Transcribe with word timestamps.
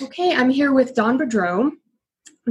Okay, 0.00 0.32
I'm 0.32 0.50
here 0.50 0.72
with 0.72 0.94
Don 0.94 1.18
Boudreaux. 1.18 1.72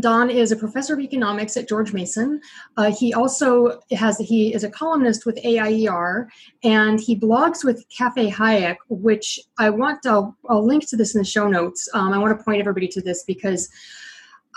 Don 0.01 0.29
is 0.29 0.51
a 0.51 0.55
professor 0.55 0.93
of 0.93 0.99
economics 0.99 1.55
at 1.55 1.67
George 1.67 1.93
Mason. 1.93 2.41
Uh, 2.75 2.91
he 2.91 3.13
also 3.13 3.79
has 3.91 4.17
he 4.17 4.53
is 4.53 4.63
a 4.63 4.69
columnist 4.69 5.25
with 5.25 5.39
AIER, 5.45 6.29
and 6.63 6.99
he 6.99 7.17
blogs 7.17 7.63
with 7.63 7.85
Cafe 7.89 8.29
Hayek, 8.29 8.75
which 8.89 9.39
I 9.57 9.69
want. 9.69 10.03
To, 10.03 10.35
I'll, 10.49 10.65
link 10.65 10.87
to 10.89 10.97
this 10.97 11.15
in 11.15 11.19
the 11.19 11.25
show 11.25 11.47
notes. 11.47 11.87
Um, 11.93 12.11
I 12.11 12.17
want 12.17 12.37
to 12.37 12.43
point 12.43 12.59
everybody 12.59 12.87
to 12.89 13.01
this 13.01 13.23
because 13.23 13.69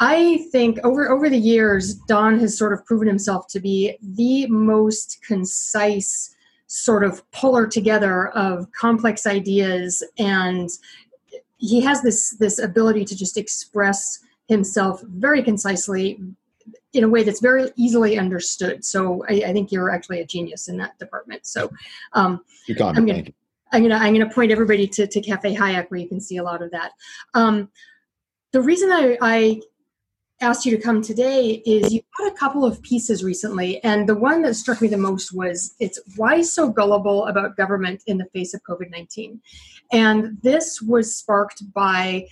I 0.00 0.46
think 0.50 0.78
over 0.82 1.10
over 1.10 1.30
the 1.30 1.38
years, 1.38 1.94
Don 1.94 2.40
has 2.40 2.58
sort 2.58 2.72
of 2.72 2.84
proven 2.86 3.06
himself 3.06 3.46
to 3.48 3.60
be 3.60 3.96
the 4.02 4.46
most 4.48 5.20
concise 5.22 6.34
sort 6.66 7.04
of 7.04 7.28
puller 7.30 7.66
together 7.66 8.28
of 8.28 8.70
complex 8.72 9.26
ideas 9.26 10.04
and 10.18 10.70
he 11.60 11.80
has 11.82 12.02
this 12.02 12.30
this 12.38 12.58
ability 12.58 13.04
to 13.04 13.16
just 13.16 13.36
express 13.36 14.18
himself 14.48 15.02
very 15.02 15.42
concisely 15.42 16.20
in 16.92 17.04
a 17.04 17.08
way 17.08 17.22
that's 17.22 17.40
very 17.40 17.70
easily 17.76 18.18
understood. 18.18 18.84
So 18.84 19.24
I, 19.28 19.42
I 19.46 19.52
think 19.52 19.70
you're 19.70 19.90
actually 19.90 20.20
a 20.20 20.26
genius 20.26 20.68
in 20.68 20.76
that 20.78 20.98
department. 20.98 21.46
So 21.46 21.70
um, 22.14 22.40
I'm 22.96 23.06
going 23.06 23.24
to 23.26 23.32
I'm 23.72 23.88
to 23.88 23.94
I'm 23.94 24.14
to 24.14 24.34
point 24.34 24.50
everybody 24.50 24.88
to 24.88 25.06
to 25.06 25.20
Cafe 25.20 25.54
Hayek 25.54 25.90
where 25.90 26.00
you 26.00 26.08
can 26.08 26.20
see 26.20 26.38
a 26.38 26.42
lot 26.42 26.62
of 26.62 26.70
that. 26.72 26.92
Um, 27.34 27.70
the 28.52 28.60
reason 28.60 28.90
I, 28.90 29.16
I 29.20 29.60
asked 30.40 30.64
you 30.64 30.74
to 30.76 30.82
come 30.82 31.02
today 31.02 31.62
is 31.66 31.92
you 31.92 32.00
had 32.18 32.32
a 32.32 32.34
couple 32.34 32.64
of 32.64 32.82
pieces 32.82 33.22
recently, 33.22 33.82
and 33.84 34.08
the 34.08 34.14
one 34.14 34.42
that 34.42 34.54
struck 34.54 34.80
me 34.80 34.88
the 34.88 34.96
most 34.96 35.32
was 35.34 35.74
it's 35.80 36.00
why 36.16 36.40
so 36.40 36.70
gullible 36.70 37.26
about 37.26 37.56
government 37.56 38.02
in 38.06 38.18
the 38.18 38.24
face 38.26 38.54
of 38.54 38.62
COVID 38.62 38.90
19. 38.90 39.40
And 39.92 40.38
this 40.42 40.80
was 40.80 41.14
sparked 41.14 41.62
by 41.72 42.26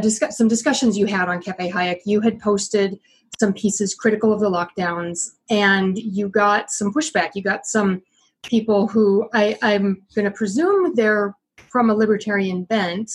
discuss- 0.00 0.38
some 0.38 0.48
discussions 0.48 0.96
you 0.96 1.06
had 1.06 1.28
on 1.28 1.42
Cafe 1.42 1.70
Hayek. 1.70 2.00
You 2.06 2.20
had 2.20 2.40
posted 2.40 2.98
some 3.38 3.52
pieces 3.52 3.94
critical 3.94 4.32
of 4.32 4.40
the 4.40 4.50
lockdowns, 4.50 5.30
and 5.50 5.98
you 5.98 6.28
got 6.28 6.70
some 6.70 6.92
pushback. 6.92 7.30
You 7.34 7.42
got 7.42 7.66
some 7.66 8.02
people 8.42 8.88
who 8.88 9.28
I, 9.34 9.56
I'm 9.62 10.02
going 10.14 10.24
to 10.24 10.30
presume 10.30 10.94
they're 10.94 11.34
from 11.68 11.90
a 11.90 11.94
libertarian 11.94 12.64
bent, 12.64 13.10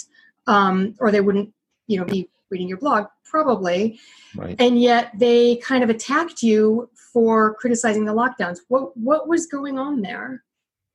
um, 0.45 0.95
or 0.99 1.11
they 1.11 1.21
wouldn't, 1.21 1.51
you 1.87 1.97
know, 1.97 2.05
be 2.05 2.29
reading 2.51 2.69
your 2.69 2.77
blog 2.77 3.07
probably. 3.25 3.99
Right. 4.35 4.55
And 4.59 4.81
yet 4.81 5.11
they 5.17 5.57
kind 5.57 5.83
of 5.83 5.89
attacked 5.89 6.43
you 6.43 6.89
for 7.13 7.55
criticizing 7.55 8.05
the 8.05 8.13
lockdowns. 8.13 8.59
What 8.67 8.95
what 8.97 9.27
was 9.27 9.47
going 9.47 9.77
on 9.79 10.01
there? 10.01 10.43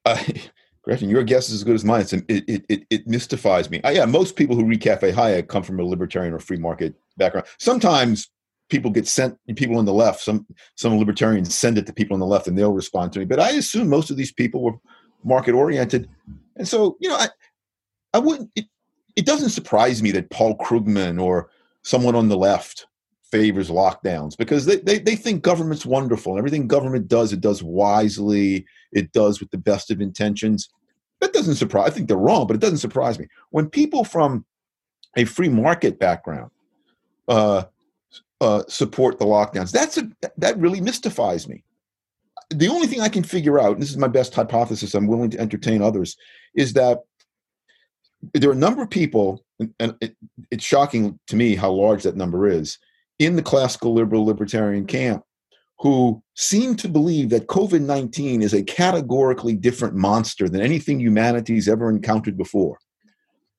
Uh, 0.04 0.22
Gretchen, 0.82 1.10
your 1.10 1.22
guess 1.22 1.48
is 1.48 1.56
as 1.56 1.64
good 1.64 1.74
as 1.74 1.84
mine. 1.84 2.00
It's, 2.00 2.12
it, 2.12 2.24
it, 2.28 2.64
it, 2.68 2.86
it 2.88 3.06
mystifies 3.06 3.68
me. 3.68 3.82
Uh, 3.82 3.90
yeah, 3.90 4.06
most 4.06 4.34
people 4.34 4.56
who 4.56 4.64
read 4.64 4.80
Cafe 4.80 5.12
Hayek 5.12 5.48
come 5.48 5.62
from 5.62 5.78
a 5.78 5.84
libertarian 5.84 6.32
or 6.32 6.38
free 6.38 6.56
market 6.56 6.94
background. 7.18 7.46
Sometimes 7.58 8.30
people 8.70 8.90
get 8.90 9.06
sent, 9.06 9.36
people 9.56 9.76
on 9.76 9.84
the 9.84 9.92
left, 9.92 10.20
some 10.20 10.46
some 10.76 10.96
libertarians 10.98 11.54
send 11.54 11.76
it 11.76 11.86
to 11.86 11.92
people 11.92 12.14
on 12.14 12.20
the 12.20 12.26
left 12.26 12.46
and 12.46 12.56
they'll 12.56 12.72
respond 12.72 13.12
to 13.12 13.18
me. 13.18 13.26
But 13.26 13.40
I 13.40 13.50
assume 13.50 13.88
most 13.88 14.10
of 14.10 14.16
these 14.16 14.32
people 14.32 14.62
were 14.62 14.72
market 15.22 15.52
oriented. 15.52 16.08
And 16.56 16.66
so, 16.66 16.96
you 17.00 17.08
know, 17.08 17.16
I, 17.16 17.28
I 18.14 18.18
wouldn't, 18.18 18.50
it, 18.56 18.66
it 19.16 19.26
doesn't 19.26 19.50
surprise 19.50 20.02
me 20.02 20.10
that 20.12 20.30
Paul 20.30 20.56
Krugman 20.56 21.20
or 21.20 21.50
someone 21.82 22.14
on 22.14 22.28
the 22.28 22.36
left 22.36 22.86
favors 23.30 23.70
lockdowns 23.70 24.36
because 24.36 24.66
they, 24.66 24.76
they, 24.76 24.98
they 24.98 25.14
think 25.14 25.42
government's 25.42 25.86
wonderful. 25.86 26.36
Everything 26.36 26.66
government 26.66 27.08
does 27.08 27.32
it 27.32 27.40
does 27.40 27.62
wisely 27.62 28.66
it 28.92 29.12
does 29.12 29.40
with 29.40 29.50
the 29.50 29.58
best 29.58 29.90
of 29.90 30.00
intentions. 30.00 30.68
That 31.20 31.32
doesn't 31.32 31.56
surprise 31.56 31.90
i 31.90 31.94
think 31.94 32.08
they're 32.08 32.16
wrong 32.16 32.46
but 32.46 32.56
it 32.56 32.60
doesn't 32.60 32.78
surprise 32.78 33.18
me. 33.18 33.26
When 33.50 33.68
people 33.68 34.04
from 34.04 34.44
a 35.16 35.24
free 35.24 35.48
market 35.48 35.98
background 35.98 36.50
uh, 37.28 37.64
uh, 38.40 38.62
support 38.68 39.18
the 39.18 39.26
lockdowns 39.26 39.70
that's 39.70 39.98
a 39.98 40.10
that 40.38 40.58
really 40.58 40.80
mystifies 40.80 41.46
me. 41.46 41.62
The 42.50 42.68
only 42.68 42.86
thing 42.86 43.00
i 43.00 43.08
can 43.08 43.22
figure 43.22 43.60
out 43.60 43.74
and 43.74 43.82
this 43.82 43.90
is 43.90 43.96
my 43.96 44.08
best 44.08 44.34
hypothesis 44.34 44.94
i'm 44.94 45.06
willing 45.06 45.30
to 45.30 45.38
entertain 45.38 45.82
others 45.82 46.16
is 46.54 46.72
that 46.72 47.00
there 48.34 48.50
are 48.50 48.54
a 48.54 48.56
number 48.56 48.82
of 48.82 48.90
people 48.90 49.44
and 49.78 49.94
it, 50.00 50.16
it's 50.50 50.64
shocking 50.64 51.18
to 51.26 51.36
me 51.36 51.54
how 51.54 51.70
large 51.70 52.02
that 52.02 52.16
number 52.16 52.48
is 52.48 52.78
in 53.18 53.36
the 53.36 53.42
classical 53.42 53.92
liberal 53.92 54.24
libertarian 54.24 54.86
camp 54.86 55.22
who 55.78 56.22
seem 56.34 56.76
to 56.76 56.88
believe 56.88 57.30
that 57.30 57.46
COVID 57.46 57.80
19 57.80 58.42
is 58.42 58.52
a 58.52 58.62
categorically 58.62 59.56
different 59.56 59.94
monster 59.94 60.48
than 60.48 60.60
anything 60.60 61.00
humanity's 61.00 61.68
ever 61.68 61.88
encountered 61.88 62.36
before. 62.36 62.78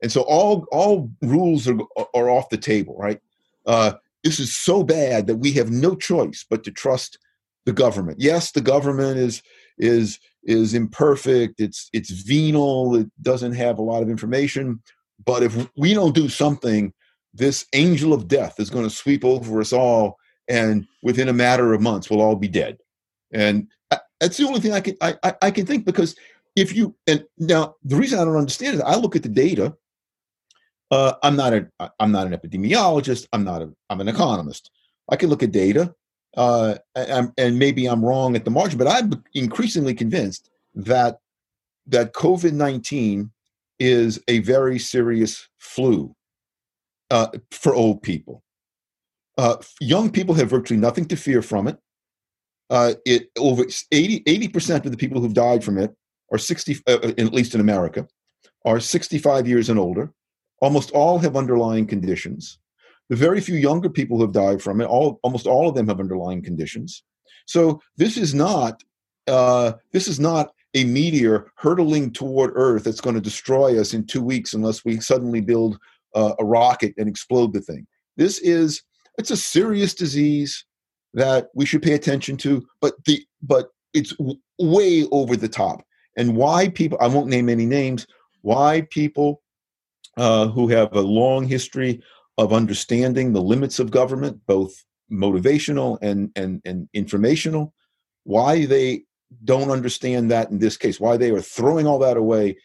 And 0.02 0.12
so 0.12 0.22
all, 0.22 0.66
all 0.72 1.12
rules 1.22 1.68
are, 1.68 1.78
are 2.16 2.30
off 2.30 2.50
the 2.50 2.58
table, 2.58 2.96
right? 2.98 3.20
Uh, 3.66 3.94
this 4.24 4.40
is 4.40 4.56
so 4.56 4.84
bad 4.84 5.28
that 5.28 5.38
we 5.38 5.52
have 5.54 5.72
no 5.72 5.96
choice 5.96 6.46
but 6.48 6.64
to 6.64 6.72
trust 6.72 7.18
the 7.66 7.74
government. 7.74 8.20
Yes, 8.20 8.52
the 8.52 8.62
government 8.62 9.18
is 9.18 9.42
is 9.78 10.20
is 10.44 10.74
imperfect. 10.74 11.60
It's 11.60 11.90
it's 11.94 12.10
venal. 12.10 12.96
It 12.96 13.12
doesn't 13.22 13.54
have 13.54 13.78
a 13.78 13.84
lot 13.84 14.02
of 14.02 14.10
information. 14.10 14.82
But 15.24 15.44
if 15.44 15.70
we 15.78 15.94
don't 15.94 16.16
do 16.16 16.30
something, 16.30 16.94
this 17.34 17.66
angel 17.74 18.14
of 18.14 18.28
death 18.28 18.60
is 18.60 18.70
going 18.70 18.86
to 18.86 18.96
sweep 18.96 19.24
over 19.24 19.62
us 19.62 19.72
all, 19.72 20.18
and 20.48 20.88
within 21.04 21.30
a 21.30 21.34
matter 21.34 21.74
of 21.74 21.82
months, 21.82 22.10
we'll 22.10 22.22
all 22.22 22.36
be 22.36 22.48
dead. 22.48 22.78
And 23.32 23.68
that's 24.22 24.38
the 24.38 24.46
only 24.46 24.60
thing 24.60 24.74
I 24.74 24.82
can 24.82 24.96
I, 25.02 25.16
I, 25.24 25.34
I 25.42 25.52
can 25.52 25.66
think 25.66 25.86
because 25.86 26.16
if 26.56 26.74
you 26.76 26.96
and 27.08 27.26
now 27.38 27.76
the 27.84 27.96
reason 27.96 28.20
I 28.20 28.24
don't 28.24 28.38
understand 28.38 28.76
is 28.76 28.82
I 28.82 28.96
look 28.96 29.16
at 29.16 29.24
the 29.24 29.30
data. 29.30 29.76
Uh, 30.92 31.14
I'm 31.24 31.38
not 31.38 31.54
a 31.54 31.68
I'm 32.00 32.12
not 32.12 32.28
an 32.28 32.34
epidemiologist. 32.34 33.28
I'm 33.34 33.44
not 33.44 33.62
a 33.62 33.72
I'm 33.90 34.02
an 34.02 34.08
economist. 34.08 34.70
I 35.10 35.16
can 35.16 35.30
look 35.30 35.44
at 35.44 35.52
data, 35.52 35.94
uh, 36.38 36.76
and, 36.96 37.32
and 37.38 37.60
maybe 37.60 37.88
I'm 37.88 38.04
wrong 38.04 38.36
at 38.36 38.46
the 38.46 38.52
margin, 38.52 38.78
but 38.78 38.88
I'm 38.88 39.24
increasingly 39.34 39.94
convinced 39.94 40.50
that 40.76 41.20
that 41.88 42.14
COVID 42.14 42.54
nineteen 42.54 43.32
is 43.80 44.22
a 44.28 44.40
very 44.40 44.78
serious 44.78 45.48
flu 45.58 46.16
uh, 47.10 47.28
for 47.52 47.74
old 47.74 48.02
people. 48.02 48.44
Uh, 49.38 49.58
young 49.80 50.12
people 50.12 50.36
have 50.36 50.50
virtually 50.50 50.80
nothing 50.80 51.06
to 51.06 51.16
fear 51.16 51.42
from 51.42 51.68
it. 51.68 51.78
Uh, 52.70 52.94
it 53.06 53.30
over 53.38 53.66
80 53.92 54.48
percent 54.50 54.86
of 54.86 54.92
the 54.92 54.98
people 54.98 55.20
who've 55.20 55.34
died 55.34 55.64
from 55.64 55.78
it 55.78 55.94
are 56.32 56.38
60, 56.38 56.78
uh, 56.88 56.92
uh, 57.04 57.08
at 57.18 57.34
least 57.34 57.54
in 57.54 57.60
America, 57.60 58.08
are 58.66 58.80
65 58.80 59.48
years 59.48 59.70
and 59.70 59.78
older. 59.78 60.12
Almost 60.62 60.92
all 60.92 61.20
have 61.20 61.36
underlying 61.36 61.88
conditions. 61.88 62.60
The 63.12 63.18
very 63.18 63.42
few 63.42 63.56
younger 63.56 63.90
people 63.90 64.16
who 64.16 64.24
have 64.24 64.32
died 64.32 64.62
from 64.62 64.80
it, 64.80 64.86
all 64.86 65.20
almost 65.22 65.46
all 65.46 65.68
of 65.68 65.76
them 65.76 65.90
have 65.90 66.00
underlying 66.00 66.42
conditions. 66.42 67.04
So 67.46 67.82
this 67.98 68.16
is 68.16 68.34
not 68.34 68.82
uh, 69.28 69.74
this 69.92 70.08
is 70.08 70.18
not 70.18 70.54
a 70.76 70.86
meteor 70.86 71.52
hurtling 71.58 72.14
toward 72.14 72.54
Earth 72.56 72.86
that's 72.86 73.02
going 73.02 73.16
to 73.16 73.22
destroy 73.22 73.78
us 73.78 73.94
in 73.94 74.06
two 74.06 74.22
weeks 74.24 74.54
unless 74.54 74.86
we 74.86 75.02
suddenly 75.02 75.42
build 75.42 75.78
uh, 76.16 76.36
a 76.40 76.46
rocket 76.46 76.94
and 76.98 77.10
explode 77.10 77.52
the 77.52 77.60
thing. 77.60 77.86
This 78.16 78.40
is 78.40 78.82
it's 79.18 79.32
a 79.32 79.36
serious 79.36 79.94
disease 79.94 80.64
that 81.14 81.50
we 81.54 81.66
should 81.66 81.82
pay 81.82 81.96
attention 81.96 82.38
to, 82.38 82.66
but 82.80 82.94
the 83.04 83.22
but 83.42 83.72
it's 83.94 84.16
w- 84.16 84.40
way 84.58 85.06
over 85.12 85.36
the 85.36 85.50
top. 85.50 85.84
And 86.16 86.38
why 86.38 86.70
people 86.70 86.98
I 87.02 87.08
won't 87.08 87.28
name 87.28 87.50
any 87.50 87.66
names. 87.66 88.08
Why 88.42 88.88
people 88.90 89.42
uh, 90.16 90.48
who 90.48 90.70
have 90.70 90.96
a 90.96 91.02
long 91.02 91.46
history 91.46 92.02
of 92.42 92.52
understanding 92.52 93.34
the 93.34 93.42
limits 93.42 93.78
of 93.78 93.92
government, 93.92 94.42
both 94.48 94.74
motivational 95.12 96.00
and 96.02 96.32
and 96.36 96.60
and 96.66 96.90
informational, 96.94 97.74
why 98.24 98.66
they 98.66 99.04
don't 99.44 99.70
understand 99.70 100.32
that 100.32 100.50
in 100.50 100.58
this 100.58 100.76
case, 100.76 101.00
why 101.00 101.18
they 101.18 101.30
are 101.30 101.42
throwing 101.42 101.86
all 101.86 102.00
that 102.00 102.18
away 102.18 102.58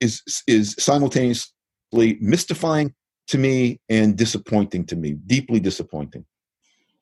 is 0.00 0.20
is 0.48 0.74
simultaneously 0.78 2.18
mystifying 2.20 2.92
to 3.28 3.38
me 3.38 3.80
and 3.88 4.16
disappointing 4.16 4.84
to 4.86 4.96
me, 4.96 5.12
deeply 5.26 5.60
disappointing. 5.60 6.24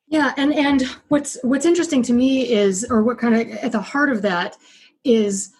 Yeah, 0.07 0.33
and 0.37 0.53
and 0.53 0.83
what's 1.07 1.35
what's 1.41 1.65
interesting 1.65 2.03
to 2.03 2.13
me 2.13 2.51
is, 2.51 2.85
or 2.91 3.01
what 3.01 3.17
kind 3.17 3.33
of 3.35 3.57
at 3.57 3.71
the 3.71 3.81
heart 3.81 4.11
of 4.11 4.21
that 4.21 4.55
is, 5.03 5.51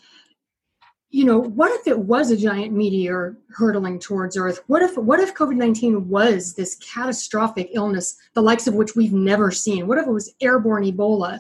you 1.16 1.24
know, 1.24 1.40
what 1.40 1.72
if 1.80 1.88
it 1.88 1.98
was 1.98 2.30
a 2.30 2.38
giant 2.38 2.74
meteor 2.74 3.38
hurtling 3.50 4.00
towards 4.00 4.36
Earth? 4.36 4.62
What 4.68 4.82
if 4.82 4.98
what 4.98 5.20
if 5.20 5.34
COVID 5.34 5.56
nineteen 5.56 6.10
was 6.10 6.54
this 6.54 6.76
catastrophic 6.76 7.70
illness, 7.74 8.18
the 8.34 8.42
likes 8.42 8.68
of 8.68 8.74
which 8.74 8.96
we've 8.96 9.14
never 9.14 9.50
seen? 9.50 9.88
What 9.88 9.98
if 9.98 10.08
it 10.08 10.12
was 10.12 10.34
airborne 10.42 10.84
Ebola? 10.84 11.40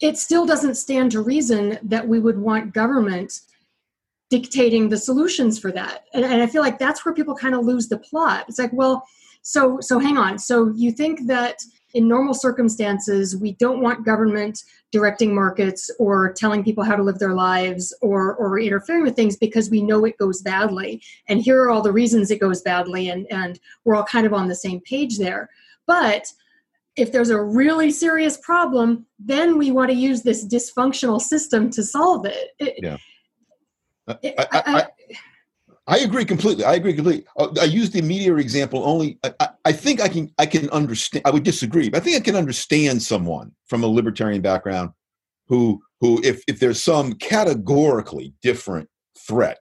it 0.00 0.18
still 0.18 0.44
doesn't 0.44 0.74
stand 0.74 1.10
to 1.12 1.20
reason 1.22 1.78
that 1.82 2.06
we 2.06 2.18
would 2.18 2.38
want 2.38 2.74
government 2.74 3.40
dictating 4.28 4.88
the 4.88 4.96
solutions 4.96 5.58
for 5.58 5.70
that 5.70 6.04
and, 6.12 6.24
and 6.24 6.42
i 6.42 6.46
feel 6.46 6.62
like 6.62 6.78
that's 6.78 7.04
where 7.04 7.14
people 7.14 7.34
kind 7.34 7.54
of 7.54 7.64
lose 7.64 7.88
the 7.88 7.98
plot 7.98 8.44
it's 8.48 8.58
like 8.58 8.72
well 8.72 9.06
so 9.42 9.78
so 9.80 9.98
hang 9.98 10.18
on 10.18 10.38
so 10.38 10.72
you 10.74 10.90
think 10.90 11.26
that 11.26 11.62
in 11.94 12.08
normal 12.08 12.34
circumstances, 12.34 13.36
we 13.36 13.52
don't 13.52 13.80
want 13.80 14.04
government 14.04 14.62
directing 14.92 15.34
markets 15.34 15.90
or 15.98 16.32
telling 16.32 16.62
people 16.62 16.84
how 16.84 16.96
to 16.96 17.02
live 17.02 17.18
their 17.18 17.34
lives 17.34 17.96
or, 18.02 18.34
or 18.36 18.58
interfering 18.58 19.02
with 19.02 19.16
things 19.16 19.36
because 19.36 19.70
we 19.70 19.82
know 19.82 20.04
it 20.04 20.18
goes 20.18 20.42
badly. 20.42 21.02
And 21.28 21.40
here 21.40 21.62
are 21.62 21.70
all 21.70 21.82
the 21.82 21.92
reasons 21.92 22.30
it 22.30 22.40
goes 22.40 22.62
badly, 22.62 23.08
and, 23.08 23.26
and 23.30 23.58
we're 23.84 23.94
all 23.94 24.04
kind 24.04 24.26
of 24.26 24.32
on 24.32 24.48
the 24.48 24.54
same 24.54 24.80
page 24.80 25.18
there. 25.18 25.48
But 25.86 26.32
if 26.96 27.12
there's 27.12 27.30
a 27.30 27.40
really 27.40 27.90
serious 27.90 28.38
problem, 28.38 29.06
then 29.18 29.58
we 29.58 29.70
want 29.70 29.90
to 29.90 29.96
use 29.96 30.22
this 30.22 30.46
dysfunctional 30.46 31.20
system 31.20 31.70
to 31.70 31.82
solve 31.82 32.26
it. 32.26 32.50
it 32.58 32.74
yeah. 32.82 32.96
I, 34.08 34.18
I, 34.24 34.46
I, 34.52 34.86
I 35.88 35.98
agree 35.98 36.24
completely. 36.24 36.64
I 36.64 36.74
agree 36.74 36.94
completely. 36.94 37.26
Uh, 37.36 37.48
I 37.60 37.64
use 37.64 37.90
the 37.90 38.02
meteor 38.02 38.38
example 38.38 38.82
only. 38.84 39.18
I, 39.22 39.50
I, 39.64 39.72
think 39.72 40.00
I 40.00 40.08
can 40.08 40.32
I 40.38 40.46
can 40.46 40.68
understand. 40.70 41.22
I 41.24 41.30
would 41.30 41.44
disagree, 41.44 41.88
but 41.88 42.02
I 42.02 42.04
think 42.04 42.16
I 42.16 42.20
can 42.20 42.34
understand 42.34 43.02
someone 43.02 43.52
from 43.66 43.84
a 43.84 43.86
libertarian 43.86 44.42
background 44.42 44.90
who 45.46 45.80
who 46.00 46.20
if 46.24 46.42
if 46.48 46.58
there's 46.58 46.82
some 46.82 47.12
categorically 47.14 48.34
different 48.42 48.88
threat, 49.16 49.58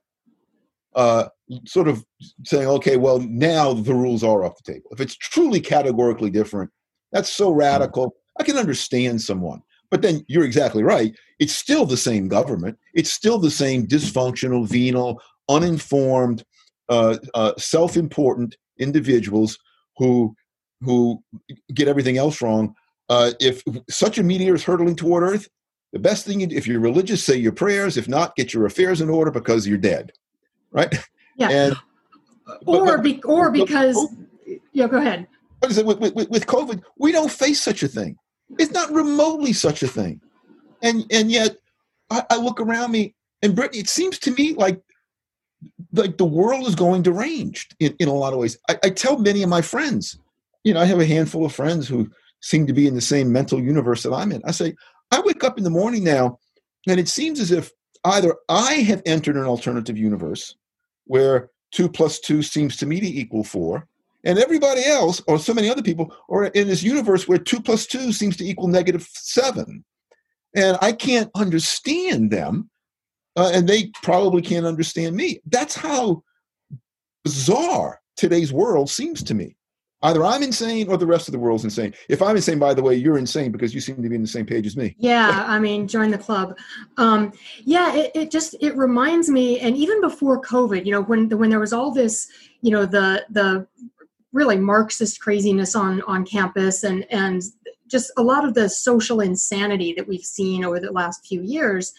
uh, 0.95 1.25
sort 1.67 1.87
of 1.87 2.03
saying, 2.43 2.67
okay, 2.67 2.97
well 2.97 3.19
now 3.19 3.73
the 3.73 3.93
rules 3.93 4.23
are 4.23 4.43
off 4.43 4.57
the 4.63 4.73
table. 4.73 4.89
If 4.91 5.01
it's 5.01 5.15
truly 5.15 5.59
categorically 5.59 6.31
different, 6.31 6.71
that's 7.11 7.29
so 7.29 7.51
radical. 7.51 8.15
I 8.39 8.43
can 8.43 8.57
understand 8.57 9.21
someone. 9.21 9.61
But 9.91 10.01
then 10.01 10.25
you're 10.27 10.43
exactly 10.43 10.83
right. 10.83 11.15
It's 11.39 11.53
still 11.53 11.85
the 11.85 11.95
same 11.95 12.27
government. 12.27 12.77
It's 12.95 13.11
still 13.11 13.37
the 13.37 13.51
same 13.51 13.85
dysfunctional, 13.87 14.67
venal, 14.67 15.21
uninformed, 15.49 16.43
uh, 16.89 17.17
uh, 17.33 17.53
self-important 17.57 18.55
individuals 18.79 19.57
who 19.97 20.35
who 20.81 21.23
get 21.73 21.87
everything 21.87 22.17
else 22.17 22.41
wrong. 22.41 22.75
Uh, 23.09 23.31
if 23.39 23.63
such 23.89 24.17
a 24.17 24.23
meteor 24.23 24.55
is 24.55 24.63
hurtling 24.63 24.95
toward 24.95 25.23
Earth, 25.23 25.47
the 25.93 25.99
best 25.99 26.25
thing, 26.25 26.41
you, 26.41 26.47
if 26.51 26.67
you're 26.67 26.79
religious, 26.79 27.23
say 27.23 27.35
your 27.35 27.51
prayers. 27.51 27.97
If 27.97 28.07
not, 28.07 28.35
get 28.35 28.53
your 28.53 28.65
affairs 28.65 29.01
in 29.01 29.09
order 29.09 29.31
because 29.31 29.67
you're 29.67 29.77
dead, 29.77 30.11
right? 30.71 30.93
Yeah. 31.37 31.49
And, 31.49 31.75
or 32.65 32.97
but, 32.97 33.03
be, 33.03 33.21
or 33.23 33.51
because 33.51 33.95
but, 33.95 34.57
yeah, 34.73 34.87
go 34.87 34.97
ahead. 34.97 35.27
With, 35.61 35.99
with, 35.99 36.29
with 36.29 36.45
COVID, 36.45 36.83
we 36.97 37.11
don't 37.11 37.31
face 37.31 37.61
such 37.61 37.81
a 37.81 37.87
thing. 37.87 38.17
It's 38.59 38.71
not 38.71 38.91
remotely 38.91 39.53
such 39.53 39.81
a 39.81 39.87
thing, 39.87 40.21
and 40.83 41.03
and 41.09 41.31
yet 41.31 41.57
I, 42.11 42.23
I 42.29 42.37
look 42.37 42.59
around 42.59 42.91
me 42.91 43.15
and 43.41 43.55
Brittany. 43.55 43.79
It 43.79 43.89
seems 43.89 44.19
to 44.19 44.31
me 44.31 44.53
like 44.53 44.79
like 45.97 46.17
the 46.17 46.25
world 46.25 46.67
is 46.67 46.75
going 46.75 47.01
deranged 47.01 47.75
in, 47.79 47.95
in 47.99 48.07
a 48.07 48.13
lot 48.13 48.33
of 48.33 48.39
ways. 48.39 48.57
I, 48.69 48.77
I 48.83 48.89
tell 48.89 49.17
many 49.17 49.43
of 49.43 49.49
my 49.49 49.61
friends, 49.61 50.17
you 50.63 50.73
know, 50.73 50.79
I 50.79 50.85
have 50.85 50.99
a 50.99 51.05
handful 51.05 51.45
of 51.45 51.53
friends 51.53 51.87
who 51.87 52.09
seem 52.41 52.67
to 52.67 52.73
be 52.73 52.87
in 52.87 52.95
the 52.95 53.01
same 53.01 53.31
mental 53.31 53.59
universe 53.59 54.03
that 54.03 54.13
I'm 54.13 54.31
in. 54.31 54.41
I 54.45 54.51
say, 54.51 54.75
I 55.11 55.21
wake 55.21 55.43
up 55.43 55.57
in 55.57 55.63
the 55.63 55.69
morning 55.69 56.03
now, 56.03 56.39
and 56.87 56.99
it 56.99 57.07
seems 57.07 57.39
as 57.39 57.51
if 57.51 57.71
either 58.03 58.35
I 58.49 58.75
have 58.75 59.01
entered 59.05 59.37
an 59.37 59.45
alternative 59.45 59.97
universe 59.97 60.55
where 61.05 61.49
two 61.71 61.89
plus 61.89 62.19
two 62.19 62.41
seems 62.43 62.77
to 62.77 62.85
me 62.85 62.99
to 62.99 63.07
equal 63.07 63.43
four, 63.43 63.87
and 64.23 64.39
everybody 64.39 64.83
else, 64.85 65.21
or 65.27 65.37
so 65.37 65.53
many 65.53 65.69
other 65.69 65.83
people, 65.83 66.15
are 66.29 66.45
in 66.45 66.67
this 66.67 66.81
universe 66.81 67.27
where 67.27 67.37
two 67.37 67.61
plus 67.61 67.85
two 67.85 68.11
seems 68.11 68.35
to 68.37 68.45
equal 68.45 68.67
negative 68.67 69.07
seven. 69.13 69.83
And 70.55 70.77
I 70.81 70.93
can't 70.93 71.29
understand 71.35 72.31
them 72.31 72.69
uh, 73.35 73.51
and 73.53 73.67
they 73.67 73.91
probably 74.01 74.41
can't 74.41 74.65
understand 74.65 75.15
me. 75.15 75.39
That's 75.45 75.75
how 75.75 76.23
bizarre 77.23 77.99
today's 78.15 78.53
world 78.53 78.89
seems 78.89 79.23
to 79.23 79.33
me. 79.33 79.55
Either 80.01 80.23
I'm 80.23 80.43
insane 80.43 80.87
or 80.87 80.97
the 80.97 81.07
rest 81.07 81.27
of 81.27 81.31
the 81.31 81.39
world's 81.39 81.63
insane. 81.63 81.93
If 82.09 82.21
I'm 82.21 82.35
insane, 82.35 82.59
by 82.59 82.75
the 82.75 82.83
way, 82.83 82.93
you're 82.93 83.17
insane 83.17 83.51
because 83.51 83.73
you 83.73 83.81
seem 83.81 84.03
to 84.03 84.09
be 84.09 84.15
in 84.15 84.21
the 84.21 84.27
same 84.27 84.45
page 84.45 84.67
as 84.67 84.77
me. 84.77 84.95
Yeah, 84.99 85.45
I 85.47 85.57
mean, 85.57 85.87
join 85.87 86.11
the 86.11 86.17
club. 86.17 86.57
Um, 86.97 87.33
yeah, 87.63 87.95
it, 87.95 88.11
it 88.13 88.31
just 88.31 88.55
it 88.61 88.77
reminds 88.77 89.29
me, 89.29 89.59
and 89.59 89.75
even 89.75 90.01
before 90.01 90.39
COVID, 90.41 90.85
you 90.85 90.91
know, 90.91 91.01
when 91.01 91.27
when 91.29 91.49
there 91.49 91.59
was 91.59 91.73
all 91.73 91.91
this, 91.91 92.27
you 92.61 92.69
know, 92.69 92.85
the 92.85 93.25
the 93.31 93.65
really 94.31 94.57
Marxist 94.57 95.19
craziness 95.21 95.75
on 95.75 96.03
on 96.03 96.23
campus, 96.23 96.83
and 96.83 97.07
and 97.09 97.41
just 97.87 98.11
a 98.17 98.21
lot 98.21 98.45
of 98.45 98.53
the 98.53 98.69
social 98.69 99.21
insanity 99.21 99.93
that 99.93 100.07
we've 100.07 100.21
seen 100.21 100.63
over 100.63 100.79
the 100.79 100.91
last 100.91 101.25
few 101.25 101.41
years 101.41 101.93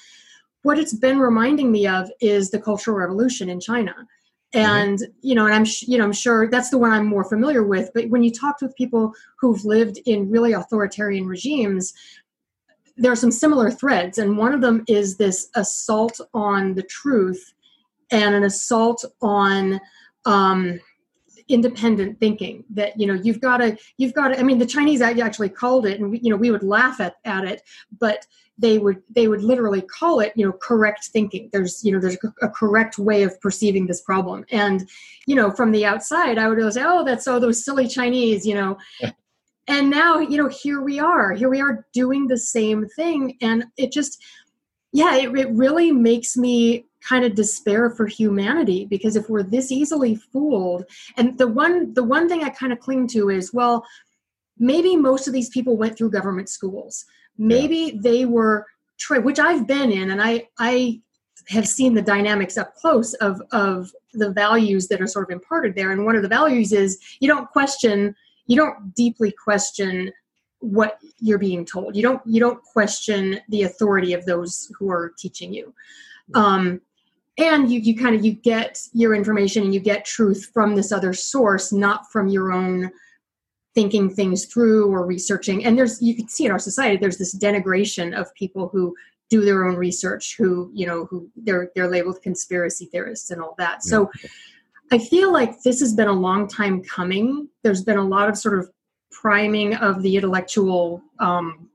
what 0.66 0.80
it's 0.80 0.94
been 0.94 1.20
reminding 1.20 1.70
me 1.70 1.86
of 1.86 2.10
is 2.20 2.50
the 2.50 2.58
cultural 2.58 2.96
revolution 2.96 3.48
in 3.48 3.60
china 3.60 3.94
mm-hmm. 3.94 4.58
and 4.58 4.98
mm-hmm. 4.98 5.12
you 5.22 5.34
know 5.34 5.46
and 5.46 5.54
i'm 5.54 5.64
you 5.82 5.96
know 5.96 6.02
i'm 6.04 6.12
sure 6.12 6.50
that's 6.50 6.70
the 6.70 6.78
one 6.78 6.92
i'm 6.92 7.06
more 7.06 7.22
familiar 7.24 7.62
with 7.62 7.88
but 7.94 8.10
when 8.10 8.24
you 8.24 8.32
talk 8.32 8.60
with 8.60 8.74
people 8.74 9.12
who've 9.38 9.64
lived 9.64 10.00
in 10.06 10.28
really 10.28 10.52
authoritarian 10.52 11.24
regimes 11.24 11.94
there 12.96 13.12
are 13.12 13.22
some 13.24 13.30
similar 13.30 13.70
threads 13.70 14.18
and 14.18 14.36
one 14.36 14.52
of 14.52 14.60
them 14.60 14.82
is 14.88 15.16
this 15.16 15.48
assault 15.54 16.20
on 16.34 16.74
the 16.74 16.82
truth 16.82 17.54
and 18.10 18.34
an 18.34 18.42
assault 18.42 19.04
on 19.22 19.80
um, 20.24 20.80
independent 21.48 22.19
thinking 22.19 22.64
that 22.70 22.98
you 22.98 23.06
know 23.06 23.14
you've 23.14 23.40
got 23.40 23.58
to 23.58 23.76
you've 23.98 24.14
got 24.14 24.28
to 24.28 24.40
i 24.40 24.43
mean 24.43 24.58
the 24.58 24.66
chinese 24.66 25.00
actually 25.00 25.48
called 25.48 25.87
it 25.87 26.00
and 26.00 26.10
we, 26.10 26.19
you 26.19 26.28
know 26.28 26.37
we 26.37 26.50
would 26.50 26.64
laugh 26.64 27.00
at, 27.00 27.16
at 27.25 27.44
it 27.44 27.62
but 28.00 28.26
they 28.58 28.78
would 28.78 29.02
they 29.14 29.28
would 29.28 29.43
literally 29.43 29.82
call 29.82 30.20
it 30.20 30.32
you 30.34 30.46
know 30.46 30.52
correct 30.52 31.06
thinking. 31.12 31.50
There's 31.52 31.84
you 31.84 31.93
know 31.93 32.00
there's 32.00 32.16
a 32.43 32.48
correct 32.48 32.98
way 32.98 33.22
of 33.22 33.38
perceiving 33.40 33.87
this 33.87 34.00
problem. 34.00 34.44
And 34.50 34.88
you 35.26 35.34
know 35.34 35.50
from 35.50 35.72
the 35.72 35.84
outside 35.84 36.38
i 36.38 36.48
would 36.48 36.58
always 36.58 36.75
say 36.75 36.82
oh 36.84 37.04
that's 37.04 37.26
all 37.26 37.40
those 37.40 37.64
silly 37.64 37.88
chinese 37.88 38.46
you 38.46 38.54
know. 38.54 38.78
And 39.69 39.90
now 39.90 40.19
you 40.19 40.37
know 40.37 40.49
here 40.49 40.81
we 40.81 40.99
are 40.99 41.32
here 41.32 41.50
we 41.50 41.60
are 41.60 41.87
doing 41.92 42.28
the 42.28 42.38
same 42.38 42.87
thing 42.96 43.37
and 43.40 43.64
it 43.76 43.92
just 43.92 44.22
yeah 44.92 45.16
it, 45.16 45.37
it 45.37 45.50
really 45.50 45.92
makes 45.92 46.37
me 46.37 46.87
kind 47.06 47.24
of 47.24 47.34
despair 47.34 47.90
for 47.90 48.06
humanity 48.06 48.84
because 48.86 49.16
if 49.16 49.28
we're 49.28 49.42
this 49.42 49.70
easily 49.70 50.14
fooled 50.14 50.84
and 51.16 51.36
the 51.38 51.46
one 51.46 51.92
the 51.94 52.02
one 52.02 52.28
thing 52.28 52.42
i 52.42 52.48
kind 52.48 52.72
of 52.72 52.80
cling 52.80 53.06
to 53.06 53.30
is 53.30 53.52
well 53.52 53.84
maybe 54.58 54.96
most 54.96 55.26
of 55.26 55.32
these 55.32 55.50
people 55.50 55.76
went 55.76 55.96
through 55.96 56.10
government 56.10 56.48
schools. 56.48 57.04
Maybe 57.38 57.76
yeah. 57.76 58.00
they 58.00 58.24
were 58.24 58.66
tra- 58.98 59.20
which 59.20 59.38
i've 59.38 59.66
been 59.66 59.92
in 59.92 60.10
and 60.10 60.22
i 60.22 60.48
i 60.58 61.00
have 61.48 61.68
seen 61.68 61.94
the 61.94 62.02
dynamics 62.02 62.56
up 62.56 62.74
close 62.74 63.14
of 63.14 63.40
of 63.52 63.92
the 64.14 64.30
values 64.30 64.88
that 64.88 65.00
are 65.00 65.06
sort 65.06 65.28
of 65.28 65.32
imparted 65.32 65.74
there. 65.74 65.92
And 65.92 66.04
one 66.04 66.16
of 66.16 66.22
the 66.22 66.28
values 66.28 66.72
is 66.72 66.98
you 67.20 67.28
don't 67.28 67.48
question 67.50 68.14
you 68.46 68.56
don't 68.56 68.94
deeply 68.94 69.30
question 69.32 70.12
what 70.60 70.98
you're 71.20 71.38
being 71.38 71.64
told. 71.64 71.94
You 71.94 72.02
don't 72.02 72.22
you 72.26 72.40
don't 72.40 72.62
question 72.62 73.40
the 73.48 73.62
authority 73.64 74.14
of 74.14 74.24
those 74.24 74.72
who 74.78 74.90
are 74.90 75.12
teaching 75.18 75.52
you. 75.52 75.74
Um, 76.34 76.80
and 77.38 77.70
you, 77.70 77.80
you 77.80 77.96
kind 77.96 78.14
of 78.16 78.24
you 78.24 78.32
get 78.32 78.80
your 78.92 79.14
information 79.14 79.62
and 79.62 79.74
you 79.74 79.80
get 79.80 80.04
truth 80.04 80.50
from 80.54 80.74
this 80.74 80.92
other 80.92 81.12
source 81.12 81.72
not 81.72 82.10
from 82.10 82.28
your 82.28 82.52
own 82.52 82.90
thinking 83.75 84.08
things 84.08 84.46
through 84.46 84.90
or 84.90 85.04
researching. 85.04 85.64
And 85.64 85.76
there's 85.76 86.00
you 86.00 86.16
can 86.16 86.28
see 86.28 86.46
in 86.46 86.50
our 86.50 86.58
society 86.58 86.96
there's 86.96 87.18
this 87.18 87.37
denigration 87.37 88.18
of 88.18 88.34
people 88.34 88.68
who 88.68 88.94
do 89.28 89.44
their 89.44 89.66
own 89.66 89.76
research 89.76 90.37
who 90.38 90.70
you 90.72 90.87
know 90.87 91.04
who 91.06 91.28
they're 91.37 91.70
they're 91.75 91.90
labeled 91.90 92.22
conspiracy 92.22 92.87
theorists 92.87 93.30
and 93.30 93.42
all 93.42 93.54
that. 93.58 93.84
So 93.84 94.11
i 94.92 94.99
feel 94.99 95.32
like 95.32 95.62
this 95.62 95.80
has 95.80 95.94
been 95.94 96.08
a 96.08 96.12
long 96.12 96.49
time 96.49 96.82
coming. 96.82 97.49
There's 97.62 97.82
been 97.82 97.99
a 97.99 98.04
lot 98.04 98.28
of 98.28 98.38
sort 98.38 98.58
of 98.58 98.70
priming 99.11 99.75
of 99.75 100.02
the 100.02 100.16
intellectual 100.16 101.02
um, 101.18 101.68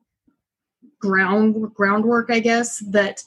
ground 1.00 1.74
groundwork 1.74 2.30
i 2.30 2.40
guess 2.40 2.78
that 2.88 3.24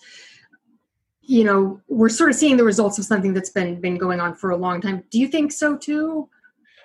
you 1.27 1.45
know 1.45 1.81
we're 1.89 2.09
sort 2.09 2.31
of 2.31 2.37
seeing 2.37 2.57
the 2.57 2.65
results 2.65 2.99
of 2.99 3.05
something 3.05 3.33
that's 3.35 3.51
been 3.51 3.81
been 3.81 3.97
going 3.97 4.21
on 4.21 4.35
for 4.35 4.51
a 4.51 4.57
long 4.57 4.81
time 4.81 5.03
do 5.11 5.19
you 5.19 5.29
think 5.29 5.53
so 5.53 5.77
too 5.77 6.29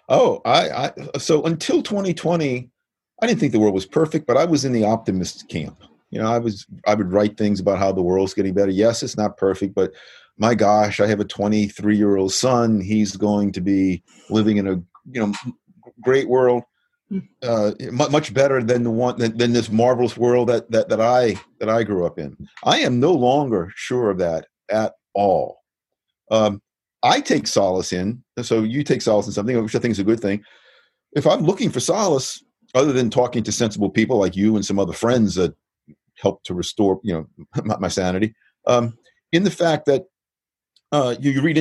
Oh, 0.09 0.41
I, 0.43 0.69
I 1.13 1.17
so 1.19 1.43
until 1.43 1.83
2020, 1.83 2.69
I 3.21 3.27
didn't 3.27 3.39
think 3.39 3.51
the 3.51 3.59
world 3.59 3.75
was 3.75 3.85
perfect, 3.85 4.25
but 4.25 4.37
I 4.37 4.45
was 4.45 4.65
in 4.65 4.73
the 4.73 4.83
optimist 4.83 5.47
camp. 5.49 5.83
You 6.09 6.19
know, 6.19 6.31
I 6.31 6.39
was 6.39 6.65
I 6.87 6.95
would 6.95 7.13
write 7.13 7.37
things 7.37 7.59
about 7.59 7.77
how 7.77 7.91
the 7.91 8.01
world's 8.01 8.33
getting 8.33 8.55
better. 8.55 8.71
Yes, 8.71 9.03
it's 9.03 9.17
not 9.17 9.37
perfect, 9.37 9.75
but 9.75 9.93
my 10.37 10.55
gosh, 10.55 10.99
I 10.99 11.05
have 11.05 11.19
a 11.19 11.25
23 11.25 11.95
year 11.95 12.17
old 12.17 12.33
son. 12.33 12.81
He's 12.81 13.15
going 13.15 13.51
to 13.51 13.61
be 13.61 14.03
living 14.31 14.57
in 14.57 14.67
a 14.67 14.81
you 15.11 15.27
know 15.27 15.33
great 16.01 16.27
world. 16.27 16.63
Uh, 17.43 17.71
much 17.91 18.33
better 18.33 18.61
than 18.61 18.83
the 18.83 18.91
one 18.91 19.17
than, 19.17 19.37
than 19.37 19.53
this 19.53 19.71
marvelous 19.71 20.17
world 20.17 20.49
that 20.49 20.69
that 20.71 20.89
that 20.89 21.01
I 21.01 21.35
that 21.59 21.69
I 21.69 21.83
grew 21.83 22.05
up 22.05 22.19
in. 22.19 22.35
I 22.63 22.79
am 22.79 22.99
no 22.99 23.13
longer 23.13 23.71
sure 23.75 24.09
of 24.09 24.17
that 24.19 24.47
at 24.69 24.93
all. 25.13 25.59
Um, 26.31 26.61
I 27.01 27.21
take 27.21 27.47
solace 27.47 27.93
in, 27.93 28.23
so 28.41 28.61
you 28.61 28.83
take 28.83 29.01
solace 29.01 29.25
in 29.25 29.33
something, 29.33 29.61
which 29.63 29.75
I 29.75 29.79
think 29.79 29.93
is 29.93 29.99
a 29.99 30.03
good 30.03 30.19
thing. 30.19 30.43
If 31.13 31.25
I'm 31.25 31.41
looking 31.41 31.69
for 31.69 31.79
solace, 31.79 32.43
other 32.75 32.93
than 32.93 33.09
talking 33.09 33.43
to 33.43 33.51
sensible 33.51 33.89
people 33.89 34.17
like 34.17 34.35
you 34.35 34.55
and 34.55 34.65
some 34.65 34.77
other 34.77 34.93
friends 34.93 35.35
that 35.35 35.55
help 36.17 36.43
to 36.43 36.53
restore, 36.53 36.99
you 37.03 37.13
know, 37.13 37.27
my, 37.63 37.77
my 37.77 37.87
sanity, 37.87 38.35
um, 38.67 38.97
in 39.31 39.43
the 39.43 39.51
fact 39.51 39.85
that 39.85 40.05
uh, 40.91 41.15
you, 41.19 41.31
you 41.31 41.41
read 41.41 41.57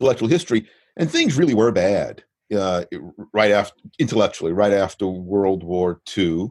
intellectual 0.00 0.28
history 0.28 0.68
and 0.96 1.10
things 1.10 1.36
really 1.36 1.54
were 1.54 1.72
bad. 1.72 2.22
Uh, 2.54 2.84
right 3.32 3.50
after 3.50 3.74
intellectually, 3.98 4.52
right 4.52 4.72
after 4.72 5.06
World 5.06 5.62
War 5.62 6.00
II, 6.16 6.50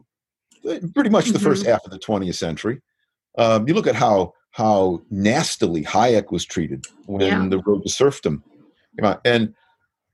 pretty 0.94 1.10
much 1.10 1.26
the 1.26 1.38
mm-hmm. 1.38 1.44
first 1.44 1.66
half 1.66 1.84
of 1.84 1.90
the 1.90 1.98
20th 1.98 2.34
century. 2.34 2.80
Um, 3.36 3.66
you 3.68 3.74
look 3.74 3.86
at 3.86 3.94
how 3.94 4.32
how 4.52 5.02
nastily 5.10 5.82
Hayek 5.82 6.30
was 6.30 6.44
treated 6.44 6.86
when 7.06 7.20
yeah. 7.20 7.48
the 7.48 7.58
road 7.58 7.82
to 7.82 7.88
serfdom 7.88 8.44
came 8.96 9.04
out, 9.04 9.20
and 9.24 9.52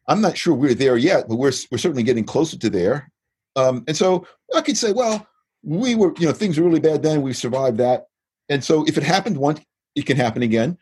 I'm 0.09 0.21
not 0.21 0.37
sure 0.37 0.55
we're 0.55 0.75
there 0.75 0.97
yet, 0.97 1.29
but 1.29 1.37
we're 1.37 1.53
we're 1.71 1.79
certainly 1.79 2.03
getting 2.03 2.25
closer 2.25 2.59
to 2.59 2.71
there. 2.71 3.11
Um, 3.57 3.85
and 3.87 3.97
so 3.97 4.27
I 4.55 4.61
could 4.61 4.79
say, 4.79 4.93
well, 4.93 5.27
we 5.63 5.95
were, 5.95 6.15
you 6.19 6.27
know, 6.27 6.33
things 6.33 6.59
were 6.59 6.67
really 6.67 6.81
bad 6.81 7.03
then. 7.03 7.23
We 7.23 7.33
survived 7.33 7.79
that, 7.79 8.07
and 8.49 8.65
so 8.65 8.85
if 8.85 8.97
it 8.97 9.03
happened 9.03 9.37
once, 9.37 9.61
it 9.95 10.07
can 10.07 10.17
happen 10.17 10.43
again. 10.43 10.79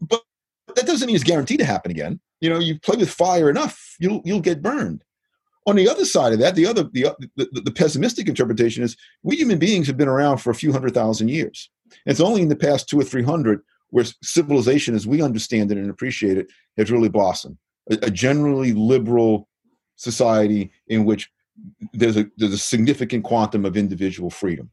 But 0.00 0.22
that 0.74 0.86
doesn't 0.86 1.06
mean 1.06 1.16
it's 1.16 1.24
guaranteed 1.24 1.58
to 1.58 1.66
happen 1.66 1.90
again. 1.90 2.20
You 2.40 2.50
know, 2.50 2.58
you 2.58 2.78
play 2.78 2.96
with 2.96 3.10
fire 3.10 3.48
enough, 3.48 3.96
you'll 3.98 4.22
you'll 4.24 4.40
get 4.40 4.62
burned. 4.62 5.02
On 5.66 5.76
the 5.76 5.88
other 5.88 6.04
side 6.04 6.32
of 6.34 6.38
that, 6.40 6.56
the 6.56 6.66
other 6.66 6.84
the, 6.92 7.14
the, 7.36 7.62
the 7.64 7.72
pessimistic 7.72 8.28
interpretation 8.28 8.82
is 8.82 8.96
we 9.22 9.36
human 9.36 9.58
beings 9.58 9.86
have 9.86 9.96
been 9.96 10.08
around 10.08 10.38
for 10.38 10.50
a 10.50 10.54
few 10.54 10.72
hundred 10.72 10.92
thousand 10.92 11.28
years. 11.28 11.70
It's 12.06 12.20
only 12.20 12.42
in 12.42 12.48
the 12.48 12.56
past 12.56 12.88
two 12.88 13.00
or 13.00 13.04
three 13.04 13.22
hundred 13.22 13.60
where 13.90 14.04
civilization, 14.22 14.94
as 14.94 15.06
we 15.06 15.22
understand 15.22 15.70
it 15.70 15.78
and 15.78 15.88
appreciate 15.88 16.36
it, 16.36 16.48
has 16.76 16.90
really 16.90 17.08
blossomed. 17.08 17.56
A, 17.90 17.98
a 18.02 18.10
generally 18.10 18.72
liberal 18.72 19.48
society 19.96 20.72
in 20.88 21.04
which 21.04 21.30
there's 21.92 22.16
a 22.16 22.26
there's 22.36 22.52
a 22.52 22.58
significant 22.58 23.24
quantum 23.24 23.64
of 23.64 23.76
individual 23.76 24.30
freedom. 24.30 24.70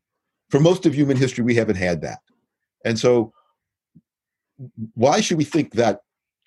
For 0.49 0.59
most 0.59 0.85
of 0.85 0.93
human 0.93 1.15
history, 1.15 1.43
we 1.43 1.55
haven't 1.55 1.75
had 1.77 2.01
that, 2.01 2.19
and 2.83 2.99
so 2.99 3.31
why 4.95 5.21
should 5.21 5.37
we 5.37 5.43
think 5.43 5.73
that 5.73 6.01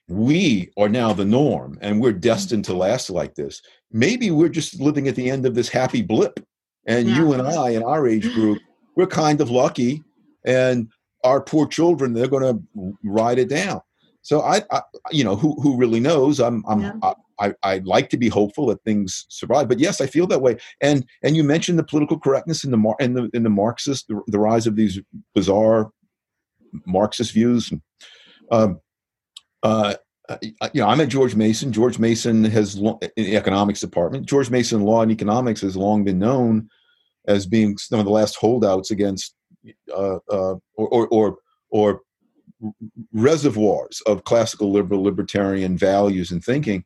we 0.09 0.71
are 0.77 0.89
now 0.89 1.13
the 1.13 1.25
norm 1.25 1.79
and 1.81 2.01
we're 2.01 2.13
destined 2.13 2.65
to 2.67 2.75
last 2.75 3.11
like 3.11 3.35
this? 3.35 3.63
Maybe 3.91 4.31
we're 4.31 4.49
just 4.49 4.81
living 4.81 5.09
at 5.09 5.15
the 5.15 5.31
end 5.31 5.47
of 5.47 5.55
this 5.55 5.69
happy 5.69 6.03
blip, 6.03 6.41
and 6.87 7.09
yeah. 7.09 7.17
you 7.17 7.33
and 7.33 7.43
I 7.43 7.71
in 7.71 7.83
our 7.83 8.07
age 8.07 8.33
group, 8.35 8.59
we're 8.97 9.07
kind 9.07 9.41
of 9.41 9.51
lucky, 9.51 10.03
and 10.45 10.89
our 11.23 11.41
poor 11.41 11.67
children 11.67 12.13
they're 12.13 12.29
going 12.29 12.43
to 12.75 12.97
ride 13.03 13.39
it 13.39 13.49
down. 13.49 13.81
So 14.23 14.41
I, 14.41 14.63
I, 14.71 14.81
you 15.11 15.23
know, 15.23 15.37
who 15.37 15.61
who 15.61 15.77
really 15.77 16.01
knows? 16.01 16.41
I'm, 16.41 16.65
I'm, 16.67 16.81
yeah. 16.81 17.13
I, 17.41 17.55
I 17.63 17.79
like 17.79 18.11
to 18.11 18.17
be 18.17 18.29
hopeful 18.29 18.67
that 18.67 18.83
things 18.85 19.27
survive, 19.29 19.69
but 19.69 19.81
yes, 19.81 20.01
I 20.01 20.07
feel 20.07 20.27
that 20.29 20.41
way. 20.41 20.57
And 20.81 21.05
and 21.23 21.37
you 21.37 21.45
mentioned 21.45 21.79
the 21.79 21.85
political 21.85 22.19
correctness 22.19 22.65
in 22.65 22.71
the 22.71 22.77
mar- 22.77 22.97
in 23.01 23.15
the 23.15 23.29
in 23.35 23.43
the 23.43 23.51
Marxist, 23.51 24.09
the, 24.09 24.21
the 24.29 24.39
rise 24.39 24.67
of 24.67 24.77
these 24.77 25.01
bizarre 25.35 25.91
Marxist 26.87 27.33
views. 27.33 27.73
Um, 28.51 28.81
uh, 29.65 29.95
you 30.73 30.81
know, 30.81 30.89
I'm 30.89 31.01
at 31.01 31.09
George 31.09 31.35
Mason. 31.35 31.73
George 31.73 31.99
Mason 31.99 32.45
has 32.45 32.77
in 32.77 32.99
the 33.17 33.37
economics 33.37 33.81
department. 33.81 34.27
George 34.27 34.51
Mason 34.51 34.83
law 34.83 35.03
and 35.03 35.11
economics 35.11 35.61
has 35.63 35.77
long 35.77 36.05
been 36.05 36.19
known 36.19 36.69
as 37.27 37.47
being 37.47 37.77
some 37.79 37.99
of 37.99 38.05
the 38.05 38.13
last 38.13 38.37
holdouts 38.37 38.91
against 38.91 39.35
uh, 39.95 40.19
uh, 40.31 40.55
or, 40.77 40.89
or, 40.89 41.09
or 41.09 41.39
or 41.71 42.01
reservoirs 43.13 44.01
of 44.07 44.25
classical 44.25 44.71
liberal 44.71 45.03
libertarian 45.03 45.77
values 45.77 46.31
and 46.31 46.45
thinking. 46.45 46.85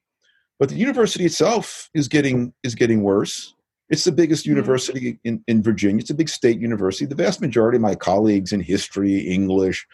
But 0.59 0.71
the 0.71 0.77
university 0.77 1.25
itself 1.25 1.91
is 1.95 2.09
getting 2.09 2.53
is 2.63 2.75
getting 2.75 3.03
worse. 3.03 3.55
It's 3.89 4.05
the 4.05 4.13
biggest 4.13 4.45
mm-hmm. 4.45 4.57
university 4.57 5.19
in, 5.25 5.43
in 5.47 5.63
Virginia. 5.63 6.01
It's 6.01 6.11
a 6.11 6.15
big 6.15 6.29
state 6.29 6.61
university. 6.61 7.07
The 7.07 7.15
vast 7.15 7.41
majority 7.41 7.77
of 7.77 7.83
my 7.83 7.95
colleagues 7.95 8.53
in 8.53 8.61
history, 8.61 9.19
English, 9.19 9.87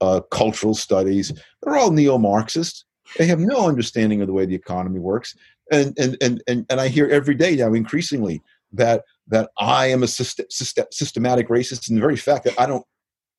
uh, 0.00 0.20
cultural 0.30 0.74
studies, 0.74 1.32
they're 1.62 1.76
all 1.76 1.90
neo-Marxist. 1.90 2.84
They 3.16 3.26
have 3.26 3.40
no 3.40 3.66
understanding 3.66 4.20
of 4.20 4.26
the 4.26 4.32
way 4.32 4.46
the 4.46 4.54
economy 4.54 5.00
works. 5.00 5.34
And 5.70 5.98
and 5.98 6.16
and 6.20 6.42
and, 6.46 6.66
and 6.70 6.80
I 6.80 6.88
hear 6.88 7.08
every 7.08 7.34
day 7.34 7.56
now 7.56 7.74
increasingly 7.74 8.42
that 8.72 9.04
that 9.28 9.50
I 9.58 9.86
am 9.86 10.02
a 10.02 10.06
syst- 10.06 10.46
syst- 10.50 10.92
systematic 10.92 11.48
racist, 11.48 11.88
and 11.88 11.96
the 11.96 12.00
very 12.00 12.16
fact 12.16 12.44
that 12.44 12.58
I 12.58 12.66
don't 12.66 12.84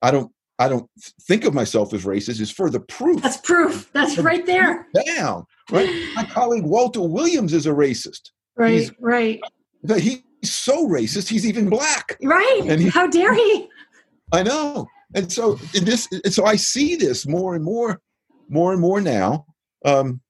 I 0.01 0.11
don't 0.11 0.31
I 0.59 0.67
don't 0.67 0.89
think 1.21 1.45
of 1.45 1.53
myself 1.53 1.93
as 1.93 2.03
racist 2.03 2.41
is 2.41 2.51
further 2.51 2.79
proof. 2.79 3.21
That's 3.21 3.37
proof. 3.37 3.89
That's 3.93 4.17
right 4.17 4.45
there. 4.45 4.87
Down. 5.05 5.45
Right. 5.71 5.89
My 6.15 6.25
colleague 6.25 6.65
Walter 6.65 7.01
Williams 7.01 7.53
is 7.53 7.65
a 7.65 7.71
racist. 7.71 8.31
Right. 8.57 8.73
He's, 8.73 8.91
right. 8.99 9.39
He's 9.87 10.21
so 10.43 10.85
racist. 10.87 11.29
He's 11.29 11.47
even 11.47 11.69
black. 11.69 12.17
Right. 12.21 12.61
And 12.65 12.81
he, 12.81 12.89
How 12.89 13.07
dare 13.07 13.33
he? 13.33 13.69
I 14.33 14.43
know. 14.43 14.87
And 15.15 15.31
so 15.31 15.55
this, 15.73 16.07
and 16.11 16.33
so 16.33 16.45
I 16.45 16.55
see 16.55 16.95
this 16.95 17.27
more 17.27 17.55
and 17.55 17.63
more, 17.63 17.99
more 18.47 18.71
and 18.71 18.81
more 18.81 19.01
now. 19.01 19.45
Um, 19.85 20.21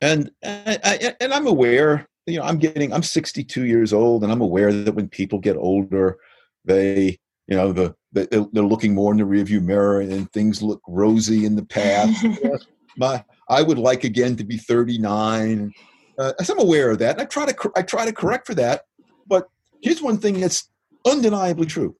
and 0.00 0.30
I, 0.44 0.78
I, 0.84 1.14
and 1.20 1.32
I'm 1.32 1.46
aware. 1.46 2.06
You 2.26 2.38
know, 2.38 2.44
I'm 2.44 2.58
getting. 2.58 2.92
I'm 2.92 3.02
62 3.02 3.64
years 3.64 3.92
old, 3.92 4.22
and 4.22 4.30
I'm 4.30 4.40
aware 4.40 4.72
that 4.72 4.94
when 4.94 5.08
people 5.08 5.38
get 5.38 5.56
older, 5.56 6.18
they 6.64 7.18
you 7.48 7.56
know 7.56 7.72
the, 7.72 7.94
the 8.12 8.48
they're 8.52 8.62
looking 8.62 8.94
more 8.94 9.12
in 9.12 9.18
the 9.18 9.24
rearview 9.24 9.60
mirror 9.60 10.00
and 10.00 10.30
things 10.32 10.62
look 10.62 10.80
rosy 10.86 11.44
in 11.44 11.56
the 11.56 11.64
past 11.64 12.24
my 12.96 13.24
i 13.48 13.62
would 13.62 13.78
like 13.78 14.04
again 14.04 14.36
to 14.36 14.44
be 14.44 14.56
39 14.56 15.72
uh, 16.18 16.32
so 16.42 16.54
i'm 16.54 16.60
aware 16.60 16.90
of 16.90 16.98
that 16.98 17.12
and 17.12 17.22
i 17.22 17.24
try 17.24 17.46
to 17.46 17.72
i 17.74 17.82
try 17.82 18.04
to 18.04 18.12
correct 18.12 18.46
for 18.46 18.54
that 18.54 18.82
but 19.26 19.48
here's 19.82 20.02
one 20.02 20.18
thing 20.18 20.38
that's 20.40 20.70
undeniably 21.06 21.66
true 21.66 21.96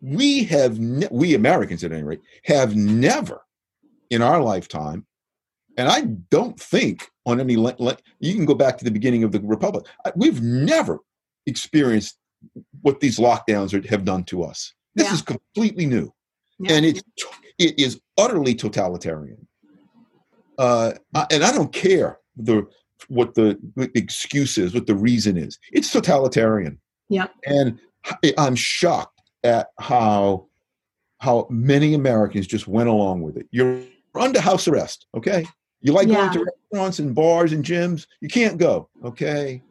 we 0.00 0.44
have 0.44 0.78
ne- 0.78 1.08
we 1.10 1.34
americans 1.34 1.84
at 1.84 1.92
any 1.92 2.02
rate 2.02 2.20
have 2.44 2.74
never 2.74 3.42
in 4.10 4.22
our 4.22 4.42
lifetime 4.42 5.06
and 5.76 5.88
i 5.88 6.02
don't 6.30 6.58
think 6.58 7.10
on 7.26 7.40
any 7.40 7.56
le- 7.56 7.76
le- 7.78 7.96
you 8.18 8.34
can 8.34 8.44
go 8.44 8.54
back 8.54 8.78
to 8.78 8.84
the 8.84 8.90
beginning 8.90 9.24
of 9.24 9.32
the 9.32 9.40
republic 9.40 9.84
we've 10.16 10.42
never 10.42 10.98
experienced 11.46 12.18
what 12.80 13.00
these 13.00 13.18
lockdowns 13.18 13.74
are, 13.74 13.86
have 13.88 14.04
done 14.04 14.24
to 14.24 14.42
us 14.42 14.72
this 14.94 15.06
yeah. 15.06 15.14
is 15.14 15.22
completely 15.22 15.86
new, 15.86 16.12
yeah. 16.58 16.72
and 16.72 16.84
it 16.84 17.02
it 17.58 17.78
is 17.78 18.00
utterly 18.18 18.54
totalitarian. 18.54 19.46
Uh, 20.58 20.92
and 21.30 21.44
I 21.44 21.52
don't 21.52 21.72
care 21.72 22.18
the 22.36 22.66
what 23.08 23.34
the, 23.34 23.58
the 23.76 23.90
excuse 23.94 24.58
is, 24.58 24.74
what 24.74 24.86
the 24.86 24.94
reason 24.94 25.36
is. 25.36 25.58
It's 25.72 25.90
totalitarian. 25.90 26.78
Yeah. 27.08 27.28
And 27.46 27.78
I'm 28.36 28.54
shocked 28.54 29.19
at 29.44 29.68
how 29.78 30.46
how 31.18 31.46
many 31.50 31.94
Americans 31.94 32.46
just 32.46 32.66
went 32.66 32.88
along 32.88 33.20
with 33.22 33.36
it. 33.36 33.46
You're 33.50 33.82
under 34.14 34.40
house 34.40 34.66
arrest, 34.68 35.06
okay? 35.14 35.46
You 35.82 35.92
like 35.92 36.08
yeah. 36.08 36.14
going 36.14 36.32
to 36.32 36.52
restaurants 36.72 36.98
and 36.98 37.14
bars 37.14 37.52
and 37.52 37.62
gyms, 37.64 38.06
you 38.20 38.28
can't 38.28 38.56
go, 38.56 38.88
okay? 39.04 39.62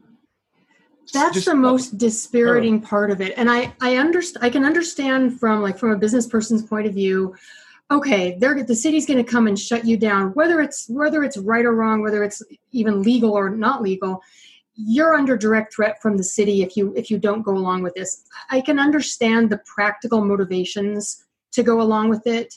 that's 1.13 1.35
just, 1.35 1.45
the 1.45 1.55
most 1.55 1.97
dispiriting 1.97 2.81
part 2.81 3.11
of 3.11 3.21
it 3.21 3.33
and 3.37 3.49
i 3.49 3.73
i 3.81 3.97
understand 3.97 4.43
i 4.43 4.49
can 4.49 4.65
understand 4.65 5.39
from 5.39 5.61
like 5.61 5.77
from 5.77 5.91
a 5.91 5.97
business 5.97 6.27
person's 6.27 6.63
point 6.63 6.87
of 6.87 6.93
view 6.93 7.35
okay 7.91 8.37
they're 8.39 8.63
the 8.63 8.75
city's 8.75 9.05
going 9.05 9.23
to 9.23 9.29
come 9.29 9.47
and 9.47 9.57
shut 9.57 9.85
you 9.85 9.97
down 9.97 10.29
whether 10.31 10.61
it's 10.61 10.87
whether 10.89 11.23
it's 11.23 11.37
right 11.37 11.65
or 11.65 11.73
wrong 11.73 12.01
whether 12.01 12.23
it's 12.23 12.41
even 12.71 13.01
legal 13.01 13.31
or 13.31 13.49
not 13.49 13.81
legal 13.81 14.21
you're 14.85 15.13
under 15.13 15.35
direct 15.35 15.73
threat 15.73 16.01
from 16.01 16.15
the 16.15 16.23
city 16.23 16.61
if 16.61 16.77
you 16.77 16.93
if 16.95 17.11
you 17.11 17.17
don't 17.17 17.41
go 17.41 17.51
along 17.51 17.83
with 17.83 17.93
this 17.95 18.23
i 18.49 18.61
can 18.61 18.79
understand 18.79 19.49
the 19.49 19.59
practical 19.65 20.23
motivations 20.23 21.25
to 21.51 21.63
go 21.63 21.81
along 21.81 22.09
with 22.09 22.25
it 22.25 22.55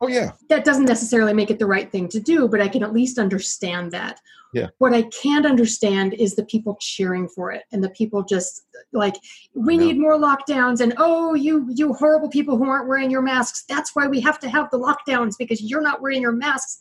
oh 0.00 0.08
yeah 0.08 0.32
that 0.48 0.64
doesn't 0.64 0.84
necessarily 0.84 1.32
make 1.32 1.50
it 1.50 1.58
the 1.58 1.66
right 1.66 1.90
thing 1.90 2.08
to 2.08 2.20
do 2.20 2.48
but 2.48 2.60
i 2.60 2.68
can 2.68 2.82
at 2.82 2.92
least 2.92 3.18
understand 3.18 3.90
that 3.90 4.20
yeah. 4.54 4.68
What 4.78 4.94
I 4.94 5.02
can't 5.02 5.44
understand 5.44 6.14
is 6.14 6.34
the 6.34 6.44
people 6.44 6.78
cheering 6.80 7.28
for 7.28 7.52
it 7.52 7.64
and 7.70 7.84
the 7.84 7.90
people 7.90 8.22
just 8.22 8.66
like 8.92 9.14
we 9.54 9.76
no. 9.76 9.84
need 9.84 9.98
more 9.98 10.16
lockdowns 10.16 10.80
and 10.80 10.94
oh 10.96 11.34
you 11.34 11.66
you 11.74 11.92
horrible 11.92 12.30
people 12.30 12.56
who 12.56 12.64
aren't 12.64 12.88
wearing 12.88 13.10
your 13.10 13.20
masks 13.20 13.64
that's 13.68 13.94
why 13.94 14.06
we 14.06 14.20
have 14.20 14.38
to 14.40 14.48
have 14.48 14.70
the 14.70 14.78
lockdowns 14.78 15.34
because 15.38 15.60
you're 15.60 15.82
not 15.82 16.00
wearing 16.00 16.22
your 16.22 16.32
masks. 16.32 16.78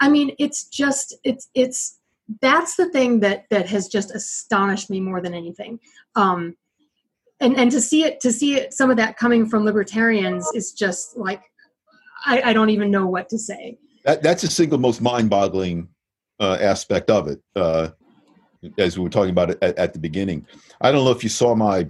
I 0.00 0.08
mean 0.08 0.36
it's 0.38 0.64
just 0.68 1.16
it's 1.24 1.50
it's 1.54 1.98
that's 2.40 2.76
the 2.76 2.88
thing 2.90 3.20
that 3.20 3.46
that 3.50 3.68
has 3.68 3.88
just 3.88 4.14
astonished 4.14 4.90
me 4.90 5.00
more 5.00 5.20
than 5.20 5.34
anything. 5.34 5.80
Um 6.16 6.56
and 7.40 7.56
and 7.56 7.70
to 7.70 7.80
see 7.80 8.04
it 8.04 8.20
to 8.20 8.32
see 8.32 8.56
it 8.56 8.72
some 8.72 8.90
of 8.90 8.96
that 8.96 9.16
coming 9.16 9.46
from 9.46 9.64
libertarians 9.64 10.46
is 10.54 10.72
just 10.72 11.16
like 11.16 11.42
I, 12.26 12.42
I 12.42 12.52
don't 12.52 12.70
even 12.70 12.90
know 12.90 13.06
what 13.06 13.28
to 13.30 13.38
say. 13.38 13.78
That, 14.04 14.22
that's 14.22 14.42
the 14.42 14.48
single 14.48 14.78
most 14.78 15.00
mind-boggling 15.00 15.88
uh, 16.38 16.58
aspect 16.60 17.10
of 17.10 17.28
it, 17.28 17.40
uh, 17.56 17.88
as 18.78 18.98
we 18.98 19.04
were 19.04 19.10
talking 19.10 19.30
about 19.30 19.50
it 19.50 19.58
at, 19.62 19.76
at, 19.78 19.92
the 19.92 19.98
beginning. 19.98 20.46
I 20.80 20.90
don't 20.90 21.04
know 21.04 21.10
if 21.10 21.22
you 21.22 21.28
saw 21.28 21.54
my 21.54 21.88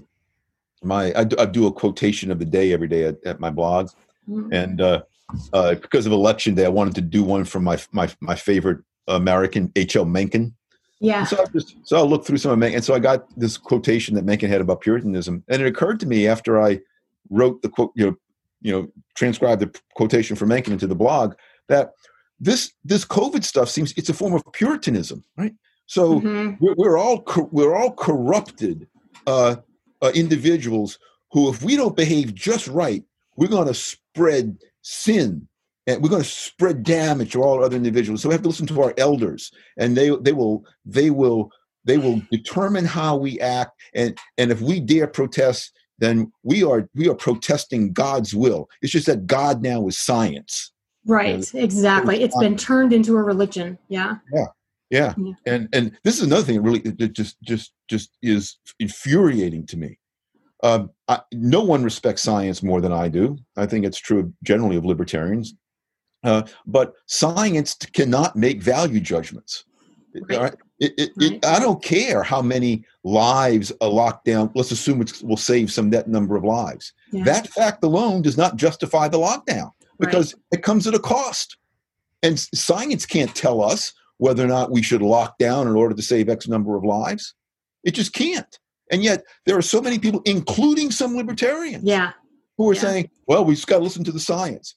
my 0.82 1.12
I 1.14 1.24
do, 1.24 1.36
I 1.38 1.46
do 1.46 1.66
a 1.66 1.72
quotation 1.72 2.30
of 2.30 2.38
the 2.38 2.44
day 2.44 2.72
every 2.72 2.88
day 2.88 3.04
at, 3.04 3.16
at 3.24 3.40
my 3.40 3.50
blog, 3.50 3.90
mm-hmm. 4.28 4.52
and 4.52 4.80
uh, 4.80 5.02
uh, 5.52 5.74
because 5.74 6.06
of 6.06 6.12
election 6.12 6.54
day, 6.54 6.64
I 6.64 6.70
wanted 6.70 6.94
to 6.96 7.00
do 7.00 7.22
one 7.22 7.44
from 7.44 7.64
my 7.64 7.78
my 7.92 8.08
my 8.20 8.34
favorite 8.34 8.82
American 9.10 9.72
H. 9.76 9.96
L. 9.96 10.04
Mencken. 10.04 10.54
Yeah. 11.00 11.24
So 11.24 11.42
I 11.42 11.46
just 11.46 11.76
so 11.84 11.98
I 11.98 12.02
looked 12.02 12.26
through 12.26 12.38
some 12.38 12.52
of 12.52 12.58
Mencken, 12.58 12.76
and 12.76 12.84
so 12.84 12.94
I 12.94 12.98
got 12.98 13.26
this 13.38 13.56
quotation 13.56 14.14
that 14.14 14.24
Mencken 14.24 14.50
had 14.50 14.60
about 14.60 14.82
Puritanism, 14.82 15.42
and 15.48 15.62
it 15.62 15.66
occurred 15.66 16.00
to 16.00 16.06
me 16.06 16.26
after 16.26 16.60
I 16.60 16.80
wrote 17.30 17.62
the 17.62 17.68
quote, 17.68 17.92
you 17.94 18.06
know, 18.06 18.16
you 18.60 18.72
know, 18.72 18.88
transcribed 19.16 19.62
the 19.62 19.80
quotation 19.94 20.36
from 20.36 20.48
Mencken 20.48 20.72
into 20.72 20.86
the 20.86 20.94
blog 20.94 21.34
that 21.68 21.92
this 22.38 22.72
this 22.84 23.04
COVID 23.04 23.44
stuff 23.44 23.68
seems 23.68 23.92
it's 23.96 24.08
a 24.08 24.14
form 24.14 24.34
of 24.34 24.42
Puritanism, 24.52 25.24
right? 25.36 25.54
So 25.86 26.20
mm-hmm. 26.20 26.64
we're, 26.64 26.74
we're, 26.76 26.98
all 26.98 27.24
we're 27.50 27.74
all 27.74 27.92
corrupted 27.92 28.86
uh, 29.26 29.56
uh, 30.02 30.12
individuals 30.14 30.98
who, 31.32 31.48
if 31.48 31.62
we 31.62 31.76
don't 31.76 31.96
behave 31.96 32.34
just 32.34 32.68
right, 32.68 33.02
we're 33.36 33.48
going 33.48 33.66
to 33.66 33.74
spread 33.74 34.58
sin 34.82 35.48
and 35.86 36.02
we're 36.02 36.10
going 36.10 36.22
to 36.22 36.28
spread 36.28 36.82
damage 36.82 37.32
to 37.32 37.42
all 37.42 37.64
other 37.64 37.76
individuals. 37.76 38.22
So 38.22 38.28
we 38.28 38.34
have 38.34 38.42
to 38.42 38.48
listen 38.48 38.66
to 38.68 38.82
our 38.82 38.94
elders, 38.98 39.50
and 39.78 39.96
they 39.96 40.10
they 40.20 40.32
will 40.32 40.64
they 40.84 41.10
will 41.10 41.50
they 41.84 41.98
will 41.98 42.22
determine 42.30 42.84
how 42.84 43.16
we 43.16 43.40
act, 43.40 43.72
and 43.94 44.16
and 44.38 44.50
if 44.50 44.60
we 44.60 44.80
dare 44.80 45.06
protest, 45.06 45.72
then 45.98 46.32
we 46.42 46.62
are 46.62 46.88
we 46.94 47.08
are 47.08 47.14
protesting 47.14 47.92
God's 47.92 48.34
will. 48.34 48.68
It's 48.82 48.92
just 48.92 49.06
that 49.06 49.26
God 49.26 49.62
now 49.62 49.86
is 49.86 49.98
science. 49.98 50.72
Right. 51.06 51.54
Exactly. 51.54 52.22
It's 52.22 52.38
been 52.38 52.56
turned 52.56 52.92
into 52.92 53.16
a 53.16 53.22
religion. 53.22 53.78
Yeah. 53.88 54.16
Yeah. 54.32 54.46
Yeah. 54.90 55.14
yeah. 55.16 55.32
And 55.46 55.68
and 55.72 55.96
this 56.04 56.18
is 56.18 56.24
another 56.24 56.42
thing 56.42 56.56
that 56.56 56.62
really 56.62 56.80
that 56.80 57.12
just 57.12 57.40
just 57.42 57.72
just 57.88 58.10
is 58.22 58.56
infuriating 58.78 59.66
to 59.68 59.76
me. 59.76 59.98
Um, 60.62 60.90
I, 61.08 61.20
no 61.32 61.62
one 61.62 61.82
respects 61.84 62.22
science 62.22 62.62
more 62.62 62.82
than 62.82 62.92
I 62.92 63.08
do. 63.08 63.38
I 63.56 63.64
think 63.64 63.86
it's 63.86 63.98
true 63.98 64.34
generally 64.42 64.76
of 64.76 64.84
libertarians. 64.84 65.54
Uh, 66.22 66.42
but 66.66 66.94
science 67.06 67.74
cannot 67.92 68.36
make 68.36 68.62
value 68.62 69.00
judgments. 69.00 69.64
Right. 70.28 70.54
It, 70.80 70.92
it, 70.98 71.10
right. 71.16 71.32
It, 71.32 71.44
I 71.46 71.58
don't 71.58 71.82
care 71.82 72.22
how 72.22 72.42
many 72.42 72.84
lives 73.04 73.70
a 73.80 73.86
lockdown, 73.86 74.50
let's 74.54 74.70
assume 74.70 75.00
it 75.00 75.22
will 75.22 75.36
save 75.36 75.72
some 75.72 75.90
net 75.90 76.08
number 76.08 76.36
of 76.36 76.44
lives. 76.44 76.92
Yeah. 77.12 77.24
That 77.24 77.48
fact 77.48 77.84
alone 77.84 78.22
does 78.22 78.36
not 78.36 78.56
justify 78.56 79.08
the 79.08 79.18
lockdown 79.18 79.70
because 79.98 80.34
right. 80.34 80.58
it 80.58 80.62
comes 80.62 80.86
at 80.86 80.94
a 80.94 80.98
cost. 80.98 81.56
And 82.22 82.38
science 82.38 83.06
can't 83.06 83.34
tell 83.34 83.62
us 83.62 83.92
whether 84.18 84.44
or 84.44 84.48
not 84.48 84.70
we 84.70 84.82
should 84.82 85.00
lock 85.00 85.38
down 85.38 85.66
in 85.66 85.74
order 85.74 85.94
to 85.94 86.02
save 86.02 86.28
X 86.28 86.48
number 86.48 86.76
of 86.76 86.84
lives. 86.84 87.34
It 87.84 87.92
just 87.92 88.12
can't. 88.12 88.58
And 88.90 89.02
yet 89.02 89.24
there 89.46 89.56
are 89.56 89.62
so 89.62 89.80
many 89.80 89.98
people, 89.98 90.20
including 90.26 90.90
some 90.90 91.16
libertarians, 91.16 91.84
yeah. 91.84 92.12
who 92.58 92.68
are 92.68 92.74
yeah. 92.74 92.80
saying, 92.80 93.10
well, 93.26 93.44
we've 93.44 93.64
got 93.64 93.78
to 93.78 93.84
listen 93.84 94.04
to 94.04 94.12
the 94.12 94.20
science. 94.20 94.74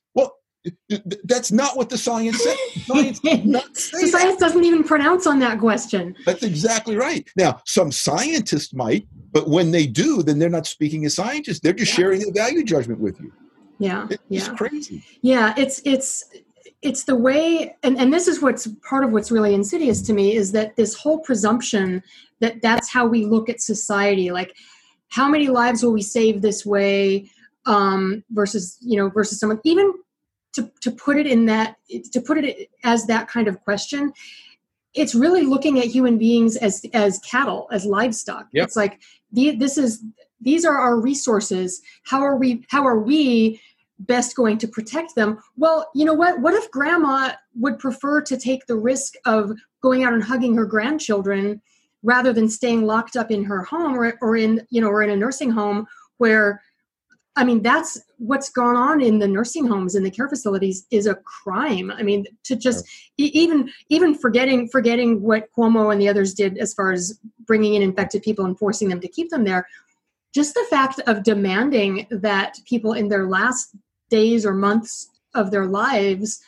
That's 1.23 1.51
not 1.51 1.75
what 1.75 1.89
the 1.89 1.97
science 1.97 2.41
says. 2.41 2.57
Science 2.85 3.19
the 3.21 4.07
science 4.09 4.37
doesn't 4.37 4.63
even 4.63 4.83
pronounce 4.83 5.27
on 5.27 5.39
that 5.39 5.59
question. 5.59 6.15
That's 6.25 6.43
exactly 6.43 6.95
right. 6.95 7.27
Now, 7.35 7.61
some 7.65 7.91
scientists 7.91 8.73
might, 8.73 9.07
but 9.31 9.49
when 9.49 9.71
they 9.71 9.87
do, 9.87 10.23
then 10.23 10.39
they're 10.39 10.49
not 10.49 10.67
speaking 10.67 11.05
as 11.05 11.15
scientists. 11.15 11.59
They're 11.59 11.73
just 11.73 11.91
yeah. 11.91 11.95
sharing 11.97 12.21
their 12.21 12.33
value 12.33 12.63
judgment 12.63 12.99
with 12.99 13.19
you. 13.19 13.33
Yeah, 13.79 14.07
it's 14.29 14.47
yeah. 14.47 14.53
crazy. 14.55 15.03
Yeah, 15.21 15.53
it's 15.57 15.81
it's 15.83 16.23
it's 16.81 17.03
the 17.03 17.15
way, 17.15 17.75
and 17.83 17.97
and 17.97 18.13
this 18.13 18.27
is 18.27 18.41
what's 18.41 18.67
part 18.87 19.03
of 19.03 19.11
what's 19.11 19.31
really 19.31 19.53
insidious 19.53 20.01
to 20.03 20.13
me 20.13 20.35
is 20.35 20.51
that 20.53 20.75
this 20.75 20.93
whole 20.93 21.19
presumption 21.19 22.03
that 22.39 22.61
that's 22.61 22.91
how 22.91 23.05
we 23.05 23.25
look 23.25 23.49
at 23.49 23.61
society, 23.61 24.31
like 24.31 24.55
how 25.09 25.27
many 25.27 25.47
lives 25.47 25.83
will 25.83 25.93
we 25.93 26.01
save 26.01 26.41
this 26.41 26.65
way 26.65 27.29
um, 27.65 28.23
versus 28.31 28.77
you 28.81 28.97
know 28.97 29.09
versus 29.09 29.39
someone 29.39 29.59
even 29.63 29.93
to, 30.53 30.71
to 30.81 30.91
put 30.91 31.17
it 31.17 31.27
in 31.27 31.45
that 31.45 31.77
to 32.11 32.21
put 32.21 32.37
it 32.37 32.69
as 32.83 33.05
that 33.07 33.27
kind 33.27 33.47
of 33.47 33.59
question 33.63 34.13
it's 34.93 35.15
really 35.15 35.43
looking 35.43 35.79
at 35.79 35.85
human 35.85 36.17
beings 36.17 36.55
as 36.55 36.85
as 36.93 37.19
cattle 37.19 37.67
as 37.71 37.85
livestock. 37.85 38.47
Yep. 38.53 38.65
it's 38.65 38.75
like 38.75 39.01
the, 39.31 39.55
this 39.55 39.77
is 39.77 40.03
these 40.41 40.65
are 40.65 40.77
our 40.77 40.99
resources. 40.99 41.81
How 42.05 42.21
are 42.21 42.35
we 42.35 42.65
how 42.69 42.85
are 42.85 42.99
we 42.99 43.59
best 43.99 44.35
going 44.35 44.57
to 44.59 44.67
protect 44.67 45.15
them? 45.15 45.39
Well 45.57 45.89
you 45.95 46.05
know 46.05 46.13
what? 46.13 46.39
What 46.41 46.53
if 46.53 46.69
grandma 46.71 47.31
would 47.55 47.79
prefer 47.79 48.21
to 48.21 48.37
take 48.37 48.65
the 48.67 48.77
risk 48.77 49.15
of 49.25 49.53
going 49.81 50.03
out 50.03 50.13
and 50.13 50.23
hugging 50.23 50.55
her 50.55 50.65
grandchildren 50.65 51.61
rather 52.03 52.33
than 52.33 52.49
staying 52.49 52.85
locked 52.85 53.15
up 53.15 53.31
in 53.31 53.43
her 53.45 53.63
home 53.63 53.97
or, 53.97 54.17
or 54.21 54.35
in 54.37 54.65
you 54.69 54.81
know 54.81 54.89
or 54.89 55.01
in 55.01 55.09
a 55.09 55.15
nursing 55.15 55.49
home 55.49 55.87
where 56.17 56.61
I 57.35 57.43
mean, 57.43 57.63
that's 57.63 57.99
what's 58.17 58.49
gone 58.49 58.75
on 58.75 59.01
in 59.01 59.17
the 59.17 59.27
nursing 59.27 59.65
homes 59.65 59.95
and 59.95 60.05
the 60.05 60.11
care 60.11 60.29
facilities 60.29 60.85
is 60.91 61.07
a 61.07 61.15
crime. 61.15 61.91
I 61.91 62.03
mean, 62.03 62.25
to 62.43 62.55
just 62.55 62.85
even 63.17 63.71
even 63.89 64.13
forgetting 64.13 64.67
forgetting 64.67 65.21
what 65.21 65.49
Cuomo 65.57 65.91
and 65.91 65.99
the 65.99 66.09
others 66.09 66.33
did 66.33 66.57
as 66.59 66.73
far 66.73 66.91
as 66.91 67.19
bringing 67.45 67.73
in 67.73 67.81
infected 67.81 68.21
people 68.21 68.45
and 68.45 68.57
forcing 68.57 68.89
them 68.89 68.99
to 68.99 69.07
keep 69.07 69.29
them 69.29 69.45
there, 69.45 69.67
just 70.33 70.53
the 70.53 70.65
fact 70.69 70.99
of 71.07 71.23
demanding 71.23 72.07
that 72.11 72.57
people 72.67 72.93
in 72.93 73.07
their 73.07 73.27
last 73.27 73.75
days 74.09 74.45
or 74.45 74.53
months 74.53 75.09
of 75.33 75.49
their 75.49 75.65
lives 75.65 76.39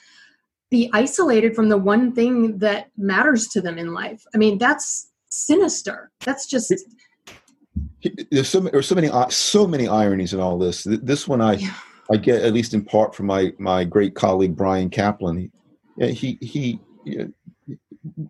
be 0.70 0.90
isolated 0.94 1.56
from 1.56 1.70
the 1.70 1.78
one 1.78 2.14
thing 2.14 2.58
that 2.60 2.90
matters 2.98 3.48
to 3.48 3.62
them 3.62 3.78
in 3.78 3.94
life. 3.94 4.24
I 4.34 4.38
mean, 4.38 4.58
that's 4.58 5.10
sinister. 5.30 6.12
That's 6.22 6.48
just 6.48 6.74
there's 8.32 8.50
so 8.50 8.60
there's 8.60 8.88
so 8.88 8.96
many 8.96 9.10
so 9.30 9.68
many 9.68 9.88
ironies 9.88 10.34
in 10.34 10.40
all 10.40 10.58
this. 10.58 10.84
This 10.84 11.28
one 11.28 11.42
I 11.42 11.54
yeah. 11.54 11.74
I 12.12 12.18
get 12.18 12.42
at 12.42 12.54
least 12.54 12.74
in 12.74 12.84
part 12.84 13.16
from 13.16 13.28
my 13.28 13.54
my 13.58 13.84
great 13.84 14.16
colleague 14.16 14.56
Bryan 14.56 14.90
Caplan. 14.90 15.50
He 16.00 16.14
he, 16.14 16.38
he 16.42 16.80
you 17.04 17.34
know, 17.68 17.76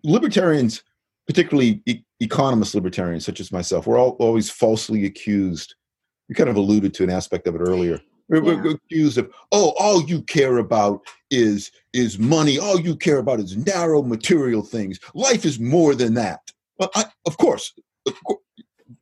libertarians, 0.04 0.82
particularly 1.26 1.82
e- 1.86 2.02
economist 2.20 2.74
libertarians 2.74 3.24
such 3.24 3.40
as 3.40 3.52
myself, 3.52 3.86
we're 3.86 3.98
all 3.98 4.16
always 4.18 4.50
falsely 4.50 5.04
accused. 5.04 5.74
You 6.28 6.34
kind 6.34 6.50
of 6.50 6.56
alluded 6.56 6.94
to 6.94 7.04
an 7.04 7.10
aspect 7.10 7.46
of 7.46 7.54
it 7.54 7.60
earlier. 7.60 8.00
We're, 8.28 8.42
yeah. 8.42 8.62
we're, 8.62 8.70
accused 8.72 9.18
of 9.18 9.30
oh 9.52 9.72
all 9.78 10.02
you 10.02 10.22
care 10.22 10.58
about 10.58 11.00
is 11.30 11.70
is 11.92 12.18
money 12.18 12.58
all 12.58 12.80
you 12.80 12.96
care 12.96 13.18
about 13.18 13.38
is 13.38 13.56
narrow 13.56 14.02
material 14.02 14.62
things 14.62 14.98
life 15.14 15.44
is 15.44 15.60
more 15.60 15.94
than 15.94 16.14
that 16.14 16.40
well 16.76 16.90
I, 16.96 17.04
of 17.26 17.36
course 17.38 17.72
of 18.04 18.14
course 18.24 18.40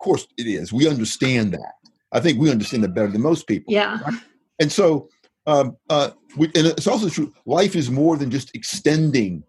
course 0.05 0.27
it 0.37 0.47
is. 0.47 0.73
We 0.73 0.88
understand 0.88 1.53
that. 1.55 1.75
I 2.12 2.21
think 2.21 2.38
we 2.38 2.51
understand 2.51 2.85
that 2.85 2.95
better 2.95 3.09
than 3.09 3.23
most 3.23 3.47
people. 3.47 3.73
Yeah. 3.73 4.01
Right? 4.01 4.21
And 4.61 4.71
so, 4.71 5.09
um, 5.47 5.77
uh, 5.90 6.11
we, 6.37 6.47
and 6.55 6.67
it's 6.67 6.87
also 6.87 7.09
true. 7.09 7.33
Life 7.47 7.75
is 7.75 7.90
more 7.90 8.17
than 8.17 8.31
just 8.31 8.55
extending 8.55 9.43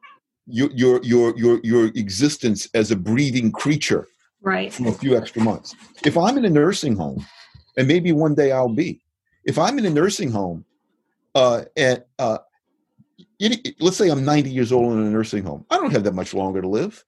your 0.48 0.70
your 0.72 1.04
your 1.04 1.38
your 1.38 1.60
your 1.64 1.86
existence 1.88 2.68
as 2.74 2.92
a 2.92 2.96
breathing 2.96 3.52
creature. 3.52 4.08
Right. 4.42 4.72
For 4.72 4.88
a 4.88 4.92
few 4.92 5.18
extra 5.18 5.42
months. 5.42 5.76
If 6.06 6.18
I'm 6.18 6.38
in 6.38 6.46
a 6.46 6.50
nursing 6.50 6.96
home, 6.96 7.26
and 7.78 7.88
maybe 7.88 8.12
one 8.12 8.36
day 8.36 8.52
I'll 8.52 8.70
be, 8.70 9.02
if 9.44 9.58
I'm 9.58 9.80
in 9.80 9.86
a 9.86 9.90
nursing 9.90 10.30
home, 10.30 10.66
uh, 11.34 11.64
and 11.76 12.04
uh, 12.20 12.38
it, 13.40 13.76
let's 13.80 13.98
say 13.98 14.10
I'm 14.10 14.24
90 14.24 14.52
years 14.52 14.72
old 14.72 14.94
in 14.94 15.00
a 15.00 15.10
nursing 15.10 15.44
home, 15.44 15.66
I 15.72 15.78
don't 15.78 15.92
have 15.92 16.04
that 16.04 16.14
much 16.14 16.36
longer 16.36 16.62
to 16.62 16.68
live. 16.68 17.04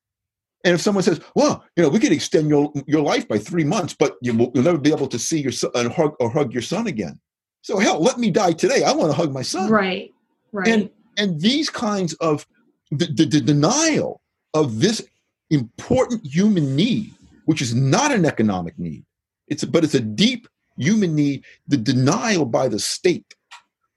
And 0.64 0.74
if 0.74 0.82
someone 0.82 1.04
says, 1.04 1.22
"Well, 1.36 1.64
you 1.76 1.84
know, 1.84 1.90
we 1.90 2.00
could 2.00 2.12
extend 2.12 2.50
your 2.50 2.72
your 2.88 3.02
life 3.02 3.28
by 3.28 3.38
three 3.38 3.64
months, 3.64 3.96
but 3.98 4.18
you 4.22 4.34
will, 4.34 4.52
you'll 4.54 4.64
never 4.64 4.78
be 4.78 4.92
able 4.92 5.08
to 5.08 5.20
see 5.20 5.40
your 5.40 5.52
son 5.52 5.72
and 5.76 5.92
hug 5.92 6.16
or 6.20 6.30
hug 6.30 6.54
your 6.54 6.64
son 6.64 6.88
again," 6.88 7.20
so 7.62 7.80
hell, 7.80 8.00
let 8.02 8.18
me 8.18 8.32
die 8.32 8.54
today. 8.54 8.84
I 8.84 8.94
want 8.94 9.12
to 9.12 9.18
hug 9.18 9.34
my 9.34 9.42
son. 9.42 9.70
Right. 9.70 10.14
Right. 10.52 10.68
And 10.68 10.90
and 11.18 11.42
these 11.42 11.70
kinds 11.70 12.14
of 12.16 12.48
the, 12.92 13.06
the, 13.08 13.26
the 13.26 13.42
denial 13.42 14.22
of 14.54 14.80
this 14.80 15.06
important 15.50 16.26
human 16.26 16.76
need, 16.76 17.14
which 17.46 17.62
is 17.62 17.76
not 17.76 18.12
an 18.12 18.26
economic 18.26 18.78
need, 18.80 19.04
it's 19.48 19.64
but 19.64 19.84
it's 19.84 19.96
a 19.96 20.00
deep 20.00 20.48
human 20.78 21.16
need. 21.16 21.44
The 21.68 21.78
denial 21.78 22.46
by 22.46 22.68
the 22.68 22.80
state 22.80 23.36